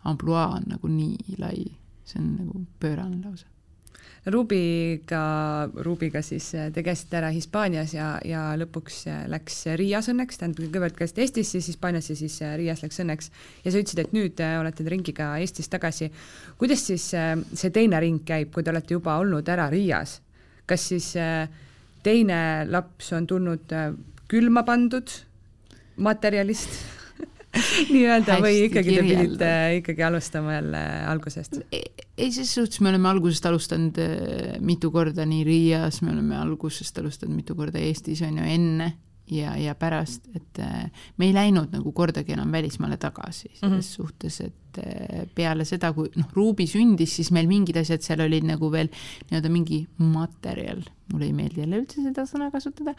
ampluaa 0.05 0.51
on 0.59 0.69
nagu 0.75 0.93
nii 0.93 1.39
lai, 1.41 1.65
see 2.05 2.21
on 2.21 2.31
nagu 2.43 2.65
pöörane 2.83 3.23
lausa 3.25 3.49
Rubiga, 4.27 5.69
Rubiga 5.85 6.23
siis 6.25 6.47
äh, 6.57 6.71
te 6.73 6.81
käisite 6.85 7.19
ära 7.19 7.29
Hispaanias 7.29 7.93
ja, 7.93 8.15
ja 8.25 8.45
lõpuks 8.57 9.03
äh, 9.13 9.19
läks 9.29 9.59
Riias 9.77 10.09
õnneks, 10.09 10.39
tähendab, 10.41 10.63
kõigepealt 10.65 10.97
käisite 10.97 11.21
Eestis, 11.27 11.51
siis 11.53 11.69
Hispaanias 11.75 12.09
ja 12.09 12.17
siis 12.17 12.39
Riias 12.57 12.81
läks 12.81 13.03
õnneks. 13.05 13.29
ja 13.67 13.73
sa 13.73 13.83
ütlesid, 13.83 14.01
et 14.01 14.17
nüüd 14.17 14.41
olete 14.41 14.81
te 14.81 14.95
ringiga 14.95 15.29
Eestis 15.45 15.69
tagasi. 15.69 16.09
kuidas 16.57 16.87
siis 16.89 17.11
see 17.13 17.75
teine 17.75 18.01
ring 18.01 18.25
käib, 18.25 18.49
kui 18.55 18.65
te 18.65 18.73
olete 18.73 18.97
juba 18.97 19.19
olnud 19.21 19.49
ära 19.49 19.69
Riias? 19.73 20.21
kas 20.65 20.89
siis 20.89 21.13
teine 22.03 22.41
laps 22.71 23.13
on 23.13 23.27
tulnud 23.29 23.77
külma 24.33 24.65
pandud 24.65 25.13
materjalist 26.01 26.94
nii-öelda 27.95 28.39
või 28.43 28.65
ikkagi 28.69 28.97
te 28.97 29.07
pidite 29.07 29.51
ikkagi 29.81 30.07
alustama 30.07 30.57
jälle 30.59 30.83
algusest? 31.11 31.61
ei, 31.71 32.31
ses 32.35 32.55
suhtes 32.55 32.81
me 32.85 32.93
oleme 32.93 33.11
algusest 33.11 33.47
alustanud 33.51 34.01
äh, 34.03 34.59
mitu 34.65 34.91
korda 34.95 35.27
nii 35.29 35.45
Riias, 35.47 36.03
me 36.03 36.13
oleme 36.15 36.39
algusest 36.41 36.99
alustanud 37.03 37.37
mitu 37.43 37.57
korda 37.59 37.83
Eestis, 37.83 38.23
on 38.27 38.41
ju, 38.41 38.53
enne 38.57 38.93
ja, 39.31 39.55
ja 39.57 39.75
pärast, 39.79 40.27
et 40.37 40.59
äh, 40.61 40.91
me 41.17 41.29
ei 41.29 41.35
läinud 41.35 41.73
nagu 41.73 41.93
kordagi 41.97 42.35
enam 42.35 42.53
välismaale 42.53 42.97
tagasi 43.01 43.49
selles 43.55 43.71
mm 43.71 43.79
-hmm. 43.79 43.83
suhtes, 43.83 44.41
et 44.41 44.79
äh, 44.79 45.25
peale 45.35 45.65
seda, 45.65 45.93
kui 45.93 46.11
noh, 46.17 46.29
Ruubi 46.33 46.67
sündis, 46.67 47.17
siis 47.17 47.31
meil 47.31 47.49
mingid 47.49 47.77
asjad 47.77 48.03
seal 48.03 48.21
olid 48.21 48.45
nagu 48.45 48.71
veel 48.73 48.91
nii-öelda 49.31 49.51
mingi 49.51 49.87
materjal, 49.99 50.83
mulle 51.13 51.27
ei 51.27 51.33
meeldi 51.33 51.61
jälle 51.61 51.81
üldse 51.81 52.03
seda 52.03 52.27
sõna 52.29 52.51
kasutada, 52.53 52.95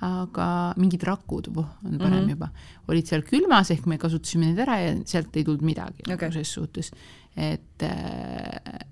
aga 0.00 0.74
mingid 0.76 1.02
rakud, 1.02 1.48
voh, 1.54 1.68
on 1.84 1.98
parem 1.98 2.12
mm 2.12 2.26
-hmm. 2.26 2.30
juba, 2.30 2.48
olid 2.88 3.06
seal 3.06 3.22
külmas, 3.22 3.70
ehk 3.70 3.86
me 3.86 3.98
kasutasime 3.98 4.46
need 4.46 4.58
ära 4.58 4.78
ja 4.80 4.94
sealt 5.04 5.36
ei 5.36 5.44
tulnud 5.44 5.62
midagi 5.62 6.02
okay. 6.02 6.16
nagu 6.16 6.32
ses 6.32 6.52
suhtes, 6.52 6.92
et 7.36 7.82
äh, 7.82 8.84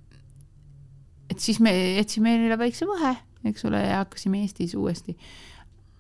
et 1.31 1.41
siis 1.41 1.61
me 1.61 1.71
jätsime 1.97 2.39
neile 2.39 2.59
väikse 2.59 2.87
vahe, 2.87 3.17
eks 3.45 3.65
ole, 3.65 3.83
ja 3.83 3.99
hakkasime 3.99 4.41
Eestis 4.41 4.75
uuesti 4.75 5.19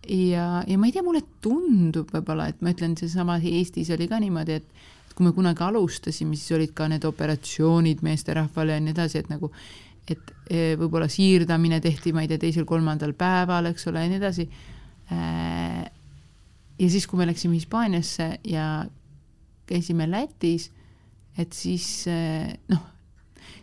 ja, 0.08 0.62
ja 0.66 0.78
ma 0.78 0.88
ei 0.88 0.94
tea, 0.94 1.04
mulle 1.04 1.22
tundub 1.44 2.10
võib-olla, 2.14 2.48
et 2.50 2.62
ma 2.64 2.72
ütlen, 2.74 2.96
seesama 2.98 3.38
Eestis 3.38 3.90
oli 3.94 4.08
ka 4.10 4.20
niimoodi, 4.22 4.58
et 4.58 5.14
kui 5.16 5.26
me 5.26 5.34
kunagi 5.34 5.64
alustasime, 5.66 6.36
siis 6.38 6.54
olid 6.56 6.72
ka 6.78 6.86
need 6.90 7.04
operatsioonid 7.08 8.04
meesterahvale 8.06 8.76
ja 8.76 8.82
nii 8.82 8.94
edasi, 8.94 9.22
et 9.22 9.30
nagu, 9.32 9.50
et 10.08 10.34
e, 10.46 10.60
võib-olla 10.78 11.08
siirdamine 11.10 11.80
tehti, 11.84 12.14
ma 12.14 12.24
ei 12.24 12.30
tea, 12.30 12.40
teisel-kolmandal 12.46 13.16
päeval, 13.18 13.72
eks 13.72 13.88
ole, 13.90 14.04
ja 14.04 14.12
nii 14.12 14.20
edasi. 14.20 14.46
Äh, 15.14 15.82
ja 16.78 16.90
siis, 16.92 17.08
kui 17.10 17.18
me 17.18 17.26
läksime 17.28 17.58
Hispaaniasse 17.58 18.28
ja 18.46 18.68
käisime 19.68 20.06
Lätis, 20.08 20.70
et 21.38 21.52
siis 21.56 21.88
e, 22.08 22.20
noh 22.70 22.86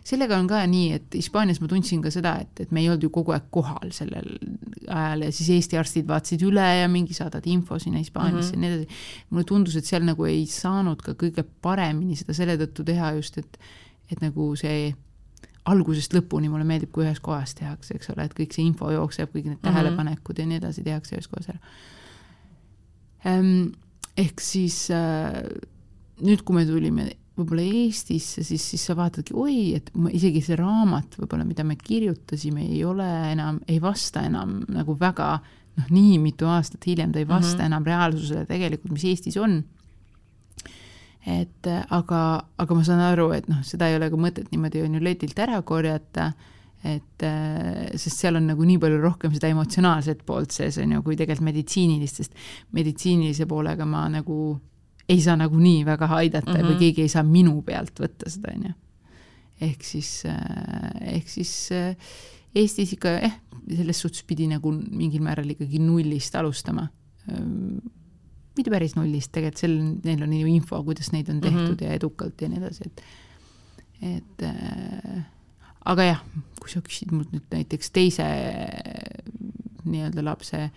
sellega 0.06 0.38
on 0.38 0.48
ka 0.50 0.60
nii, 0.70 0.90
et 0.96 1.14
Hispaanias 1.18 1.60
ma 1.62 1.68
tundsin 1.70 2.02
ka 2.04 2.10
seda, 2.14 2.36
et, 2.44 2.64
et 2.64 2.74
me 2.74 2.82
ei 2.82 2.90
olnud 2.90 3.06
ju 3.06 3.10
kogu 3.14 3.34
aeg 3.34 3.48
kohal 3.54 3.92
sellel 3.94 4.28
ajal 4.86 5.26
ja 5.26 5.32
siis 5.34 5.50
Eesti 5.56 5.78
arstid 5.80 6.06
vaatasid 6.08 6.44
üle 6.46 6.66
ja 6.80 6.86
mingi 6.90 7.16
saadad 7.16 7.46
info 7.50 7.78
sinna 7.82 7.98
Hispaaniasse 8.02 8.56
mm 8.56 8.62
-hmm. 8.62 8.64
ja 8.64 8.76
nii 8.76 8.84
edasi. 8.84 9.00
mulle 9.30 9.44
tundus, 9.44 9.76
et 9.76 9.84
seal 9.84 10.06
nagu 10.06 10.24
ei 10.24 10.46
saanud 10.46 11.02
ka 11.02 11.12
kõige 11.12 11.44
paremini 11.62 12.16
seda 12.16 12.34
selle 12.34 12.56
tõttu 12.56 12.84
teha 12.84 13.12
just, 13.18 13.38
et, 13.38 13.58
et 14.12 14.20
nagu 14.20 14.54
see 14.56 14.94
algusest 15.64 16.14
lõpuni 16.14 16.48
mulle 16.48 16.64
meeldib, 16.64 16.92
kui 16.94 17.04
ühes 17.04 17.20
kohas 17.20 17.54
tehakse, 17.54 17.94
eks 17.94 18.10
ole, 18.14 18.24
et 18.24 18.34
kõik 18.34 18.54
see 18.54 18.64
info 18.64 18.90
jookseb, 18.90 19.30
kõik 19.32 19.44
need 19.50 19.58
mhm. 19.58 19.68
tähelepanekud 19.68 20.34
mm 20.34 20.38
-hmm. 20.38 20.40
ja 20.40 20.46
nii 20.46 20.56
edasi 20.56 20.82
tehakse 20.82 21.16
ühes 21.16 21.28
kohas 21.28 21.48
ära 21.48 21.58
ehm,. 23.24 23.72
ehk 24.16 24.40
siis 24.40 24.90
äh, 24.90 25.42
nüüd, 26.22 26.42
kui 26.44 26.56
me 26.56 26.66
tulime 26.66 27.10
võib-olla 27.36 27.64
Eestisse, 27.66 28.44
siis, 28.46 28.64
siis 28.72 28.82
sa 28.88 28.96
vaatadki, 28.96 29.34
oi, 29.36 29.76
et 29.76 29.90
isegi 30.16 30.40
see 30.44 30.56
raamat 30.58 31.18
võib-olla, 31.20 31.44
mida 31.48 31.66
me 31.68 31.76
kirjutasime, 31.76 32.64
ei 32.64 32.82
ole 32.88 33.06
enam, 33.32 33.60
ei 33.68 33.80
vasta 33.82 34.24
enam 34.24 34.62
nagu 34.72 34.96
väga 35.00 35.30
noh, 35.76 35.88
nii 35.92 36.18
mitu 36.22 36.48
aastat 36.48 36.86
hiljem 36.88 37.12
ta 37.12 37.20
ei 37.20 37.28
vasta 37.28 37.56
mm 37.56 37.60
-hmm. 37.60 37.66
enam 37.66 37.84
reaalsusele 37.84 38.46
tegelikult, 38.46 38.92
mis 38.92 39.04
Eestis 39.04 39.36
on. 39.36 39.64
et 41.26 41.66
aga, 41.90 42.42
aga 42.58 42.74
ma 42.74 42.84
saan 42.84 43.00
aru, 43.00 43.32
et 43.34 43.48
noh, 43.48 43.62
seda 43.66 43.88
ei 43.88 43.96
ole 43.96 44.10
ka 44.10 44.16
mõtet 44.16 44.52
niimoodi 44.52 44.82
on 44.82 44.94
ju 44.94 45.00
letilt 45.02 45.38
ära 45.38 45.62
korjata, 45.62 46.32
et 46.84 47.24
sest 47.98 48.20
seal 48.20 48.36
on 48.36 48.46
nagu 48.46 48.64
nii 48.64 48.78
palju 48.78 49.00
rohkem 49.02 49.32
seda 49.34 49.48
emotsionaalset 49.48 50.22
poolt 50.26 50.50
sees, 50.50 50.78
on 50.78 50.92
ju, 50.92 51.02
kui 51.02 51.16
tegelikult 51.16 51.48
meditsiinilist, 51.48 52.16
sest 52.16 52.34
meditsiinilise 52.72 53.46
poolega 53.46 53.84
ma 53.84 54.08
nagu 54.08 54.60
ei 55.08 55.20
saa 55.22 55.36
nagunii 55.38 55.84
väga 55.86 56.08
aidata 56.18 56.50
mm 56.50 56.56
-hmm. 56.56 56.66
või 56.66 56.74
mhm. 56.74 56.78
keegi 56.78 57.02
ei 57.02 57.08
saa 57.08 57.22
minu 57.22 57.60
pealt 57.62 58.00
võtta 58.00 58.30
seda, 58.30 58.54
on 58.54 58.64
ju. 58.68 58.72
ehk 59.60 59.84
siis, 59.84 60.22
äh, 60.26 61.14
ehk 61.16 61.28
siis 61.28 61.52
äh, 61.72 61.96
Eestis 62.56 62.92
ikka 62.92 63.08
jah 63.08 63.24
eh,, 63.24 63.40
selles 63.76 64.00
suhtes 64.00 64.22
pidi 64.22 64.46
nagu 64.48 64.72
mingil 64.72 65.20
määral 65.22 65.50
ikkagi 65.50 65.78
nullist 65.78 66.34
alustama. 66.34 66.88
mitte 68.56 68.70
päris 68.70 68.94
nullist, 68.96 69.32
tegelikult 69.32 69.60
sel, 69.60 69.74
neil 70.04 70.22
on 70.22 70.32
ju 70.32 70.46
info, 70.46 70.82
kuidas 70.84 71.12
neid 71.12 71.28
on 71.28 71.40
tehtud 71.40 71.60
mm 71.60 71.76
-hmm. 71.76 71.84
ja 71.84 71.92
edukalt 71.92 72.42
ja 72.42 72.48
nii 72.48 72.58
edasi, 72.58 72.84
et, 72.86 73.02
et 74.02 74.42
äh, 74.42 75.24
aga 75.84 76.02
jah, 76.02 76.22
kui 76.60 76.70
sa 76.70 76.80
küsid 76.80 77.12
mult 77.12 77.32
nüüd 77.32 77.44
näiteks 77.50 77.90
teise 77.90 78.24
nii-öelda 79.84 80.24
lapse 80.24 80.62
äh, 80.62 80.70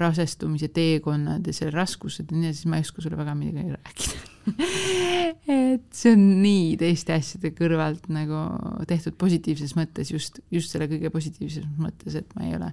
rasestumise 0.00 0.68
teekonnad 0.74 1.46
ja 1.46 1.54
selle 1.56 1.74
raskused 1.74 2.30
ja 2.30 2.36
nii 2.36 2.50
edasi, 2.50 2.62
siis 2.62 2.70
ma 2.70 2.80
ei 2.80 2.86
oska 2.86 3.04
sulle 3.04 3.18
väga 3.18 3.34
midagi 3.38 3.74
rääkida 3.74 4.36
et 5.74 5.86
see 5.94 6.12
on 6.14 6.24
nii 6.42 6.76
teiste 6.80 7.14
asjade 7.16 7.50
kõrvalt 7.56 8.06
nagu 8.14 8.42
tehtud 8.88 9.16
positiivses 9.18 9.74
mõttes, 9.78 10.12
just, 10.14 10.40
just 10.54 10.72
selle 10.72 10.88
kõige 10.90 11.10
positiivses 11.14 11.66
mõttes, 11.80 12.18
et 12.18 12.30
ma 12.38 12.46
ei 12.46 12.54
ole, 12.58 12.70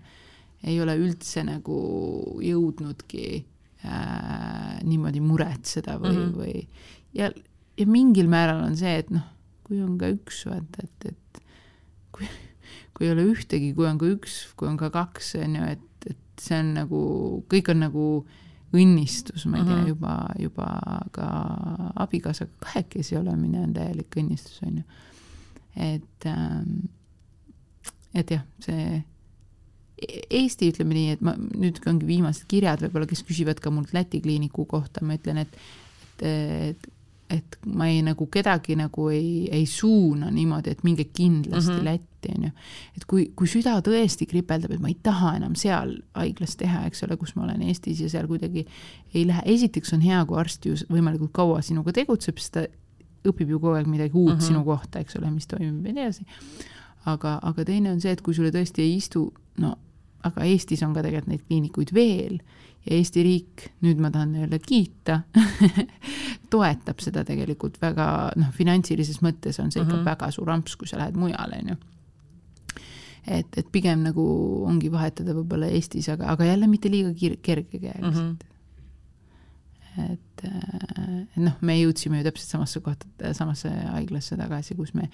ei 0.69 0.78
ole 0.84 0.95
üldse 1.01 1.43
nagu 1.47 1.78
jõudnudki 2.45 3.26
äh, 3.39 4.80
niimoodi 4.86 5.24
muretseda 5.24 5.97
või 6.01 6.13
mm, 6.13 6.24
-hmm. 6.24 6.38
või 6.38 7.17
ja, 7.17 7.32
ja 7.80 7.89
mingil 7.89 8.30
määral 8.32 8.63
on 8.67 8.78
see, 8.80 8.95
et 9.03 9.13
noh, 9.13 9.26
kui 9.63 9.82
on 9.84 9.97
ka 9.97 10.11
üks, 10.13 10.43
vaata, 10.49 10.86
et, 10.86 11.13
et 11.13 11.43
kui, 12.13 12.30
kui 12.93 13.07
ei 13.07 13.15
ole 13.15 13.26
ühtegi, 13.32 13.74
kui 13.78 13.88
on 13.89 13.97
ka 14.01 14.09
üks, 14.13 14.43
kui 14.59 14.69
on 14.69 14.78
ka 14.78 14.91
kaks, 14.93 15.36
on 15.41 15.57
ju, 15.57 15.74
et 15.78 15.89
see 16.44 16.60
on 16.60 16.74
nagu, 16.78 17.04
kõik 17.52 17.72
on 17.74 17.86
nagu 17.86 18.08
õnnistus, 18.74 19.46
ma 19.50 19.60
ei 19.60 19.68
tea, 19.68 19.78
mhm. 19.78 19.88
juba, 19.91 20.14
juba 20.41 20.68
ka 21.14 21.30
abikaasaga 22.06 22.66
kahekesi 22.66 23.18
olemine 23.20 23.62
on 23.68 23.74
täielik 23.76 24.18
õnnistus, 24.20 24.60
on 24.66 24.82
ju. 24.82 24.86
et, 25.78 26.30
ähm, 26.30 26.88
et 28.18 28.34
jah, 28.34 28.46
see 28.66 29.04
Eesti, 30.04 30.68
ütleme 30.74 30.98
nii, 30.98 31.12
et 31.16 31.22
ma 31.24 31.32
nüüd 31.38 31.78
ongi 31.88 32.08
viimased 32.10 32.48
kirjad 32.52 32.82
võib-olla, 32.84 33.08
kes 33.08 33.22
küsivad 33.24 33.62
ka 33.64 33.72
mult 33.72 33.94
Läti 33.96 34.20
kliiniku 34.24 34.66
kohta, 34.68 35.04
ma 35.06 35.16
ütlen, 35.16 35.39
et, 35.46 35.54
et, 36.20 36.26
et 36.74 36.89
et 37.30 37.57
ma 37.65 37.88
ei 37.88 38.01
nagu 38.05 38.28
kedagi 38.32 38.76
nagu 38.78 39.07
ei, 39.09 39.47
ei 39.51 39.65
suuna 39.69 40.30
niimoodi, 40.32 40.74
et 40.74 40.84
minge 40.84 41.05
kindlasti 41.05 41.71
mm 41.71 41.78
-hmm. 41.78 41.84
Lätti, 41.84 42.32
on 42.36 42.43
ju. 42.43 42.49
et 42.97 43.05
kui, 43.05 43.32
kui 43.36 43.47
süda 43.47 43.80
tõesti 43.82 44.28
kripeldab, 44.30 44.71
et 44.71 44.82
ma 44.82 44.88
ei 44.88 44.97
taha 45.03 45.36
enam 45.36 45.55
seal 45.55 45.97
haiglas 46.13 46.55
teha, 46.55 46.86
eks 46.86 47.03
ole, 47.03 47.17
kus 47.17 47.36
ma 47.36 47.43
olen 47.43 47.61
Eestis 47.61 48.01
ja 48.01 48.09
seal 48.09 48.28
kuidagi 48.28 48.65
ei 49.13 49.28
lähe, 49.28 49.41
esiteks 49.45 49.93
on 49.93 50.01
hea, 50.01 50.26
kui 50.26 50.38
arst 50.39 50.65
ju 50.65 50.76
võimalikult 50.89 51.32
kaua 51.32 51.61
sinuga 51.61 51.91
tegutseb, 51.91 52.38
sest 52.38 52.53
ta 52.53 52.67
õpib 53.24 53.49
ju 53.49 53.59
kogu 53.59 53.76
aeg 53.78 53.88
midagi 53.88 54.11
uut 54.13 54.34
mm 54.34 54.39
-hmm. 54.39 54.47
sinu 54.47 54.63
kohta, 54.63 54.99
eks 54.99 55.15
ole, 55.15 55.32
mis 55.32 55.47
toimub 55.47 55.86
ja 55.86 55.93
nii 55.93 56.03
edasi. 56.03 56.26
aga, 57.05 57.39
aga 57.41 57.65
teine 57.65 57.91
on 57.91 58.01
see, 58.01 58.11
et 58.11 58.21
kui 58.21 58.34
sulle 58.34 58.49
tõesti 58.49 58.80
ei 58.82 58.95
istu, 58.95 59.34
no 59.57 59.78
aga 60.24 60.45
Eestis 60.47 60.84
on 60.86 60.93
ka 60.95 61.03
tegelikult 61.05 61.32
neid 61.32 61.47
kliinikuid 61.47 61.93
veel 61.95 62.38
ja 62.84 62.97
Eesti 62.97 63.24
riik, 63.24 63.65
nüüd 63.86 64.01
ma 64.03 64.11
tahan 64.11 64.36
öelda 64.43 64.59
kiita 64.59 65.21
toetab 66.53 66.99
seda 67.03 67.24
tegelikult 67.28 67.80
väga, 67.82 68.07
noh, 68.39 68.51
finantsilises 68.55 69.21
mõttes 69.24 69.59
on 69.63 69.71
see 69.71 69.82
ikka 69.82 69.93
mm 69.93 69.99
-hmm. 69.99 70.09
väga 70.11 70.32
suur 70.32 70.51
amps, 70.51 70.76
kui 70.76 70.88
sa 70.88 70.99
lähed 70.99 71.15
mujale, 71.15 71.59
on 71.63 71.69
ju. 71.74 71.76
et, 73.28 73.57
et 73.57 73.67
pigem 73.71 74.03
nagu 74.03 74.24
ongi 74.67 74.91
vahetada 74.91 75.34
võib-olla 75.34 75.71
Eestis, 75.71 76.09
aga, 76.09 76.28
aga 76.28 76.45
jälle 76.45 76.67
mitte 76.67 76.91
liiga 76.91 77.13
kergekäeliselt 77.41 78.24
mm. 78.24 78.34
-hmm 78.34 78.51
et, 79.97 80.33
et 80.44 81.41
noh, 81.41 81.56
me 81.62 81.76
jõudsime 81.80 82.20
ju 82.20 82.28
täpselt 82.28 82.56
samasse 82.56 82.82
kohta, 82.84 83.34
samasse 83.38 83.70
haiglasse 83.70 84.38
tagasi, 84.39 84.76
kus 84.78 84.94
me 84.98 85.10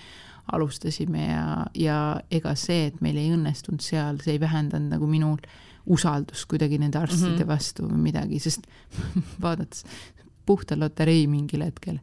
alustasime 0.51 1.25
ja, 1.27 1.45
ja 1.77 1.97
ega 2.31 2.55
see, 2.57 2.87
et 2.89 3.01
meil 3.05 3.17
ei 3.21 3.33
õnnestunud 3.35 3.83
seal, 3.83 4.21
see 4.23 4.37
ei 4.37 4.41
vähendanud 4.41 4.95
nagu 4.95 5.09
minul 5.09 5.41
usaldust 5.89 6.47
kuidagi 6.49 6.79
nende 6.81 6.99
arstide 6.99 7.31
mm 7.31 7.41
-hmm. 7.41 7.47
vastu 7.47 7.87
või 7.87 8.01
midagi, 8.09 8.39
sest 8.39 8.67
vaadates 9.45 9.85
puhta 10.45 10.79
loterei 10.79 11.27
mingil 11.27 11.63
hetkel. 11.65 11.99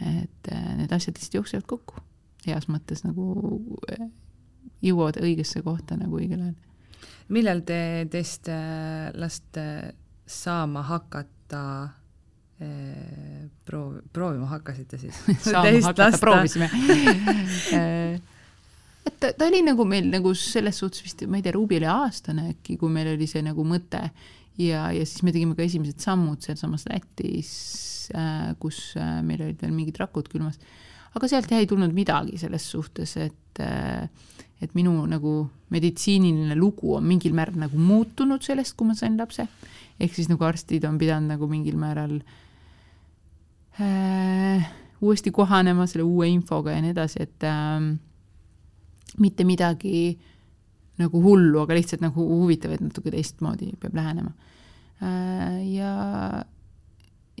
et 0.00 0.52
äh, 0.52 0.76
need 0.76 0.92
asjad 0.92 1.14
lihtsalt 1.14 1.34
jooksevad 1.34 1.66
kokku, 1.68 2.00
heas 2.46 2.68
mõttes 2.72 3.04
nagu 3.04 3.60
äh, 3.92 4.08
jõuavad 4.82 5.18
õigesse 5.20 5.60
kohta 5.62 5.96
nagu 5.96 6.16
õigel 6.16 6.40
ajal. 6.40 6.54
millal 7.28 7.60
te 7.60 8.06
teist 8.10 8.48
äh, 8.48 9.12
last 9.14 9.58
saama 10.26 10.82
hakata 10.82 11.90
proov-, 12.60 14.02
proovima 14.12 14.46
hakkasite 14.50 14.98
siis? 15.00 15.16
saama 15.50 15.78
hakata, 15.86 16.18
proovisime 16.20 16.68
et 19.06 19.16
ta, 19.20 19.32
ta 19.32 19.46
oli 19.48 19.62
nagu 19.64 19.86
meil 19.88 20.10
nagu 20.12 20.32
selles 20.36 20.80
suhtes 20.82 21.04
vist, 21.04 21.24
ma 21.28 21.40
ei 21.40 21.44
tea, 21.46 21.54
Ruubi 21.56 21.78
oli 21.80 21.88
aastane 21.90 22.50
äkki, 22.54 22.76
kui 22.80 22.92
meil 22.92 23.14
oli 23.14 23.28
see 23.30 23.42
nagu 23.44 23.64
mõte 23.66 24.02
ja, 24.60 24.88
ja 24.92 25.06
siis 25.06 25.24
me 25.26 25.34
tegime 25.34 25.56
ka 25.56 25.64
esimesed 25.64 26.02
sammud 26.02 26.44
sealsamas 26.44 26.86
Lätis 26.90 27.52
äh,, 28.16 28.52
kus 28.60 28.90
äh, 29.00 29.20
meil 29.26 29.46
olid 29.46 29.62
veel 29.62 29.74
mingid 29.76 30.00
rakud 30.00 30.28
külmas. 30.32 30.60
aga 31.16 31.30
sealt 31.30 31.50
jah 31.50 31.62
ei 31.62 31.70
tulnud 31.70 31.94
midagi 31.96 32.38
selles 32.40 32.66
suhtes, 32.74 33.16
et 33.20 33.64
äh, 33.64 34.04
et 34.60 34.74
minu 34.76 34.92
nagu 35.08 35.48
meditsiiniline 35.72 36.52
lugu 36.58 36.92
on 36.98 37.06
mingil 37.08 37.32
määral 37.32 37.56
nagu 37.62 37.78
muutunud 37.80 38.44
sellest, 38.44 38.74
kui 38.76 38.90
ma 38.90 38.94
sain 38.98 39.16
lapse. 39.16 39.46
ehk 40.00 40.12
siis 40.12 40.28
nagu 40.28 40.44
arstid 40.44 40.84
on 40.84 40.98
pidanud 41.00 41.32
nagu 41.32 41.48
mingil 41.48 41.80
määral 41.80 42.18
äh, 42.18 42.38
uuesti 45.00 45.30
kohanema 45.32 45.86
selle 45.88 46.04
uue 46.04 46.28
infoga 46.28 46.74
ja 46.74 46.82
nii 46.84 46.92
edasi, 46.94 47.22
et 47.24 47.46
äh, 47.48 47.80
mitte 49.18 49.46
midagi 49.48 50.18
nagu 51.00 51.22
hullu, 51.24 51.62
aga 51.62 51.76
lihtsalt 51.78 52.04
nagu 52.04 52.24
huvitav, 52.28 52.74
et 52.76 52.84
natuke 52.84 53.12
teistmoodi 53.14 53.72
peab 53.80 53.96
lähenema. 53.96 54.32
Äh, 55.00 55.60
ja, 55.72 55.92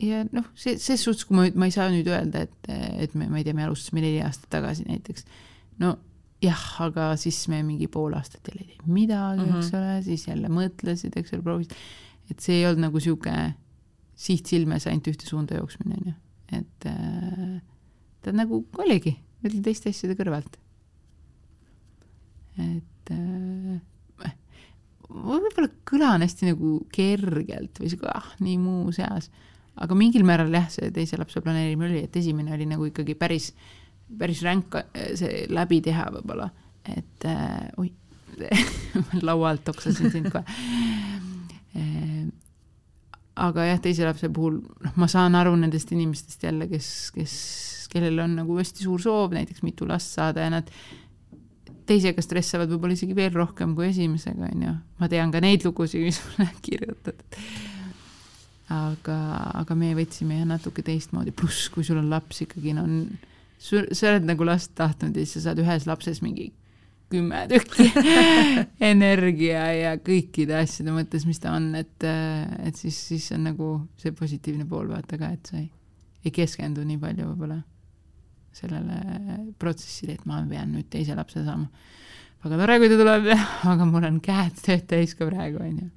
ja 0.00 0.22
noh, 0.32 0.48
see, 0.56 0.78
ses 0.80 1.04
suhtes, 1.04 1.26
kui 1.28 1.36
ma, 1.36 1.48
ma 1.54 1.68
ei 1.68 1.74
saa 1.74 1.90
nüüd 1.92 2.08
öelda, 2.08 2.46
et, 2.48 2.70
et 3.04 3.16
me, 3.18 3.28
ma 3.28 3.40
ei 3.40 3.46
tea, 3.46 3.56
me 3.56 3.66
alustasime 3.66 4.04
neli 4.04 4.22
aastat 4.24 4.48
tagasi 4.56 4.88
näiteks, 4.88 5.28
no 5.84 5.98
jah, 6.40 6.62
aga 6.86 7.12
siis 7.20 7.42
me 7.52 7.60
mingi 7.66 7.88
pool 7.92 8.16
aastat 8.16 8.48
jälle 8.48 8.64
ei 8.64 8.70
teinud 8.72 8.94
midagi 8.94 9.44
mm, 9.44 9.50
-hmm. 9.50 9.58
eks 9.58 9.74
ole, 9.76 10.02
siis 10.06 10.28
jälle 10.28 10.48
mõtlesid, 10.48 11.16
eks 11.20 11.34
ole, 11.36 11.44
proovisid, 11.44 11.76
et 12.32 12.40
see 12.40 12.60
ei 12.60 12.66
olnud 12.66 12.86
nagu 12.86 12.96
niisugune 12.96 13.52
siht 14.20 14.48
silmes 14.48 14.86
ainult 14.88 15.08
ühte 15.12 15.28
suunda 15.28 15.60
jooksmine, 15.60 15.98
on 16.00 16.12
ju, 16.12 16.16
et 16.56 16.88
äh, 16.90 17.60
ta 18.24 18.34
nagu 18.34 18.64
oligi, 18.78 19.14
oli 19.46 19.62
teiste 19.64 19.92
asjade 19.92 20.16
kõrvalt. 20.18 20.58
et 22.60 23.12
äh, 23.14 23.78
võib-olla 25.10 25.70
kõlan 25.88 26.24
hästi 26.24 26.50
nagu 26.50 26.74
kergelt 26.94 27.80
või 27.80 27.90
sihuke 27.90 28.10
ah, 28.12 28.26
nii 28.42 28.58
muuseas, 28.62 29.30
aga 29.80 29.96
mingil 29.98 30.26
määral 30.28 30.52
jah, 30.54 30.68
see 30.72 30.90
teise 30.94 31.18
lapse 31.18 31.42
planeerimine 31.42 31.90
oli, 31.90 32.02
et 32.06 32.18
esimene 32.20 32.54
oli 32.54 32.68
nagu 32.70 32.86
ikkagi 32.90 33.16
päris, 33.18 33.50
päris 34.18 34.42
ränk 34.46 34.76
see 35.18 35.46
läbi 35.50 35.80
teha 35.86 36.10
võib-olla, 36.18 36.50
et 36.90 37.26
äh, 37.30 37.70
oi 37.80 37.90
laua 39.26 39.50
alt 39.54 39.68
oksasin 39.72 40.12
sind 40.12 40.30
kohe 40.32 40.44
äh, 41.76 42.28
aga 43.38 43.66
jah, 43.68 43.82
teise 43.82 44.06
lapse 44.06 44.30
puhul, 44.34 44.58
noh, 44.84 44.96
ma 45.00 45.08
saan 45.10 45.36
aru 45.38 45.54
nendest 45.58 45.92
inimestest 45.94 46.42
jälle, 46.48 46.66
kes, 46.70 46.88
kes, 47.14 47.34
kellel 47.92 48.18
on 48.24 48.36
nagu 48.42 48.58
hästi 48.58 48.86
suur 48.86 49.02
soov 49.02 49.34
näiteks 49.36 49.64
mitu 49.66 49.88
last 49.88 50.16
saada 50.16 50.46
ja 50.46 50.52
nad 50.52 50.70
teisega 51.90 52.22
stressavad 52.22 52.70
võib-olla 52.70 52.94
isegi 52.94 53.16
veel 53.16 53.32
rohkem 53.34 53.74
kui 53.78 53.88
esimesega, 53.88 54.50
on 54.52 54.66
ju. 54.66 54.76
ma 55.00 55.08
tean 55.10 55.32
ka 55.34 55.42
neid 55.42 55.66
lugusid, 55.66 56.04
mis 56.06 56.20
mulle 56.26 56.50
kirjutatud. 56.62 57.40
aga, 58.70 59.18
aga 59.62 59.78
me 59.78 59.94
võtsime 59.98 60.38
jah 60.38 60.46
natuke 60.50 60.84
teistmoodi, 60.86 61.34
pluss 61.34 61.70
kui 61.74 61.86
sul 61.86 61.98
on 62.02 62.10
laps 62.12 62.44
ikkagi, 62.46 62.74
no 62.76 62.86
on, 62.86 63.02
sa 63.60 64.12
oled 64.12 64.28
nagu 64.28 64.46
last 64.46 64.74
tahtnud 64.78 65.16
ja 65.16 65.26
siis 65.26 65.40
sa 65.40 65.50
saad 65.50 65.62
ühes 65.62 65.86
lapses 65.90 66.22
mingi 66.24 66.50
kümme 67.10 67.42
tükki 67.50 67.88
energia 68.92 69.64
ja 69.74 69.96
kõikide 69.98 70.60
asjade 70.60 70.94
mõttes, 70.94 71.26
mis 71.28 71.42
ta 71.42 71.56
on, 71.56 71.72
et, 71.78 72.06
et 72.06 72.78
siis, 72.78 72.96
siis 73.10 73.26
on 73.36 73.44
nagu 73.50 73.72
see 74.00 74.14
positiivne 74.16 74.68
pool 74.70 74.92
vaata 74.92 75.18
ka, 75.20 75.32
et 75.34 75.52
sa 75.52 75.58
ei, 75.60 75.68
ei 76.24 76.34
keskendu 76.34 76.86
nii 76.86 77.00
palju 77.02 77.32
võib-olla 77.32 77.60
sellele 78.54 79.54
protsessile, 79.58 80.16
et 80.18 80.26
ma 80.28 80.40
pean 80.48 80.74
nüüd 80.74 80.90
teise 80.90 81.14
lapse 81.18 81.42
saama. 81.44 81.68
väga 82.44 82.58
tore, 82.62 82.78
kui 82.80 82.90
ta 82.90 82.98
tuleb, 83.00 83.30
aga 83.72 83.88
mul 83.88 84.06
on 84.08 84.20
käed 84.24 84.58
tööd 84.64 84.86
täis 84.90 85.14
ka 85.18 85.28
praegu, 85.28 85.62
on 85.62 85.78
ju. 85.84 85.90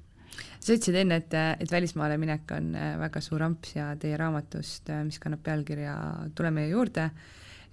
sa 0.58 0.76
ütlesid 0.76 1.00
enne, 1.02 1.20
et, 1.22 1.34
et 1.34 1.72
välismaale 1.72 2.18
minek 2.20 2.54
on 2.56 2.70
äh, 2.78 2.94
väga 3.00 3.22
suur 3.24 3.42
amps 3.46 3.74
ja 3.76 3.90
teie 4.00 4.18
raamatust, 4.20 4.88
äh, 4.90 5.02
mis 5.06 5.18
kannab 5.22 5.42
pealkirja 5.46 5.96
Tule 6.36 6.54
meie 6.54 6.70
juurde, 6.70 7.10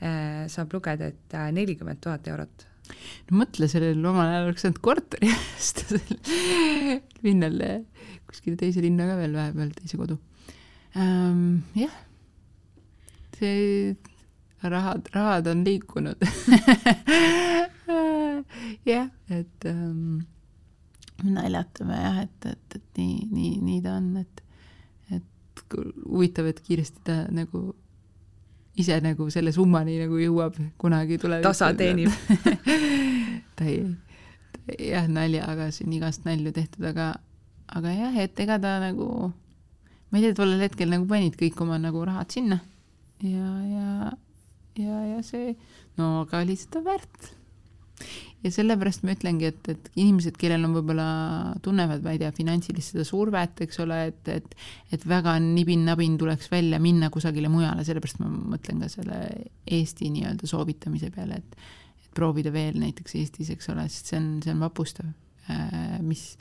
äh, 0.01 0.43
saab 0.51 0.73
lugeda, 0.73 1.11
et 1.13 1.39
nelikümmend 1.53 2.01
tuhat 2.03 2.27
eurot 2.31 2.70
no 3.29 3.41
mõtle, 3.41 3.69
sellel 3.71 4.05
omal 4.11 4.27
ajal 4.27 4.49
oleks 4.49 4.65
saanud 4.65 4.81
korteri 4.83 5.31
osta 5.57 5.99
linnal, 7.25 7.57
kuskile 8.29 8.59
teise 8.59 8.83
linna 8.83 9.09
ka 9.09 9.17
veel 9.19 9.35
vahepeal, 9.37 9.73
teise 9.79 9.99
kodu. 9.99 10.19
Um,. 10.91 11.61
jah, 11.77 11.93
see 13.37 13.95
rahad, 14.63 15.07
rahad 15.13 15.47
on 15.47 15.63
liikunud. 15.65 16.15
Jah, 18.85 19.09
et 19.29 19.65
ähm, 19.65 20.21
naljatame 21.23 21.97
jah, 21.97 22.21
et, 22.23 22.45
et, 22.45 22.75
et 22.75 22.97
nii, 22.97 23.27
nii, 23.29 23.51
nii 23.61 23.81
ta 23.83 23.95
on, 23.99 24.07
et, 24.21 24.43
et 25.13 25.75
huvitav, 25.75 26.49
et 26.49 26.61
kiiresti 26.65 27.03
ta 27.05 27.17
nagu 27.33 27.75
ise 28.79 28.99
nagu 29.03 29.27
selle 29.33 29.51
summani 29.55 29.97
nagu 29.99 30.19
jõuab 30.21 30.55
kunagi 30.79 31.19
tulevikus. 31.21 31.49
tasa 31.49 31.73
teenib 31.75 32.11
ta 33.57 33.67
ei, 33.67 33.83
jah, 34.91 35.09
naljaga 35.11 35.71
siin 35.75 35.91
igast 35.97 36.25
nalju 36.25 36.53
tehtud, 36.55 36.87
aga, 36.93 37.13
aga 37.67 37.95
jah, 37.97 38.17
et 38.23 38.39
ega 38.39 38.59
ta 38.63 38.77
nagu, 38.83 39.31
ma 40.09 40.19
ei 40.19 40.27
tea, 40.27 40.37
tollel 40.39 40.63
hetkel 40.63 40.91
nagu 40.93 41.07
panid 41.09 41.35
kõik 41.39 41.59
oma 41.65 41.79
nagu 41.81 42.03
rahad 42.07 42.31
sinna 42.31 42.61
ja, 43.21 43.49
ja 43.67 44.11
ja, 44.79 44.97
ja 45.15 45.21
see, 45.25 45.55
no 45.99 46.21
aga 46.23 46.43
lihtsalt 46.47 46.79
on 46.79 46.87
väärt. 46.87 47.31
Ja 48.43 48.51
sellepärast 48.53 49.03
ma 49.05 49.13
ütlengi, 49.15 49.49
et, 49.51 49.69
et 49.69 49.89
inimesed, 49.99 50.37
kellel 50.39 50.65
on 50.65 50.73
võib-olla, 50.77 51.07
tunnevad, 51.65 52.01
ma 52.05 52.15
ei 52.15 52.21
tea, 52.21 52.31
finantsilist 52.35 52.95
seda 52.95 53.05
survet, 53.07 53.61
eks 53.65 53.81
ole, 53.83 53.99
et, 54.11 54.31
et 54.33 54.57
et 54.97 55.05
väga 55.07 55.37
nibin-nabin 55.43 56.17
tuleks 56.21 56.49
välja 56.51 56.79
minna 56.81 57.11
kusagile 57.13 57.51
mujale, 57.53 57.85
sellepärast 57.87 58.21
ma 58.23 58.31
mõtlen 58.55 58.81
ka 58.83 58.89
selle 58.91 59.21
Eesti 59.69 60.09
nii-öelda 60.15 60.49
soovitamise 60.49 61.11
peale, 61.13 61.41
et 61.41 61.61
et 62.01 62.11
proovida 62.17 62.51
veel 62.53 62.79
näiteks 62.81 63.15
Eestis, 63.19 63.53
eks 63.53 63.69
ole, 63.71 63.85
sest 63.89 64.11
see 64.11 64.19
on, 64.19 64.27
see 64.43 64.53
on 64.55 64.65
vapustav, 64.65 65.13
äh, 65.51 66.01
mis, 66.03 66.35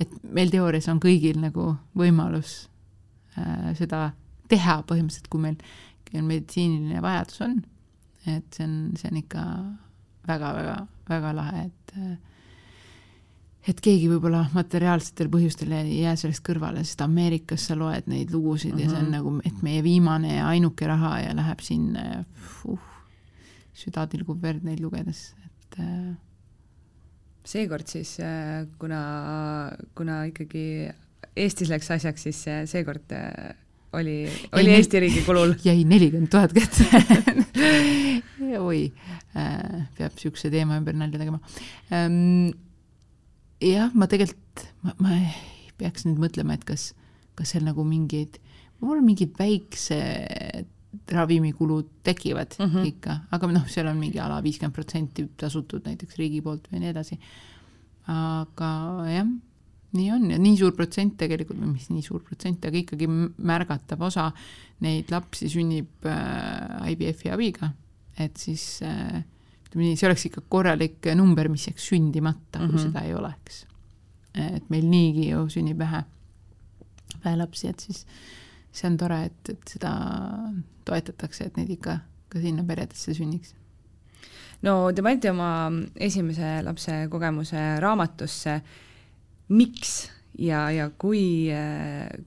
et 0.00 0.12
meil 0.34 0.50
teoorias 0.50 0.88
on 0.90 1.00
kõigil 1.02 1.38
nagu 1.42 1.74
võimalus 1.98 2.62
äh, 3.36 3.70
seda 3.78 4.10
teha 4.50 4.80
põhimõtteliselt, 4.88 5.30
kui 5.32 5.44
meil 5.44 5.60
meditsiiniline 6.12 7.00
vajadus 7.00 7.40
on. 7.46 7.54
Et 8.28 8.54
see 8.54 8.66
on, 8.66 8.74
see 8.98 9.08
on 9.10 9.18
ikka 9.18 9.44
väga-väga-väga 10.28 11.32
lahe, 11.36 11.64
et 11.66 11.96
et 13.68 13.78
keegi 13.78 14.08
võib-olla 14.10 14.42
materiaalsetel 14.56 15.28
põhjustel 15.30 15.70
ei 15.76 16.00
jää 16.00 16.16
sellest 16.18 16.42
kõrvale, 16.46 16.82
sest 16.86 17.04
Ameerikas 17.04 17.68
sa 17.68 17.76
loed 17.78 18.08
neid 18.10 18.32
lugusid 18.34 18.72
mm 18.72 18.78
-hmm. 18.78 18.82
ja 18.82 18.90
see 18.90 18.98
on 18.98 19.04
mhm. 19.04 19.12
nagu, 19.12 19.40
et 19.44 19.62
meie 19.62 19.82
viimane 19.82 20.34
ja 20.36 20.48
ainuke 20.48 20.86
raha 20.86 21.18
ja 21.20 21.36
läheb 21.36 21.60
sinna 21.60 22.00
ja 22.00 22.24
uh, 22.64 22.80
süda 23.72 24.06
tilgub 24.06 24.42
verd 24.42 24.64
neid 24.64 24.80
lugedes, 24.80 25.34
et 25.46 25.78
äh, 25.78 26.14
seekord 27.44 27.86
siis, 27.86 28.18
äh, 28.20 28.66
kuna, 28.78 29.72
kuna 29.94 30.24
ikkagi 30.24 30.90
Eestis 31.36 31.70
läks 31.70 31.90
asjaks, 31.90 32.22
siis 32.22 32.44
seekord 32.68 33.12
äh, 33.16 33.54
oli, 33.92 34.16
oli 34.52 34.70
jäi 34.70 34.80
Eesti 34.80 35.00
riigi 35.00 35.22
kulul. 35.26 35.54
jäi 35.68 35.84
nelikümmend 35.84 36.32
tuhat 36.32 36.52
kätte 36.56 36.86
oi 38.58 38.92
äh,, 39.36 39.86
peab 39.96 40.12
niisuguse 40.12 40.50
teema 40.52 40.76
ümber 40.80 40.96
nalja 40.96 41.20
tegema 41.20 41.40
ähm, 41.94 42.52
jah, 43.62 43.92
ma 43.94 44.08
tegelikult, 44.10 44.66
ma, 44.84 44.94
ma 45.02 45.18
peaks 45.80 46.06
nüüd 46.06 46.20
mõtlema, 46.22 46.56
et 46.56 46.66
kas, 46.68 46.90
kas 47.38 47.54
seal 47.54 47.64
nagu 47.66 47.84
mingeid, 47.86 48.38
mul 48.82 49.02
mingid 49.04 49.34
väiksed 49.38 50.68
ravimikulud 51.12 51.88
tekivad 52.04 52.58
mm 52.58 52.66
-hmm. 52.66 52.88
ikka, 52.90 53.16
aga 53.32 53.48
noh, 53.48 53.64
seal 53.68 53.88
on 53.88 53.96
mingi 53.96 54.20
ala 54.20 54.42
viiskümmend 54.44 54.76
protsenti 54.76 55.24
tasutud 55.40 55.86
näiteks 55.88 56.18
riigi 56.20 56.42
poolt 56.44 56.68
või 56.72 56.82
nii 56.82 56.92
edasi. 56.92 57.18
aga 58.12 58.70
jah, 59.08 59.28
nii 59.96 60.10
on 60.14 60.30
ja 60.32 60.38
nii 60.40 60.56
suur 60.58 60.74
protsent 60.76 61.16
tegelikult, 61.20 61.60
või 61.60 61.74
mis 61.74 61.88
nii 61.92 62.04
suur 62.04 62.22
protsent, 62.24 62.64
aga 62.68 62.78
ikkagi 62.80 63.08
märgatav 63.08 64.02
osa 64.08 64.30
neid 64.84 65.12
lapsi 65.12 65.50
sünnib 65.52 66.08
äh, 66.08 66.92
IVF-i 66.94 67.32
abiga, 67.34 67.72
et 68.20 68.40
siis 68.40 68.64
äh, 68.86 69.20
ütleme 69.66 69.88
nii, 69.88 69.98
see 70.00 70.08
oleks 70.08 70.26
ikka 70.30 70.44
korralik 70.52 71.12
number, 71.18 71.50
mis 71.52 71.68
jääks 71.68 71.90
sündimata, 71.92 72.58
kui 72.58 72.66
mm 72.66 72.74
-hmm. 72.74 72.86
seda 72.88 73.04
ei 73.06 73.14
oleks. 73.14 73.66
et 74.34 74.70
meil 74.70 74.86
niigi 74.88 75.28
ju 75.28 75.48
sünnib 75.48 75.78
vähe, 75.78 76.04
vähe 77.24 77.36
lapsi, 77.36 77.68
et 77.68 77.80
siis 77.80 78.06
see 78.72 78.88
on 78.88 78.96
tore, 78.96 79.24
et, 79.24 79.48
et 79.48 79.68
seda 79.68 79.90
toetatakse, 80.84 81.44
et 81.44 81.56
neid 81.56 81.70
ikka 81.70 81.98
ka 82.28 82.40
sinna 82.40 82.64
peredesse 82.64 83.12
sünniks 83.14 83.52
no 84.62 84.92
te 84.94 85.02
panite 85.02 85.30
oma 85.30 85.70
esimese 85.94 86.62
lapse 86.62 87.06
kogemuse 87.10 87.60
raamatusse. 87.82 88.60
Miks 89.52 89.94
ja, 90.38 90.64
ja 90.72 90.88
kui, 90.98 91.48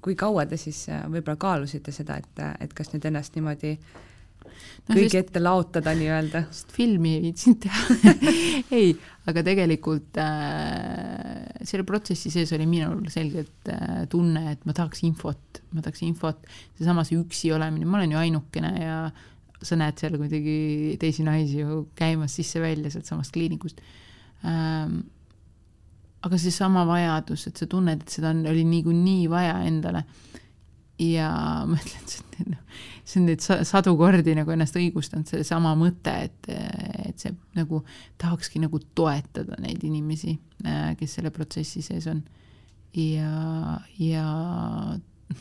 kui 0.05 0.15
kaua 0.19 0.45
te 0.49 0.59
siis 0.61 0.85
võib-olla 1.09 1.39
kaalusite 1.41 1.93
seda, 1.95 2.19
et, 2.21 2.43
et 2.61 2.75
kas 2.77 2.93
nüüd 2.93 3.07
ennast 3.09 3.37
niimoodi 3.37 3.75
äh, 3.75 4.03
no, 4.45 4.95
kõigi 4.95 5.09
sest, 5.09 5.19
ette 5.21 5.41
laotada 5.41 5.93
nii-öelda. 5.97 6.43
sest 6.53 6.73
filmi 6.75 7.15
ei 7.17 7.23
viitsinud 7.25 7.61
teha 7.65 8.15
ei, 8.77 8.91
aga 9.29 9.43
tegelikult 9.45 10.19
äh, 10.21 11.63
selle 11.65 11.85
protsessi 11.87 12.31
sees 12.33 12.53
oli 12.57 12.67
minul 12.69 13.05
selgelt 13.13 13.71
äh, 13.71 14.03
tunne, 14.11 14.47
et 14.53 14.65
ma 14.67 14.75
tahaks 14.77 15.03
infot, 15.07 15.61
ma 15.73 15.85
tahaks 15.85 16.03
infot, 16.07 16.45
seesama 16.77 17.05
see 17.07 17.19
üksi 17.19 17.53
olemine, 17.55 17.87
ma 17.89 18.01
olen 18.01 18.15
ju 18.15 18.21
ainukene 18.21 18.73
ja 18.81 18.99
sa 19.65 19.77
näed 19.79 19.97
seal 20.01 20.17
kuidagi 20.19 20.95
teisi 21.01 21.25
naisi 21.25 21.63
ju 21.63 21.85
käimas 21.97 22.35
sisse-välja 22.37 22.93
sealtsamast 22.93 23.33
kliinikust 23.35 23.83
ähm,. 24.45 25.03
Aga 26.25 26.37
seesama 26.41 26.85
vajadus, 26.89 27.47
et 27.49 27.59
sa 27.61 27.67
tunned, 27.69 28.01
et 28.01 28.17
seda 28.17 28.31
on, 28.33 28.45
oli 28.49 28.63
niikuinii 28.67 29.27
vaja 29.31 29.59
endale 29.67 30.05
ja 31.01 31.29
ma 31.67 31.77
ütlen, 31.79 32.05
et 32.07 32.49
noh, 32.49 32.83
see 33.05 33.19
on 33.21 33.27
nüüd 33.29 33.43
sadu 33.43 33.95
kordi 33.99 34.35
nagu 34.37 34.53
ennast 34.53 34.77
õigustanud, 34.79 35.27
seesama 35.29 35.73
mõte, 35.79 36.13
et, 36.29 36.49
et 37.09 37.21
see 37.21 37.33
nagu 37.57 37.81
tahakski 38.21 38.61
nagu 38.63 38.79
toetada 38.97 39.59
neid 39.63 39.83
inimesi, 39.87 40.37
kes 40.99 41.17
selle 41.19 41.33
protsessi 41.35 41.83
sees 41.85 42.07
on. 42.11 42.23
ja, 42.95 43.79
ja 43.99 44.27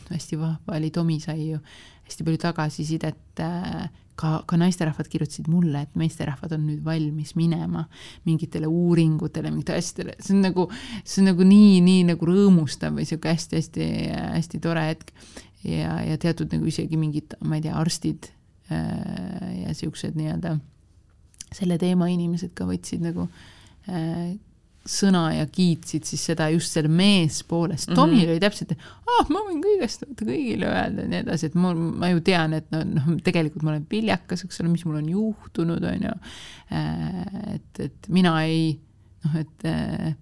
hästi 0.09 0.39
vahva 0.41 0.75
oli, 0.75 0.91
Tomi 0.91 1.19
sai 1.23 1.51
ju 1.53 1.61
hästi 2.05 2.25
palju 2.27 2.41
tagasisidet, 2.41 3.43
ka, 4.19 4.41
ka 4.47 4.59
naisterahvad 4.59 5.09
kirjutasid 5.11 5.49
mulle, 5.51 5.85
et 5.85 5.97
meesterahvad 5.99 6.55
on 6.57 6.65
nüüd 6.69 6.83
valmis 6.85 7.35
minema 7.39 7.85
mingitele 8.27 8.69
uuringutele, 8.69 9.51
mingitele 9.51 9.81
asjadele, 9.81 10.15
see 10.19 10.35
on 10.37 10.45
nagu, 10.47 10.67
see 11.03 11.21
on 11.23 11.31
nagu 11.31 11.47
nii, 11.47 11.81
nii 11.85 12.05
nagu 12.11 12.29
rõõmustav 12.29 12.95
või 12.95 13.07
sihuke 13.09 13.33
hästi-hästi-hästi 13.33 14.61
tore 14.63 14.87
hetk. 14.91 15.11
Ja, 15.65 15.97
ja 16.05 16.13
teatud 16.21 16.51
nagu 16.53 16.67
isegi 16.69 16.97
mingid, 17.01 17.33
ma 17.41 17.57
ei 17.57 17.63
tea, 17.65 17.73
arstid 17.73 18.27
äh, 18.69 19.63
ja 19.63 19.73
siuksed 19.73 20.13
nii-öelda 20.13 20.59
selle 21.55 21.79
teema 21.81 22.05
inimesed 22.11 22.51
ka 22.53 22.67
võtsid 22.69 23.01
nagu 23.01 23.25
äh, 23.89 24.35
sõna 24.85 25.23
ja 25.33 25.45
kiitsid 25.49 26.05
siis 26.05 26.23
seda 26.29 26.47
just 26.53 26.75
selle 26.75 26.89
meespoolest. 26.93 27.89
Tomil 27.93 28.15
mm 28.15 28.21
-hmm. 28.21 28.31
oli 28.31 28.43
täpselt, 28.43 28.71
et 28.71 28.79
ah, 29.09 29.29
ma 29.33 29.41
võin 29.47 29.63
kõigest 29.63 30.05
kõigile 30.19 30.69
öelda 30.69 31.05
ja 31.05 31.11
nii 31.13 31.21
edasi, 31.23 31.45
et 31.49 31.55
mul, 31.55 31.75
ma 31.75 32.09
ju 32.13 32.21
tean, 32.21 32.53
et 32.53 32.69
noh 32.71 32.85
no,, 32.85 33.15
tegelikult 33.23 33.63
ma 33.65 33.73
olen 33.73 33.87
viljakas, 33.91 34.45
eks 34.45 34.61
ole, 34.61 34.69
mis 34.69 34.85
mul 34.85 34.99
on 35.01 35.09
juhtunud, 35.09 35.83
on 35.83 36.05
ju. 36.09 36.13
Äh, 36.71 37.55
et, 37.55 37.79
et 37.79 38.09
mina 38.09 38.37
ei 38.45 38.79
noh, 39.25 39.39
et 39.41 39.65
äh, 39.65 40.13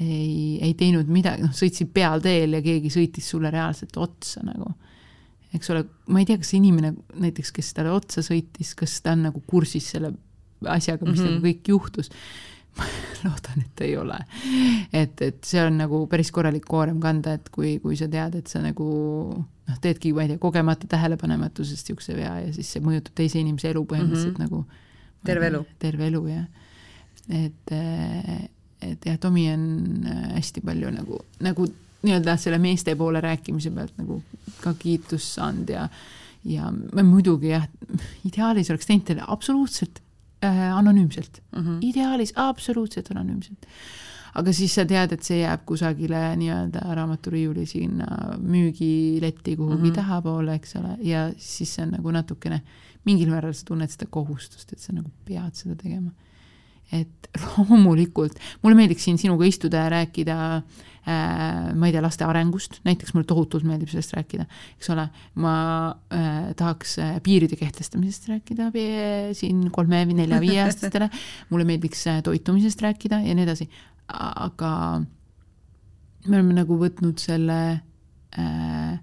ei, 0.00 0.58
ei 0.62 0.74
teinud 0.78 1.08
midagi, 1.10 1.42
noh, 1.46 1.54
sõitsid 1.56 1.90
pealteel 1.94 2.58
ja 2.58 2.62
keegi 2.64 2.92
sõitis 2.92 3.32
sulle 3.32 3.50
reaalselt 3.54 3.96
otsa 3.98 4.44
nagu. 4.46 4.74
eks 5.54 5.70
ole, 5.72 5.84
ma 6.12 6.20
ei 6.20 6.28
tea, 6.28 6.38
kas 6.38 6.52
inimene 6.58 6.92
näiteks, 7.16 7.52
kes 7.56 7.72
talle 7.74 7.94
otsa 7.96 8.22
sõitis, 8.22 8.74
kas 8.76 8.98
ta 9.00 9.16
on 9.16 9.24
nagu 9.30 9.42
kursis 9.48 9.88
selle 9.94 10.12
asjaga, 10.68 11.06
mis 11.06 11.18
mm 11.18 11.24
-hmm. 11.24 11.38
nagu 11.38 11.46
kõik 11.46 11.72
juhtus. 11.72 12.10
loodan, 13.24 13.62
et 13.64 13.84
ei 13.86 13.96
ole. 13.98 14.18
et, 14.92 15.22
et 15.22 15.38
see 15.44 15.62
on 15.64 15.78
nagu 15.82 16.02
päris 16.10 16.30
korralik 16.34 16.66
koorem 16.68 17.00
kanda, 17.02 17.36
et 17.38 17.48
kui, 17.54 17.76
kui 17.82 17.96
sa 17.98 18.08
tead, 18.10 18.38
et 18.40 18.50
sa 18.50 18.62
nagu 18.64 18.88
noh, 19.38 19.80
teedki, 19.84 20.12
ma 20.16 20.26
ei 20.26 20.34
tea, 20.34 20.42
kogemata 20.42 20.90
tähelepanematusest 20.90 21.88
niisuguse 21.88 22.16
vea 22.18 22.36
ja 22.44 22.52
siis 22.56 22.70
see 22.74 22.84
mõjutab 22.84 23.16
teise 23.18 23.40
inimese 23.42 23.72
elu 23.72 23.84
põhimõtteliselt 23.88 24.38
mm 24.38 24.44
-hmm. 24.44 24.62
nagu 24.62 25.26
terve 25.26 25.50
elu. 25.50 25.64
terve 25.78 26.06
elu, 26.06 26.22
jah. 26.28 26.46
et 27.28 27.74
et 28.80 29.06
jah, 29.06 29.18
Tomi 29.18 29.48
on 29.52 29.62
äh, 30.06 30.24
hästi 30.36 30.62
palju 30.64 30.90
nagu, 30.94 31.20
nagu 31.42 31.66
nii-öelda 32.02 32.36
selle 32.38 32.60
meeste 32.62 32.94
poole 32.96 33.20
rääkimise 33.20 33.72
pealt 33.74 33.96
nagu 33.98 34.22
ka 34.62 34.74
kiitust 34.78 35.34
saanud 35.38 35.70
ja 35.74 35.88
ja 36.46 36.70
muidugi 37.02 37.50
jah, 37.50 37.66
ideaalis 38.24 38.70
oleks 38.70 38.86
teinud 38.86 39.06
teile 39.08 39.24
absoluutselt 39.26 39.98
anonüümselt 40.46 41.42
mm, 41.52 41.62
-hmm. 41.62 41.78
ideaalis 41.82 42.32
absoluutselt 42.36 43.10
anonüümselt. 43.10 43.66
aga 44.34 44.52
siis 44.52 44.74
sa 44.74 44.84
tead, 44.86 45.12
et 45.12 45.22
see 45.22 45.40
jääb 45.40 45.64
kusagile 45.66 46.36
nii-öelda 46.36 46.94
raamaturiiuli 46.94 47.66
sinna 47.66 48.36
müügiletti 48.38 49.56
kuhugi 49.56 49.82
mm 49.82 49.88
-hmm. 49.88 49.94
tahapoole, 49.94 50.54
eks 50.54 50.76
ole, 50.76 50.96
ja 51.00 51.32
siis 51.36 51.74
see 51.74 51.82
on 51.86 51.90
nagu 51.90 52.10
natukene, 52.10 52.62
mingil 53.04 53.30
määral 53.30 53.52
sa 53.52 53.64
tunned 53.64 53.90
seda 53.90 54.06
kohustust, 54.10 54.72
et 54.72 54.78
sa 54.78 54.92
nagu 54.92 55.10
pead 55.24 55.54
seda 55.54 55.74
tegema 55.74 56.10
et 56.92 57.30
loomulikult 57.44 58.38
mulle 58.62 58.78
meeldiks 58.78 59.08
siin 59.08 59.18
sinuga 59.20 59.48
istuda 59.48 59.84
ja 59.84 59.90
rääkida 59.92 60.36
äh, 60.56 61.74
ma 61.74 61.88
ei 61.88 61.94
tea, 61.94 62.02
laste 62.04 62.26
arengust, 62.26 62.80
näiteks 62.88 63.14
mulle 63.14 63.28
tohutult 63.28 63.66
meeldib 63.68 63.90
sellest 63.92 64.14
rääkida, 64.16 64.46
eks 64.76 64.92
ole, 64.94 65.08
ma 65.42 65.54
äh, 66.14 66.38
tahaks 66.58 66.96
äh, 67.02 67.18
piiride 67.24 67.58
kehtestamisest 67.60 68.28
rääkida 68.32 68.70
siin 69.38 69.68
kolme 69.74 70.04
või 70.08 70.18
nelja-viieaastastele, 70.22 71.10
mulle 71.52 71.68
meeldiks 71.68 72.06
äh, 72.10 72.22
toitumisest 72.26 72.82
rääkida 72.84 73.22
ja 73.24 73.36
nii 73.36 73.48
edasi, 73.48 73.68
aga 74.08 74.72
me 76.28 76.36
oleme 76.36 76.56
nagu 76.56 76.78
võtnud 76.80 77.20
selle 77.22 77.58
äh, 78.36 78.98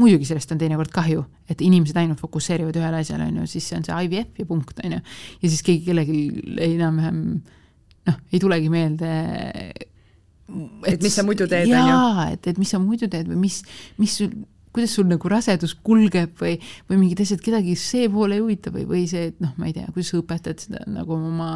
muidugi 0.00 0.26
sellest 0.28 0.52
on 0.54 0.60
teinekord 0.60 0.92
kahju, 0.94 1.24
et 1.50 1.60
inimesed 1.62 1.98
ainult 2.00 2.22
fokusseerivad 2.22 2.76
ühele 2.80 3.02
asjale, 3.02 3.28
on 3.30 3.42
ju, 3.42 3.48
siis 3.50 3.68
see 3.70 3.78
on 3.78 3.84
see 3.86 3.98
IVF 4.06 4.40
ja 4.40 4.46
punkt, 4.48 4.80
on 4.84 4.96
ju. 4.96 5.02
ja 5.42 5.50
siis 5.50 5.62
keegi 5.66 5.84
kellelgi 5.88 6.20
enam-vähem 6.68 7.20
noh, 8.08 8.22
ei 8.32 8.40
tulegi 8.42 8.72
meelde 8.72 9.12
et, 10.84 10.96
et 10.96 11.04
mis 11.04 11.14
sa 11.14 11.24
muidu 11.26 11.46
teed, 11.50 11.70
on 11.70 11.78
ju. 11.78 11.92
jaa, 11.94 12.26
et, 12.34 12.50
et 12.50 12.58
mis 12.60 12.74
sa 12.74 12.82
muidu 12.82 13.08
teed 13.12 13.30
või 13.30 13.44
mis, 13.46 13.60
mis 14.00 14.16
sul, 14.18 14.32
kuidas 14.74 14.96
sul 14.98 15.06
nagu 15.08 15.30
rasedus 15.30 15.76
kulgeb 15.86 16.34
või, 16.40 16.56
või 16.90 16.98
mingid 17.04 17.22
asjad, 17.24 17.42
kedagi 17.44 17.76
see 17.78 18.08
pool 18.12 18.34
ei 18.34 18.42
huvita 18.42 18.74
või, 18.74 18.88
või 18.90 19.04
see, 19.10 19.30
et 19.30 19.38
noh, 19.42 19.54
ma 19.60 19.70
ei 19.70 19.76
tea, 19.76 19.86
kuidas 19.94 20.10
sa 20.10 20.18
õpetad 20.20 20.66
seda 20.66 20.82
nagu 20.90 21.14
oma 21.16 21.52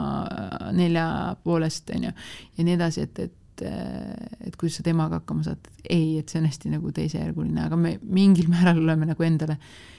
nelja 0.77 1.09
poolest, 1.43 1.91
on 1.97 2.09
ju, 2.09 2.15
ja 2.55 2.69
nii 2.69 2.79
edasi, 2.79 3.09
et, 3.09 3.27
et 3.27 3.35
et, 3.59 4.47
et 4.47 4.57
kuidas 4.57 4.79
sa 4.79 4.87
temaga 4.87 5.21
hakkama 5.21 5.47
saad. 5.47 5.71
ei, 5.85 6.19
et 6.21 6.29
see 6.29 6.41
on 6.41 6.49
hästi 6.49 6.73
nagu 6.77 6.93
teisejärguline, 6.95 7.67
aga 7.67 7.79
me 7.81 7.97
mingil 8.03 8.51
määral 8.55 8.81
oleme 8.83 9.09
nagu 9.11 9.27
endale 9.27 9.59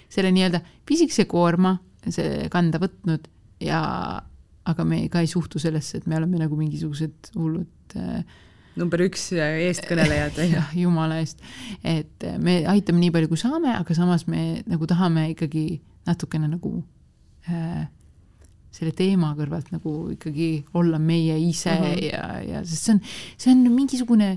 selle 0.09 0.31
nii-öelda 0.33 0.61
pisikese 0.89 1.27
koorma 1.29 1.77
see 2.07 2.47
kanda 2.51 2.79
võtnud 2.81 3.27
ja 3.63 3.81
aga 4.69 4.85
me 4.85 5.01
ka 5.11 5.23
ei 5.23 5.29
suhtu 5.29 5.59
sellesse, 5.61 5.99
et 5.99 6.07
me 6.07 6.17
oleme 6.19 6.39
nagu 6.39 6.57
mingisugused 6.57 7.33
hullud 7.35 7.97
äh, 7.99 8.21
number 8.79 9.01
üks 9.03 9.29
eestkõnelejad. 9.35 10.39
jah, 10.55 10.73
jumala 10.77 11.19
eest. 11.23 11.41
et 11.83 12.25
me 12.41 12.61
aitame 12.69 13.03
nii 13.03 13.13
palju, 13.15 13.31
kui 13.31 13.41
saame, 13.41 13.73
aga 13.75 13.97
samas 13.97 14.27
me 14.29 14.63
nagu 14.69 14.89
tahame 14.89 15.29
ikkagi 15.33 15.81
natukene 16.07 16.49
nagu 16.51 16.79
äh, 17.49 17.87
selle 18.73 18.93
teema 18.95 19.31
kõrvalt 19.37 19.71
nagu 19.73 19.93
ikkagi 20.13 20.49
olla 20.77 20.99
meie 21.01 21.37
ise 21.41 21.73
mm 21.73 21.85
-hmm. 21.85 22.03
ja, 22.05 22.25
ja 22.43 22.63
sest 22.65 22.85
see 22.85 22.93
on, 22.93 23.01
see 23.37 23.53
on 23.53 23.63
mingisugune 23.73 24.29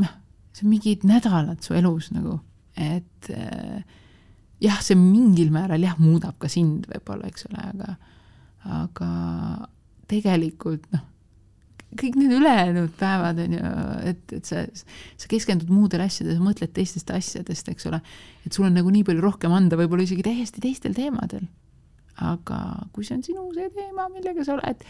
noh, 0.00 0.14
see 0.52 0.66
on 0.66 0.70
mingid 0.70 1.04
nädalad 1.08 1.62
su 1.62 1.74
elus 1.74 2.10
nagu, 2.14 2.38
et 2.76 3.30
äh, 3.30 3.82
jah, 4.60 4.80
see 4.82 4.96
mingil 4.96 5.52
määral 5.52 5.82
jah, 5.82 5.98
muudab 5.98 6.38
ka 6.38 6.48
sind 6.48 6.88
võib-olla, 6.90 7.28
eks 7.28 7.46
ole, 7.50 7.68
aga 7.74 7.96
aga 8.60 9.10
tegelikult 10.10 10.84
noh, 10.92 11.04
kõik 12.00 12.18
need 12.20 12.34
ülejäänud 12.36 12.92
päevad 12.98 13.40
on 13.44 13.54
ju, 13.56 13.70
et, 14.10 14.34
et 14.36 14.44
sa, 14.46 14.66
sa 15.16 15.30
keskendud 15.30 15.70
muudele 15.72 16.06
asjadele, 16.06 16.36
sa 16.36 16.44
mõtled 16.44 16.74
teistest 16.76 17.10
asjadest, 17.14 17.70
eks 17.72 17.88
ole, 17.90 18.02
et 18.44 18.52
sul 18.52 18.68
on 18.68 18.76
nagu 18.76 18.92
nii 18.92 19.06
palju 19.06 19.24
rohkem 19.24 19.54
anda, 19.56 19.78
võib-olla 19.80 20.04
isegi 20.06 20.26
täiesti 20.26 20.62
teistel 20.62 20.94
teemadel 20.96 21.48
aga 22.16 22.58
kui 22.92 23.06
see 23.06 23.16
on 23.18 23.24
sinu 23.24 23.46
see 23.54 23.70
teema, 23.74 24.08
millega 24.12 24.44
sa 24.44 24.56
oled, 24.56 24.82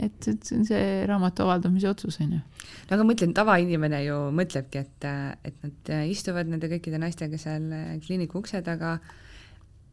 et, 0.00 0.28
et 0.28 0.46
see 0.46 0.58
on 0.58 0.68
see 0.68 0.84
raamatu 1.08 1.44
avaldamise 1.46 1.90
otsus, 1.90 2.20
on 2.24 2.36
ju. 2.38 2.40
no 2.40 2.96
aga 2.96 3.02
ma 3.02 3.10
mõtlen, 3.12 3.34
tavainimene 3.36 4.04
ju 4.06 4.20
mõtlebki, 4.38 4.84
et, 4.86 5.08
et 5.48 5.58
nad 5.64 5.92
istuvad 6.08 6.48
nende 6.50 6.70
kõikide 6.72 7.00
naistega 7.02 7.40
seal 7.40 7.68
kliiniku 8.04 8.40
ukse 8.40 8.62
taga, 8.64 8.96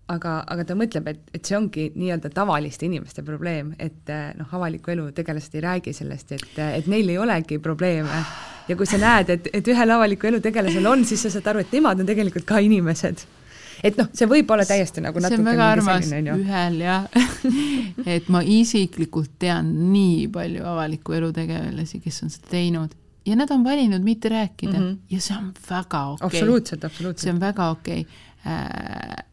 aga, 0.09 0.35
aga 0.47 0.67
ta 0.67 0.77
mõtleb, 0.79 1.09
et, 1.11 1.25
et 1.35 1.45
see 1.45 1.57
ongi 1.57 1.89
nii-öelda 1.95 2.31
tavaliste 2.33 2.87
inimeste 2.87 3.25
probleem, 3.27 3.73
et 3.79 4.13
noh, 4.39 4.53
avaliku 4.59 4.95
elu 4.95 5.09
tegelased 5.17 5.57
ei 5.57 5.65
räägi 5.65 5.95
sellest, 5.95 6.37
et, 6.37 6.61
et 6.69 6.87
neil 6.91 7.11
ei 7.11 7.19
olegi 7.21 7.59
probleeme. 7.63 8.23
ja 8.69 8.77
kui 8.77 8.87
sa 8.87 9.01
näed, 9.01 9.33
et, 9.33 9.51
et 9.53 9.73
ühel 9.73 9.97
avaliku 9.97 10.29
elu 10.29 10.39
tegelasel 10.45 10.87
on, 10.87 11.03
siis 11.05 11.25
sa 11.25 11.33
saad 11.33 11.51
aru, 11.51 11.65
et 11.65 11.75
nemad 11.75 11.99
on 11.99 12.09
tegelikult 12.09 12.47
ka 12.47 12.61
inimesed 12.63 13.27
et 13.83 13.99
noh, 13.99 14.09
see 14.15 14.27
võib 14.29 14.49
olla 14.53 14.65
täiesti 14.67 15.03
nagu 15.03 15.21
see 15.23 15.37
on 15.37 15.47
väga 15.47 15.67
armas. 15.75 16.09
ühel 16.11 16.79
jah. 16.83 17.07
Et 18.15 18.27
ma 18.31 18.41
isiklikult 18.43 19.37
tean 19.41 19.71
nii 19.93 20.27
palju 20.33 20.65
avaliku 20.67 21.15
elu 21.19 21.31
tegelasi, 21.35 22.01
kes 22.03 22.23
on 22.25 22.33
seda 22.33 22.51
teinud. 22.55 22.95
Ja 23.27 23.35
nad 23.37 23.51
on 23.53 23.63
valinud 23.63 24.03
mitte 24.03 24.29
rääkida. 24.31 24.77
Mm 24.79 24.85
-hmm. 24.85 24.97
ja 25.09 25.21
see 25.21 25.37
on 25.37 25.51
väga 25.69 26.05
okei. 26.07 26.25
Okay.. 26.25 26.39
absoluutselt, 26.39 26.83
absoluutselt. 26.83 27.23
see 27.23 27.33
on 27.33 27.39
väga 27.39 27.69
okei. 27.69 28.01
Okay.. 28.01 28.53
Äh, 28.53 29.25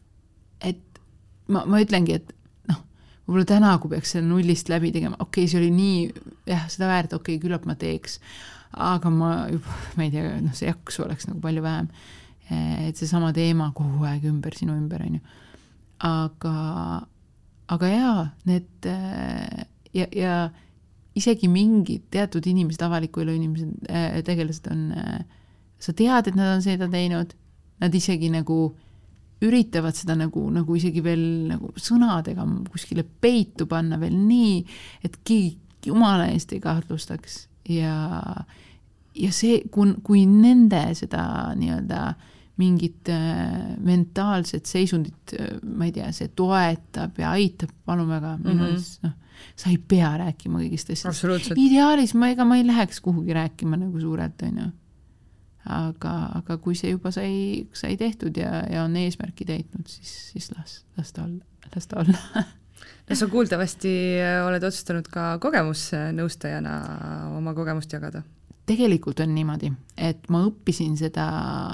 et 0.69 0.99
ma, 1.47 1.65
ma 1.65 1.79
ütlengi, 1.81 2.13
et 2.13 2.33
noh, 2.69 2.83
võib-olla 3.27 3.45
täna, 3.45 3.77
kui 3.77 3.89
peaks 3.89 4.11
selle 4.11 4.27
nullist 4.27 4.69
läbi 4.69 4.91
tegema, 4.91 5.15
okei 5.19 5.43
okay,, 5.43 5.51
see 5.51 5.59
oli 5.59 5.71
nii 5.71 6.13
jah, 6.45 6.67
seda 6.69 6.87
väärt, 6.87 7.13
okei 7.13 7.35
okay,, 7.35 7.43
küllap 7.43 7.65
ma 7.65 7.75
teeks. 7.75 8.19
aga 8.73 9.09
ma 9.09 9.47
juba, 9.49 9.75
ma 9.95 10.03
ei 10.03 10.11
tea, 10.11 10.39
noh, 10.41 10.53
see 10.53 10.67
jaksu 10.67 11.03
oleks 11.03 11.27
nagu 11.27 11.39
palju 11.41 11.63
vähem 11.63 11.87
et 12.49 12.95
seesama 12.95 13.33
teema 13.35 13.71
kogu 13.75 14.05
aeg 14.07 14.25
ümber, 14.29 14.55
sinu 14.55 14.75
ümber, 14.77 15.03
on 15.03 15.17
ju. 15.17 15.21
aga, 16.07 16.55
aga 17.73 17.91
jaa, 17.91 18.23
need 18.47 18.87
ja, 19.97 20.07
ja 20.13 20.37
isegi 21.17 21.49
mingid 21.51 22.07
teatud 22.13 22.45
inimesed, 22.47 22.83
avaliku 22.85 23.23
elu 23.23 23.35
inimesed 23.37 23.89
äh,, 23.89 24.19
tegelased 24.25 24.69
on 24.71 24.91
äh,, 24.93 25.23
sa 25.81 25.93
tead, 25.97 26.29
et 26.29 26.37
nad 26.37 26.55
on 26.55 26.63
seda 26.65 26.89
teinud, 26.91 27.33
nad 27.81 27.95
isegi 27.95 28.29
nagu 28.33 28.59
üritavad 29.45 29.93
seda 29.97 30.15
nagu, 30.17 30.47
nagu 30.49 30.77
isegi 30.77 31.03
veel 31.05 31.23
nagu 31.51 31.69
sõnadega 31.77 32.45
kuskile 32.71 33.05
peitu 33.05 33.67
panna 33.69 33.99
veel 34.01 34.15
nii, 34.17 34.61
et 35.05 35.19
keegi 35.27 35.91
jumala 35.91 36.25
eest 36.33 36.55
ei 36.55 36.61
kahtlustaks 36.63 37.43
ja, 37.69 37.93
ja 39.15 39.29
see, 39.35 39.61
kui, 39.71 39.93
kui 40.03 40.25
nende 40.29 40.81
seda 40.97 41.21
nii-öelda 41.59 42.01
äh, 42.09 42.33
mingit 42.57 43.09
äh, 43.09 43.77
mentaalset 43.83 44.65
seisundit, 44.65 45.33
äh, 45.37 45.53
ma 45.61 45.87
ei 45.87 45.93
tea, 45.95 46.09
see 46.15 46.31
toetab 46.35 47.19
ja 47.21 47.35
aitab, 47.37 47.71
palun 47.85 48.09
väga, 48.09 48.35
minu 48.41 48.65
arust 48.65 49.03
mm 49.03 49.09
-hmm. 49.09 49.13
noh, 49.13 49.53
sa 49.55 49.69
ei 49.69 49.77
pea 49.77 50.11
rääkima 50.17 50.61
kõigist 50.63 50.91
asjadest. 50.93 51.53
ideaalis 51.55 52.13
ma, 52.17 52.31
ega 52.33 52.45
ma 52.45 52.57
ei 52.57 52.67
läheks 52.67 53.01
kuhugi 53.01 53.33
rääkima 53.33 53.77
nagu 53.77 53.99
suurelt, 53.99 54.41
on 54.41 54.57
ju. 54.63 54.69
aga, 55.69 56.13
aga 56.41 56.57
kui 56.57 56.75
see 56.75 56.91
juba 56.91 57.11
sai, 57.11 57.67
sai 57.73 57.97
tehtud 57.97 58.37
ja, 58.37 58.63
ja 58.71 58.83
on 58.83 58.95
eesmärki 58.95 59.45
täitnud, 59.45 59.87
siis, 59.87 60.31
siis 60.31 60.51
las, 60.57 60.85
las 60.97 61.11
ta 61.13 61.23
olla, 61.23 61.45
las 61.75 61.87
ta 61.87 61.99
olla 61.99 62.43
no 63.09 63.15
sa 63.15 63.27
kuuldavasti 63.27 63.91
oled 64.47 64.63
otsustanud 64.63 65.07
ka 65.11 65.37
kogemusnõustajana 65.43 66.73
oma 67.37 67.53
kogemust 67.53 67.93
jagada 67.93 68.23
tegelikult 68.67 69.19
on 69.23 69.33
niimoodi, 69.35 69.71
et 69.97 70.27
ma 70.33 70.43
õppisin 70.47 70.97
seda 70.99 71.27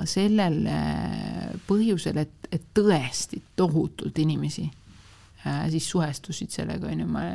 sellel 0.09 0.59
äh, 0.69 1.51
põhjusel, 1.67 2.19
et, 2.21 2.49
et 2.53 2.65
tõesti 2.75 3.41
tohutult 3.57 4.19
inimesi 4.21 4.65
äh, 4.67 5.65
siis 5.73 5.87
suhestusid 5.89 6.53
sellega, 6.53 6.91
on 6.91 7.03
ju, 7.03 7.07
ma 7.09 7.25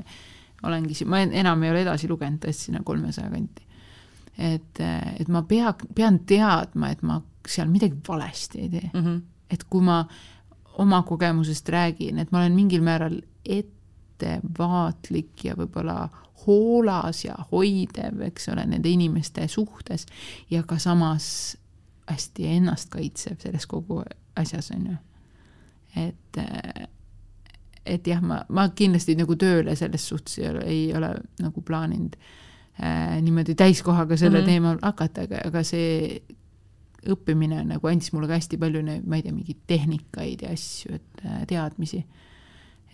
olengi 0.69 1.07
ma 1.07 1.23
enam 1.23 1.63
ei 1.63 1.73
ole 1.73 1.83
edasi 1.87 2.11
lugenud 2.11 2.43
tõesti 2.43 2.69
sinna 2.69 2.83
kolmesaja 2.87 3.31
kanti. 3.31 3.67
et, 4.39 4.81
äh, 4.81 5.15
et 5.19 5.29
ma 5.29 5.43
pea, 5.43 5.75
pean 5.95 6.21
teadma, 6.27 6.93
et 6.95 7.03
ma 7.03 7.21
seal 7.49 7.71
midagi 7.71 7.99
valesti 8.09 8.61
ei 8.61 8.69
tee 8.69 8.91
mm. 8.93 9.05
-hmm. 9.05 9.21
et 9.51 9.65
kui 9.65 9.83
ma 9.83 10.05
oma 10.79 11.03
kogemusest 11.03 11.69
räägin, 11.69 12.19
et 12.19 12.33
ma 12.33 12.39
olen 12.39 12.55
mingil 12.55 12.83
määral 12.83 13.21
ettevaatlik 14.19 15.45
ja 15.45 15.55
võib-olla 15.59 16.09
hoolas 16.47 17.25
ja 17.25 17.35
hoidev, 17.53 18.23
eks 18.29 18.49
ole, 18.53 18.65
nende 18.67 18.91
inimeste 18.91 19.49
suhtes 19.49 20.07
ja 20.51 20.63
ka 20.67 20.79
samas 20.79 21.57
hästi 22.09 22.47
ennast 22.57 22.91
kaitsev 22.93 23.39
selles 23.43 23.67
kogu 23.67 24.03
asjas, 24.39 24.71
on 24.75 24.87
ju. 24.87 24.97
et, 25.97 26.41
et 27.87 28.07
jah, 28.07 28.23
ma, 28.23 28.43
ma 28.49 28.69
kindlasti 28.71 29.17
nagu 29.19 29.37
tööle 29.37 29.77
selles 29.77 30.09
suhtes 30.09 30.39
ei 30.39 30.49
ole, 30.51 30.65
ei 30.65 30.85
ole 30.97 31.13
nagu 31.43 31.63
plaaninud 31.63 32.17
äh, 32.17 33.19
niimoodi 33.23 33.55
täiskohaga 33.55 34.17
selle 34.17 34.39
mm 34.39 34.45
-hmm. 34.45 34.51
teemal 34.51 34.79
hakata, 34.83 35.27
aga, 35.29 35.43
aga 35.45 35.63
see 35.63 36.23
õppimine 37.09 37.65
nagu 37.65 37.87
andis 37.89 38.13
mulle 38.13 38.27
ka 38.27 38.39
hästi 38.39 38.59
palju, 38.59 38.83
ma 39.07 39.17
ei 39.17 39.23
tea, 39.23 39.33
mingeid 39.33 39.61
tehnikaid 39.67 40.43
ja 40.43 40.55
asju, 40.55 40.95
et 40.95 41.25
äh, 41.25 41.45
teadmisi 41.47 42.05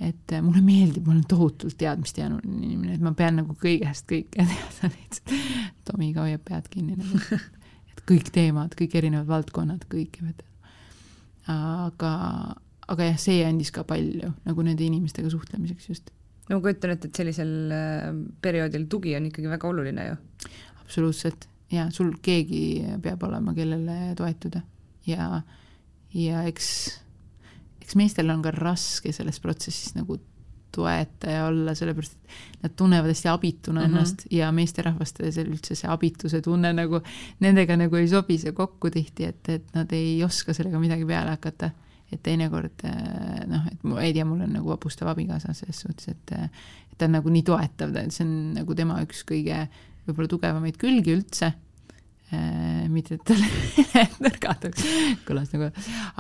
et 0.03 0.33
äh, 0.33 0.43
mulle 0.43 0.63
meeldib, 0.65 1.07
ma 1.07 1.15
olen 1.15 1.27
tohutult 1.29 1.77
teadmistejänuline 1.79 2.67
inimene, 2.67 2.97
et 2.97 3.05
ma 3.05 3.15
pean 3.17 3.39
nagu 3.41 3.55
kõigest 3.61 4.09
kõike 4.11 4.43
teada 4.43 4.91
lihtsalt. 4.97 5.35
Tomi 5.87 6.11
ka 6.17 6.27
hoiab 6.27 6.43
pead 6.49 6.69
kinni 6.73 6.99
nagu, 6.99 7.21
et 7.93 8.03
kõik 8.09 8.33
teemad, 8.35 8.75
kõik 8.79 8.99
erinevad 8.99 9.31
valdkonnad, 9.31 9.87
kõike 9.91 10.25
tean. 10.25 10.51
aga, 11.55 12.13
aga 12.89 13.09
jah, 13.11 13.19
see 13.21 13.41
andis 13.47 13.71
ka 13.75 13.85
palju 13.87 14.33
nagu 14.47 14.67
nende 14.67 14.87
inimestega 14.87 15.31
suhtlemiseks 15.31 15.91
just. 15.93 16.13
no 16.49 16.59
ma 16.59 16.65
kujutan 16.65 16.95
ette, 16.97 17.11
et 17.11 17.23
sellisel 17.23 17.57
äh, 17.73 18.07
perioodil 18.43 18.89
tugi 18.91 19.15
on 19.17 19.29
ikkagi 19.31 19.53
väga 19.53 19.69
oluline 19.69 20.09
ju. 20.09 20.17
absoluutselt 20.83 21.49
ja 21.73 21.91
sul 21.91 22.17
keegi 22.23 22.97
peab 23.03 23.23
olema, 23.29 23.55
kellele 23.55 24.15
toetuda 24.19 24.65
ja, 25.07 25.43
ja 26.15 26.43
eks 26.49 26.69
eks 27.85 27.99
meestel 28.01 28.33
on 28.33 28.43
ka 28.45 28.53
raske 28.55 29.13
selles 29.13 29.41
protsessis 29.45 29.95
nagu 29.97 30.19
toetaja 30.75 31.45
olla, 31.47 31.75
sellepärast 31.79 32.17
et 32.17 32.65
nad 32.65 32.73
tunnevad 32.75 33.13
hästi 33.13 33.29
abituna 33.31 33.81
mm 33.81 33.85
-hmm. 33.85 33.91
ennast 33.91 34.27
ja 34.31 34.51
meesterahvastel 34.53 35.33
see 35.33 35.45
üldse 35.45 35.77
see 35.79 35.91
abituse 35.91 36.41
tunne 36.43 36.73
nagu, 36.73 37.01
nendega 37.41 37.77
nagu 37.77 37.97
ei 37.97 38.09
sobi 38.09 38.39
see 38.39 38.53
kokku 38.53 38.91
tihti, 38.91 39.25
et, 39.25 39.49
et 39.49 39.75
nad 39.75 39.93
ei 39.93 40.25
oska 40.25 40.55
sellega 40.55 40.79
midagi 40.79 41.07
peale 41.07 41.31
hakata. 41.31 41.71
et 42.13 42.23
teinekord 42.23 42.83
noh, 43.49 43.63
et 43.73 43.85
ma 43.85 44.01
ei 44.01 44.13
tea, 44.13 44.25
mul 44.25 44.41
on 44.41 44.53
nagu 44.53 44.69
vapustav 44.69 45.09
abikaasa 45.09 45.53
selles 45.53 45.81
suhtes, 45.81 46.09
et, 46.09 46.33
et 46.33 46.99
ta 46.99 47.05
on 47.05 47.13
nagu 47.13 47.31
nii 47.31 47.43
toetav, 47.43 47.91
see 48.09 48.27
on 48.27 48.55
nagu 48.55 48.75
tema 48.75 49.01
üks 49.03 49.25
kõige 49.27 49.69
võib-olla 50.07 50.29
tugevamaid 50.29 50.77
külgi 50.79 51.15
üldse 51.17 51.49
Äh, 51.49 51.74
mitte 52.93 53.19
et 53.19 53.25
talle 53.27 54.07
nõrgad 54.25 54.69
kõlas 55.27 55.53
nagu, 55.55 55.71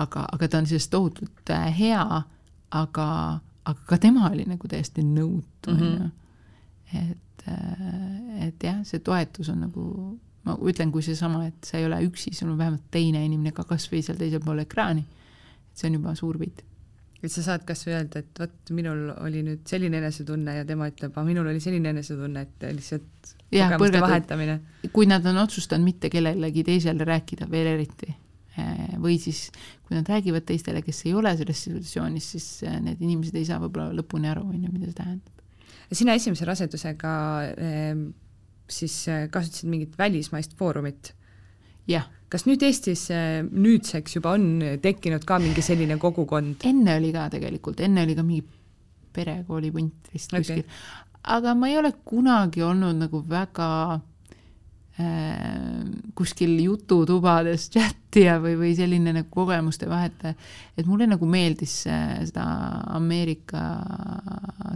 aga, 0.00 0.26
aga 0.36 0.48
ta 0.48 0.60
on 0.60 0.68
sellest 0.70 0.92
tohutult 0.92 1.54
äh, 1.54 1.68
hea, 1.78 2.04
aga, 2.74 3.08
aga 3.64 3.88
ka 3.90 4.00
tema 4.02 4.28
oli 4.30 4.46
nagu 4.48 4.70
täiesti 4.70 5.04
nõutu, 5.06 5.72
mhm. 5.72 5.80
on 5.80 5.96
ju. 5.96 6.10
et, 7.04 7.48
äh, 7.48 8.44
et 8.48 8.68
jah, 8.68 8.82
see 8.88 9.02
toetus 9.04 9.50
on 9.54 9.64
nagu, 9.68 9.88
ma 10.44 10.58
ütlen, 10.60 10.92
kui 10.94 11.04
seesama, 11.06 11.46
et 11.48 11.66
sa 11.66 11.80
ei 11.80 11.88
ole 11.88 12.02
üksi, 12.06 12.34
sul 12.36 12.52
on 12.52 12.60
vähemalt 12.60 12.86
teine 12.94 13.24
inimene 13.24 13.54
ka 13.56 13.66
kasvõi 13.68 14.04
seal 14.04 14.20
teisel 14.20 14.44
pool 14.44 14.62
ekraani. 14.64 15.04
et 15.70 15.80
see 15.80 15.90
on 15.90 16.00
juba 16.00 16.14
suur 16.18 16.38
pilt 16.38 16.64
et 17.24 17.32
sa 17.32 17.40
saad 17.44 17.62
kas 17.64 17.86
või 17.86 17.94
öelda, 17.96 18.20
et 18.20 18.40
vot 18.40 18.72
minul 18.76 19.06
oli 19.14 19.40
nüüd 19.46 19.62
selline 19.68 19.96
enesetunne 20.02 20.58
ja 20.58 20.66
tema 20.68 20.90
ütleb, 20.90 21.14
aga 21.14 21.24
minul 21.24 21.48
oli 21.48 21.62
selline 21.62 21.94
enesetunne, 21.94 22.42
et 22.44 22.66
lihtsalt 22.76 23.30
jah, 23.54 23.74
vahetamine. 23.78 24.58
kui 24.92 25.08
nad 25.10 25.24
on 25.26 25.38
otsustanud 25.44 25.84
mitte 25.86 26.10
kellelegi 26.12 26.64
teisele 26.66 27.06
rääkida 27.08 27.48
veel 27.50 27.70
eriti, 27.74 28.10
eh, 28.56 28.96
või 29.00 29.18
siis 29.22 29.46
kui 29.86 29.96
nad 29.96 30.08
räägivad 30.10 30.46
teistele, 30.48 30.82
kes 30.84 31.04
ei 31.06 31.14
ole 31.14 31.34
selles 31.38 31.62
situatsioonis, 31.66 32.30
siis 32.36 32.48
eh, 32.66 32.80
need 32.82 33.02
inimesed 33.02 33.36
ei 33.38 33.46
saa 33.48 33.60
võib-olla 33.62 33.92
lõpuni 34.00 34.30
aru, 34.30 34.46
on 34.50 34.60
ju, 34.60 34.72
mida 34.72 34.90
see 34.90 34.98
tähendab. 35.00 35.46
sina 35.92 36.16
esimese 36.18 36.48
rasedusega 36.48 37.14
eh, 37.54 37.94
siis 38.68 38.98
kasutasid 39.30 39.70
mingit 39.70 39.98
välismaist 39.98 40.56
foorumit? 40.58 41.14
jah 41.88 42.08
kas 42.32 42.48
nüüd 42.48 42.62
Eestis 42.66 43.04
nüüdseks 43.52 44.16
juba 44.16 44.32
on 44.34 44.46
tekkinud 44.82 45.22
ka 45.28 45.36
mingi 45.38 45.62
selline 45.62 45.98
kogukond? 46.02 46.64
enne 46.66 46.96
oli 46.98 47.12
ka 47.14 47.28
tegelikult, 47.30 47.82
enne 47.84 48.02
oli 48.02 48.16
ka 48.18 48.24
mingi 48.26 48.42
perekoolipunt 49.14 50.10
vist 50.12 50.32
Okei. 50.32 50.40
okay. 50.40 50.62
kuskil. 50.62 51.03
Aga 51.24 51.54
ma 51.56 51.70
ei 51.70 51.78
ole 51.80 51.92
kunagi 52.04 52.62
olnud 52.62 52.98
nagu 53.00 53.22
väga 53.28 53.68
äh, 55.00 55.84
kuskil 56.14 56.56
jututubades 56.62 57.68
chat'ija 57.74 58.38
või, 58.42 58.56
või 58.60 58.72
selline 58.76 59.14
nagu 59.16 59.30
kogemuste 59.32 59.88
vahetaja. 59.90 60.34
et 60.76 60.86
mulle 60.86 61.08
nagu 61.10 61.26
meeldis 61.26 61.84
äh, 61.90 62.18
seda 62.28 62.44
Ameerika 62.96 63.64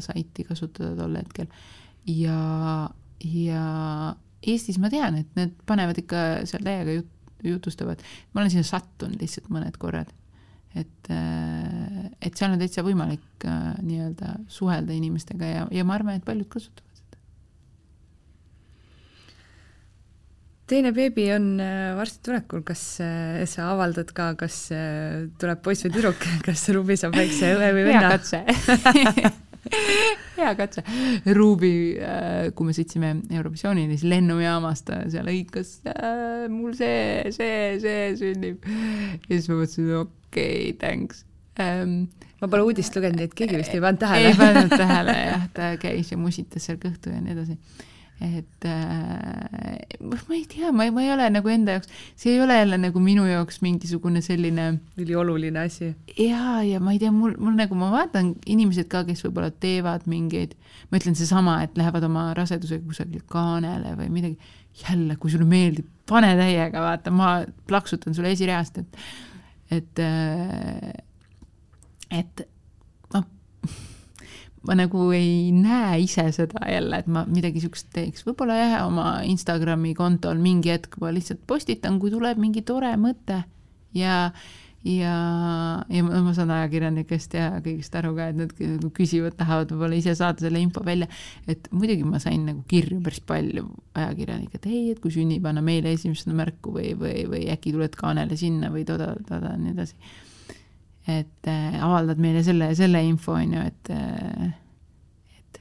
saiti 0.04 0.46
kasutada 0.48 0.94
tol 0.98 1.18
hetkel 1.20 1.50
ja, 2.08 2.88
ja 3.24 3.64
Eestis 4.48 4.78
ma 4.78 4.90
tean, 4.90 5.18
et 5.18 5.30
need 5.38 5.54
panevad 5.66 5.98
ikka 5.98 6.24
seal 6.48 6.62
täiega 6.62 6.94
jut-, 7.00 7.14
jutustavad. 7.44 8.02
ma 8.32 8.42
olen 8.42 8.52
sinna 8.52 8.66
sattunud 8.66 9.20
lihtsalt 9.20 9.50
mõned 9.52 9.78
korrad. 9.82 10.12
et, 10.78 11.10
et 12.22 12.34
seal 12.38 12.52
on 12.54 12.60
täitsa 12.60 12.84
võimalik 12.86 13.46
äh, 13.46 13.72
nii-öelda 13.84 14.34
suhelda 14.50 14.94
inimestega 14.96 15.54
ja, 15.54 15.64
ja 15.74 15.86
ma 15.86 15.98
arvan, 15.98 16.18
et 16.18 16.26
paljud 16.26 16.48
kasutavad 16.50 16.86
seda. 16.98 17.18
teine 20.68 20.92
beebi 20.92 21.28
on 21.32 21.56
äh, 21.62 21.96
varsti 21.96 22.22
tulekul, 22.28 22.62
kas 22.66 22.82
äh, 23.04 23.42
sa 23.48 23.70
avaldad 23.72 24.10
ka, 24.16 24.32
kas 24.40 24.68
äh, 24.74 25.28
tuleb 25.40 25.62
poiss 25.64 25.86
või 25.86 25.94
tüdruk, 25.96 26.26
kas 26.46 26.68
Rubi 26.74 26.98
saab 27.00 27.16
väikse 27.16 27.54
õe 27.56 27.70
või 27.76 27.84
hea 27.86 27.92
venna? 27.92 28.16
katse 28.16 28.44
hea 30.38 30.50
katse. 30.56 30.84
Ruubi, 31.36 31.70
kui 32.56 32.68
me 32.68 32.74
sõitsime 32.76 33.10
Eurovisioonile, 33.34 33.96
siis 33.96 34.06
lennujaamast 34.08 34.86
ta 34.88 35.00
seal 35.12 35.28
hõikas 35.28 35.74
äh, 35.92 36.46
mul 36.52 36.76
see, 36.78 37.32
see, 37.34 37.78
see 37.82 38.04
sünnib. 38.20 38.68
ja 38.68 39.32
siis 39.34 39.48
ma 39.50 39.58
mõtlesin, 39.62 39.90
okei 40.02 40.70
okay,, 40.72 40.76
thanks. 40.80 41.27
Ma 41.58 42.48
pole 42.48 42.64
uudist 42.68 42.96
lugenud, 42.96 43.18
nii 43.18 43.28
et 43.30 43.36
keegi 43.38 43.58
vist 43.58 43.74
ei 43.74 43.82
pannud 43.82 44.02
tähele 44.02 44.32
ei. 44.32 44.38
pannud 44.38 44.74
tähele 44.74 45.14
jah, 45.18 45.46
ta 45.54 45.70
käis 45.82 46.12
ja 46.12 46.18
musitas 46.20 46.68
seal 46.68 46.80
kõhtu 46.82 47.12
ja 47.14 47.22
nii 47.22 47.34
edasi. 47.34 47.58
et 48.18 48.66
äh, 48.66 49.98
ma 50.02 50.34
ei 50.34 50.44
tea, 50.50 50.72
ma 50.74 50.88
ei, 50.88 50.92
ma 50.94 51.04
ei 51.04 51.12
ole 51.14 51.28
nagu 51.30 51.50
enda 51.52 51.76
jaoks, 51.76 51.90
see 52.18 52.32
ei 52.34 52.40
ole 52.42 52.56
jälle 52.58 52.78
nagu 52.82 53.02
minu 53.02 53.26
jaoks 53.28 53.60
mingisugune 53.62 54.22
selline 54.26 54.68
ülioluline 54.98 55.64
asi. 55.64 55.92
jaa, 56.18 56.62
ja 56.66 56.82
ma 56.82 56.94
ei 56.94 57.02
tea, 57.02 57.12
mul, 57.14 57.36
mul 57.38 57.58
nagu 57.58 57.78
ma 57.78 57.92
vaatan 57.94 58.32
inimesed 58.46 58.90
ka, 58.90 59.04
kes 59.06 59.22
võib-olla 59.26 59.52
teevad 59.54 60.06
mingeid, 60.10 60.54
ma 60.90 61.02
ütlen 61.02 61.18
seesama, 61.18 61.60
et 61.66 61.78
lähevad 61.78 62.06
oma 62.10 62.30
rasedusega 62.38 62.86
kusagile 62.86 63.22
kaanele 63.30 63.94
või 63.98 64.10
midagi, 64.18 64.54
jälle, 64.86 65.18
kui 65.18 65.30
sulle 65.30 65.46
meeldib, 65.48 65.86
pane 66.08 66.32
täiega, 66.38 66.82
vaata, 66.82 67.14
ma 67.14 67.32
plaksutan 67.70 68.14
sulle 68.14 68.30
esireast, 68.34 68.78
et, 68.82 69.02
et, 69.78 70.02
et 72.10 72.44
ma, 73.14 73.22
ma 74.68 74.78
nagu 74.78 75.08
ei 75.16 75.50
näe 75.54 76.04
ise 76.04 76.28
seda 76.36 76.68
jälle, 76.70 77.02
et 77.02 77.10
ma 77.10 77.24
midagi 77.28 77.64
siukest 77.64 77.90
teeks, 77.96 78.26
võib-olla 78.28 78.60
jah, 78.60 78.78
oma 78.86 79.10
Instagrami 79.28 79.94
kontol 79.98 80.40
mingi 80.42 80.72
hetk 80.74 81.00
ma 81.02 81.12
lihtsalt 81.14 81.44
postitan, 81.46 82.00
kui 82.02 82.14
tuleb 82.14 82.40
mingi 82.40 82.64
tore 82.66 82.94
mõte. 83.00 83.42
Ja 83.96 84.28
ja, 84.84 85.14
ja 85.90 86.02
ma, 86.04 86.32
saan 86.36 86.52
ajakirjanikest 86.54 87.34
ja 87.36 87.48
kõigist 87.64 87.94
aru 87.98 88.12
ka, 88.16 88.28
et 88.30 88.38
nad 88.38 88.52
nagu 88.60 88.90
küsivad, 88.94 89.34
tahavad 89.38 89.72
võib-olla 89.72 89.98
ise 89.98 90.14
saada 90.18 90.44
selle 90.44 90.62
info 90.62 90.84
välja, 90.86 91.08
et 91.50 91.68
muidugi 91.74 92.06
ma 92.06 92.20
sain 92.22 92.46
nagu 92.46 92.62
kirju 92.70 93.00
päris 93.04 93.20
palju 93.26 93.66
ajakirjanikke, 93.98 94.60
et 94.60 94.70
ei, 94.70 94.84
et 94.94 95.02
kui 95.02 95.12
sünnib, 95.14 95.46
anna 95.50 95.64
meile 95.64 95.92
esimesena 95.96 96.36
märku 96.38 96.76
või, 96.78 96.94
või, 96.98 97.26
või 97.30 97.44
äkki 97.52 97.74
tuled 97.74 97.98
kaanele 97.98 98.38
sinna 98.38 98.72
või 98.74 98.86
toda-toda 98.88 99.54
ja 99.54 99.60
nii 99.60 99.74
edasi. 99.74 99.98
Et 101.08 101.48
äh, 101.48 101.76
avaldad 101.84 102.20
meile 102.20 102.42
selle 102.46 102.70
selle 102.78 103.02
info, 103.06 103.36
on 103.38 103.54
ju, 103.56 103.66
et 103.70 103.92
äh, 103.94 104.48
et 105.38 105.60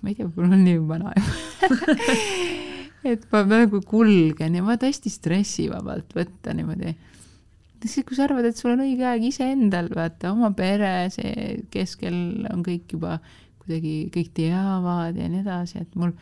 ma 0.00 0.12
ei 0.12 0.16
tea, 0.16 0.28
võib-olla 0.28 0.52
olen 0.54 0.64
nii 0.66 0.84
vana 0.88 1.16
juba. 1.16 2.20
Et 3.06 3.22
ma 3.30 3.44
nagu 3.46 3.78
kulgen 3.86 4.56
ja 4.58 4.64
vaata 4.66 4.88
hästi 4.88 5.12
stressivabalt 5.12 6.10
võtta 6.16 6.50
niimoodi. 6.56 6.90
Siis 7.86 8.02
kui 8.08 8.16
sa 8.18 8.24
arvad, 8.24 8.48
et 8.48 8.58
sul 8.58 8.72
on 8.72 8.82
õige 8.82 9.04
aeg 9.06 9.28
iseendal, 9.28 9.86
vaata 9.94 10.32
oma 10.32 10.48
pere, 10.58 11.06
see 11.14 11.60
keskel 11.70 12.16
on 12.50 12.64
kõik 12.66 12.96
juba 12.96 13.20
kuidagi 13.60 14.08
kõik 14.14 14.32
teavad 14.34 15.18
ja 15.20 15.28
nii 15.30 15.44
edasi, 15.44 15.84
et 15.84 15.94
mul 15.98 16.16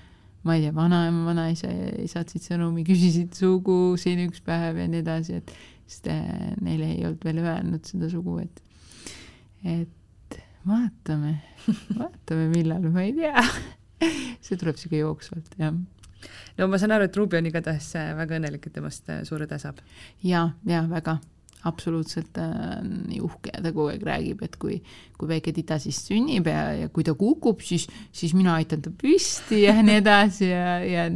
ma 0.44 0.58
ei 0.58 0.66
tea, 0.66 0.74
vanaema, 0.76 1.24
vanaisa 1.30 1.70
saatsid 2.10 2.44
sõnumi, 2.44 2.84
küsisid 2.84 3.32
sugu 3.36 3.94
siin 4.00 4.26
üks 4.26 4.42
päev 4.44 4.82
ja 4.82 4.88
nii 4.90 5.00
edasi, 5.00 5.40
et 5.40 5.54
sest 5.86 6.08
äh, 6.12 6.52
neile 6.64 6.90
ei 6.94 7.04
olnud 7.06 7.24
veel 7.24 7.42
öelnud 7.44 7.88
seda 7.88 8.10
sugu, 8.12 8.38
et 8.44 8.62
et 9.64 10.38
vaatame, 10.68 11.38
vaatame, 12.00 12.48
millal, 12.52 12.88
ma 12.92 13.04
ei 13.04 13.14
tea. 13.16 13.44
see 14.44 14.58
tuleb 14.60 14.76
sihuke 14.80 15.00
jooksvalt, 15.00 15.54
jah 15.60 15.74
no 16.58 16.68
ma 16.70 16.80
saan 16.80 16.94
aru, 16.96 17.08
et 17.08 17.16
Rubi 17.16 17.38
on 17.38 17.48
igatahes 17.50 17.90
äh, 18.00 18.12
väga 18.18 18.38
õnnelik, 18.38 18.68
et 18.68 18.76
temast 18.76 19.08
äh, 19.12 19.22
suur 19.28 19.44
õde 19.46 19.58
saab. 19.60 19.80
ja, 20.24 20.46
ja 20.68 20.84
väga, 20.90 21.18
absoluutselt 21.68 22.38
äh, 22.40 22.82
nii 22.84 23.22
uhke 23.24 23.52
ja 23.52 23.62
ta 23.64 23.72
kogu 23.72 23.90
aeg 23.92 24.04
räägib, 24.06 24.44
et 24.46 24.58
kui, 24.60 24.80
kui 25.18 25.30
väike 25.30 25.54
tita 25.56 25.78
siis 25.82 26.02
sünnib 26.08 26.48
ja, 26.50 26.66
ja 26.84 26.90
kui 26.92 27.06
ta 27.06 27.16
kukub, 27.18 27.64
siis, 27.64 27.88
siis 28.12 28.34
mina 28.36 28.58
aitan 28.58 28.84
ta 28.84 28.92
püsti 28.94 29.64
ja 29.64 29.78
nii 29.80 29.98
edasi 30.02 30.50
ja, 30.50 30.78
ja 30.84 31.08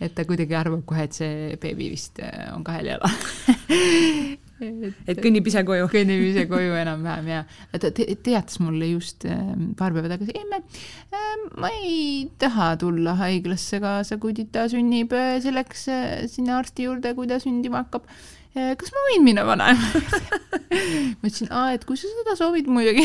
et 0.00 0.12
ta 0.16 0.26
kuidagi 0.28 0.56
arvab 0.56 0.82
kohe, 0.88 1.06
et 1.06 1.16
see 1.16 1.54
beebi 1.60 1.88
vist 1.94 2.20
äh, 2.20 2.50
on 2.52 2.64
kahel 2.66 2.90
jalal 2.92 3.12
et 5.10 5.20
kõnnib 5.20 5.48
ise 5.48 5.62
koju. 5.68 5.88
kõnnib 5.92 6.24
ise 6.30 6.46
koju 6.50 6.76
enam-vähem 6.80 7.30
ja 7.32 7.40
ta 7.80 7.90
te, 7.90 8.06
teatas 8.14 8.60
mulle 8.60 8.90
just 8.92 9.24
äh, 9.28 9.40
paar 9.78 9.96
päeva 9.96 10.12
tagasi, 10.12 10.36
emme 10.36 10.60
äh,, 10.60 11.46
ma 11.60 11.72
ei 11.80 12.28
taha 12.40 12.74
tulla 12.80 13.16
haiglasse 13.22 13.80
kaasa, 13.84 14.20
kui 14.20 14.36
tita 14.36 14.66
sünnib 14.72 15.16
äh, 15.16 15.36
selleks 15.44 15.88
sinna 16.32 16.60
arsti 16.60 16.90
juurde, 16.90 17.16
kui 17.16 17.28
ta 17.30 17.40
sündima 17.42 17.84
hakkab. 17.86 18.08
Kas 18.56 18.92
ma 18.94 19.02
võin 19.10 19.26
minna 19.26 19.44
vanaema 19.46 19.90
juurde? 19.92 20.40
ma 21.20 21.28
ütlesin, 21.28 21.50
aa, 21.50 21.74
et 21.76 21.84
kui 21.88 21.98
sa 22.00 22.08
seda 22.12 22.36
soovid 22.38 22.70
muidugi. 22.72 23.04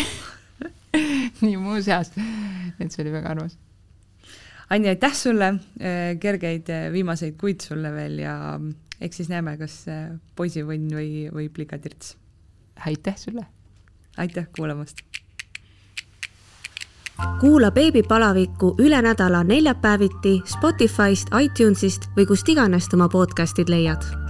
nii 1.46 1.58
muuseas, 1.60 2.12
et 2.80 2.92
see 2.92 3.04
oli 3.04 3.14
väga 3.14 3.36
armas. 3.36 3.58
Anni, 4.72 4.88
aitäh 4.88 5.16
sulle, 5.16 5.54
kergeid 6.24 6.70
äh, 6.72 6.88
viimaseid 6.94 7.36
kuid 7.40 7.64
sulle 7.66 7.92
veel 7.92 8.22
ja 8.24 8.36
eks 9.02 9.20
siis 9.20 9.32
näeme, 9.32 9.58
kas 9.60 9.82
äh, 9.92 10.06
poisivõnn 10.36 10.94
või, 10.96 11.28
või 11.34 11.50
pligatirts. 11.52 12.16
aitäh 12.86 13.18
sulle. 13.18 13.46
aitäh 14.18 14.48
kuulamast! 14.56 15.04
kuula 17.40 17.70
beebipalavikku 17.72 18.76
üle 18.82 19.02
nädala 19.02 19.44
neljapäeviti 19.44 20.40
Spotify'st, 20.46 21.30
iTunes'ist 21.38 22.10
või 22.18 22.26
kust 22.26 22.50
iganes 22.50 22.90
oma 22.94 23.10
podcast'id 23.10 23.70
leiad 23.70 24.21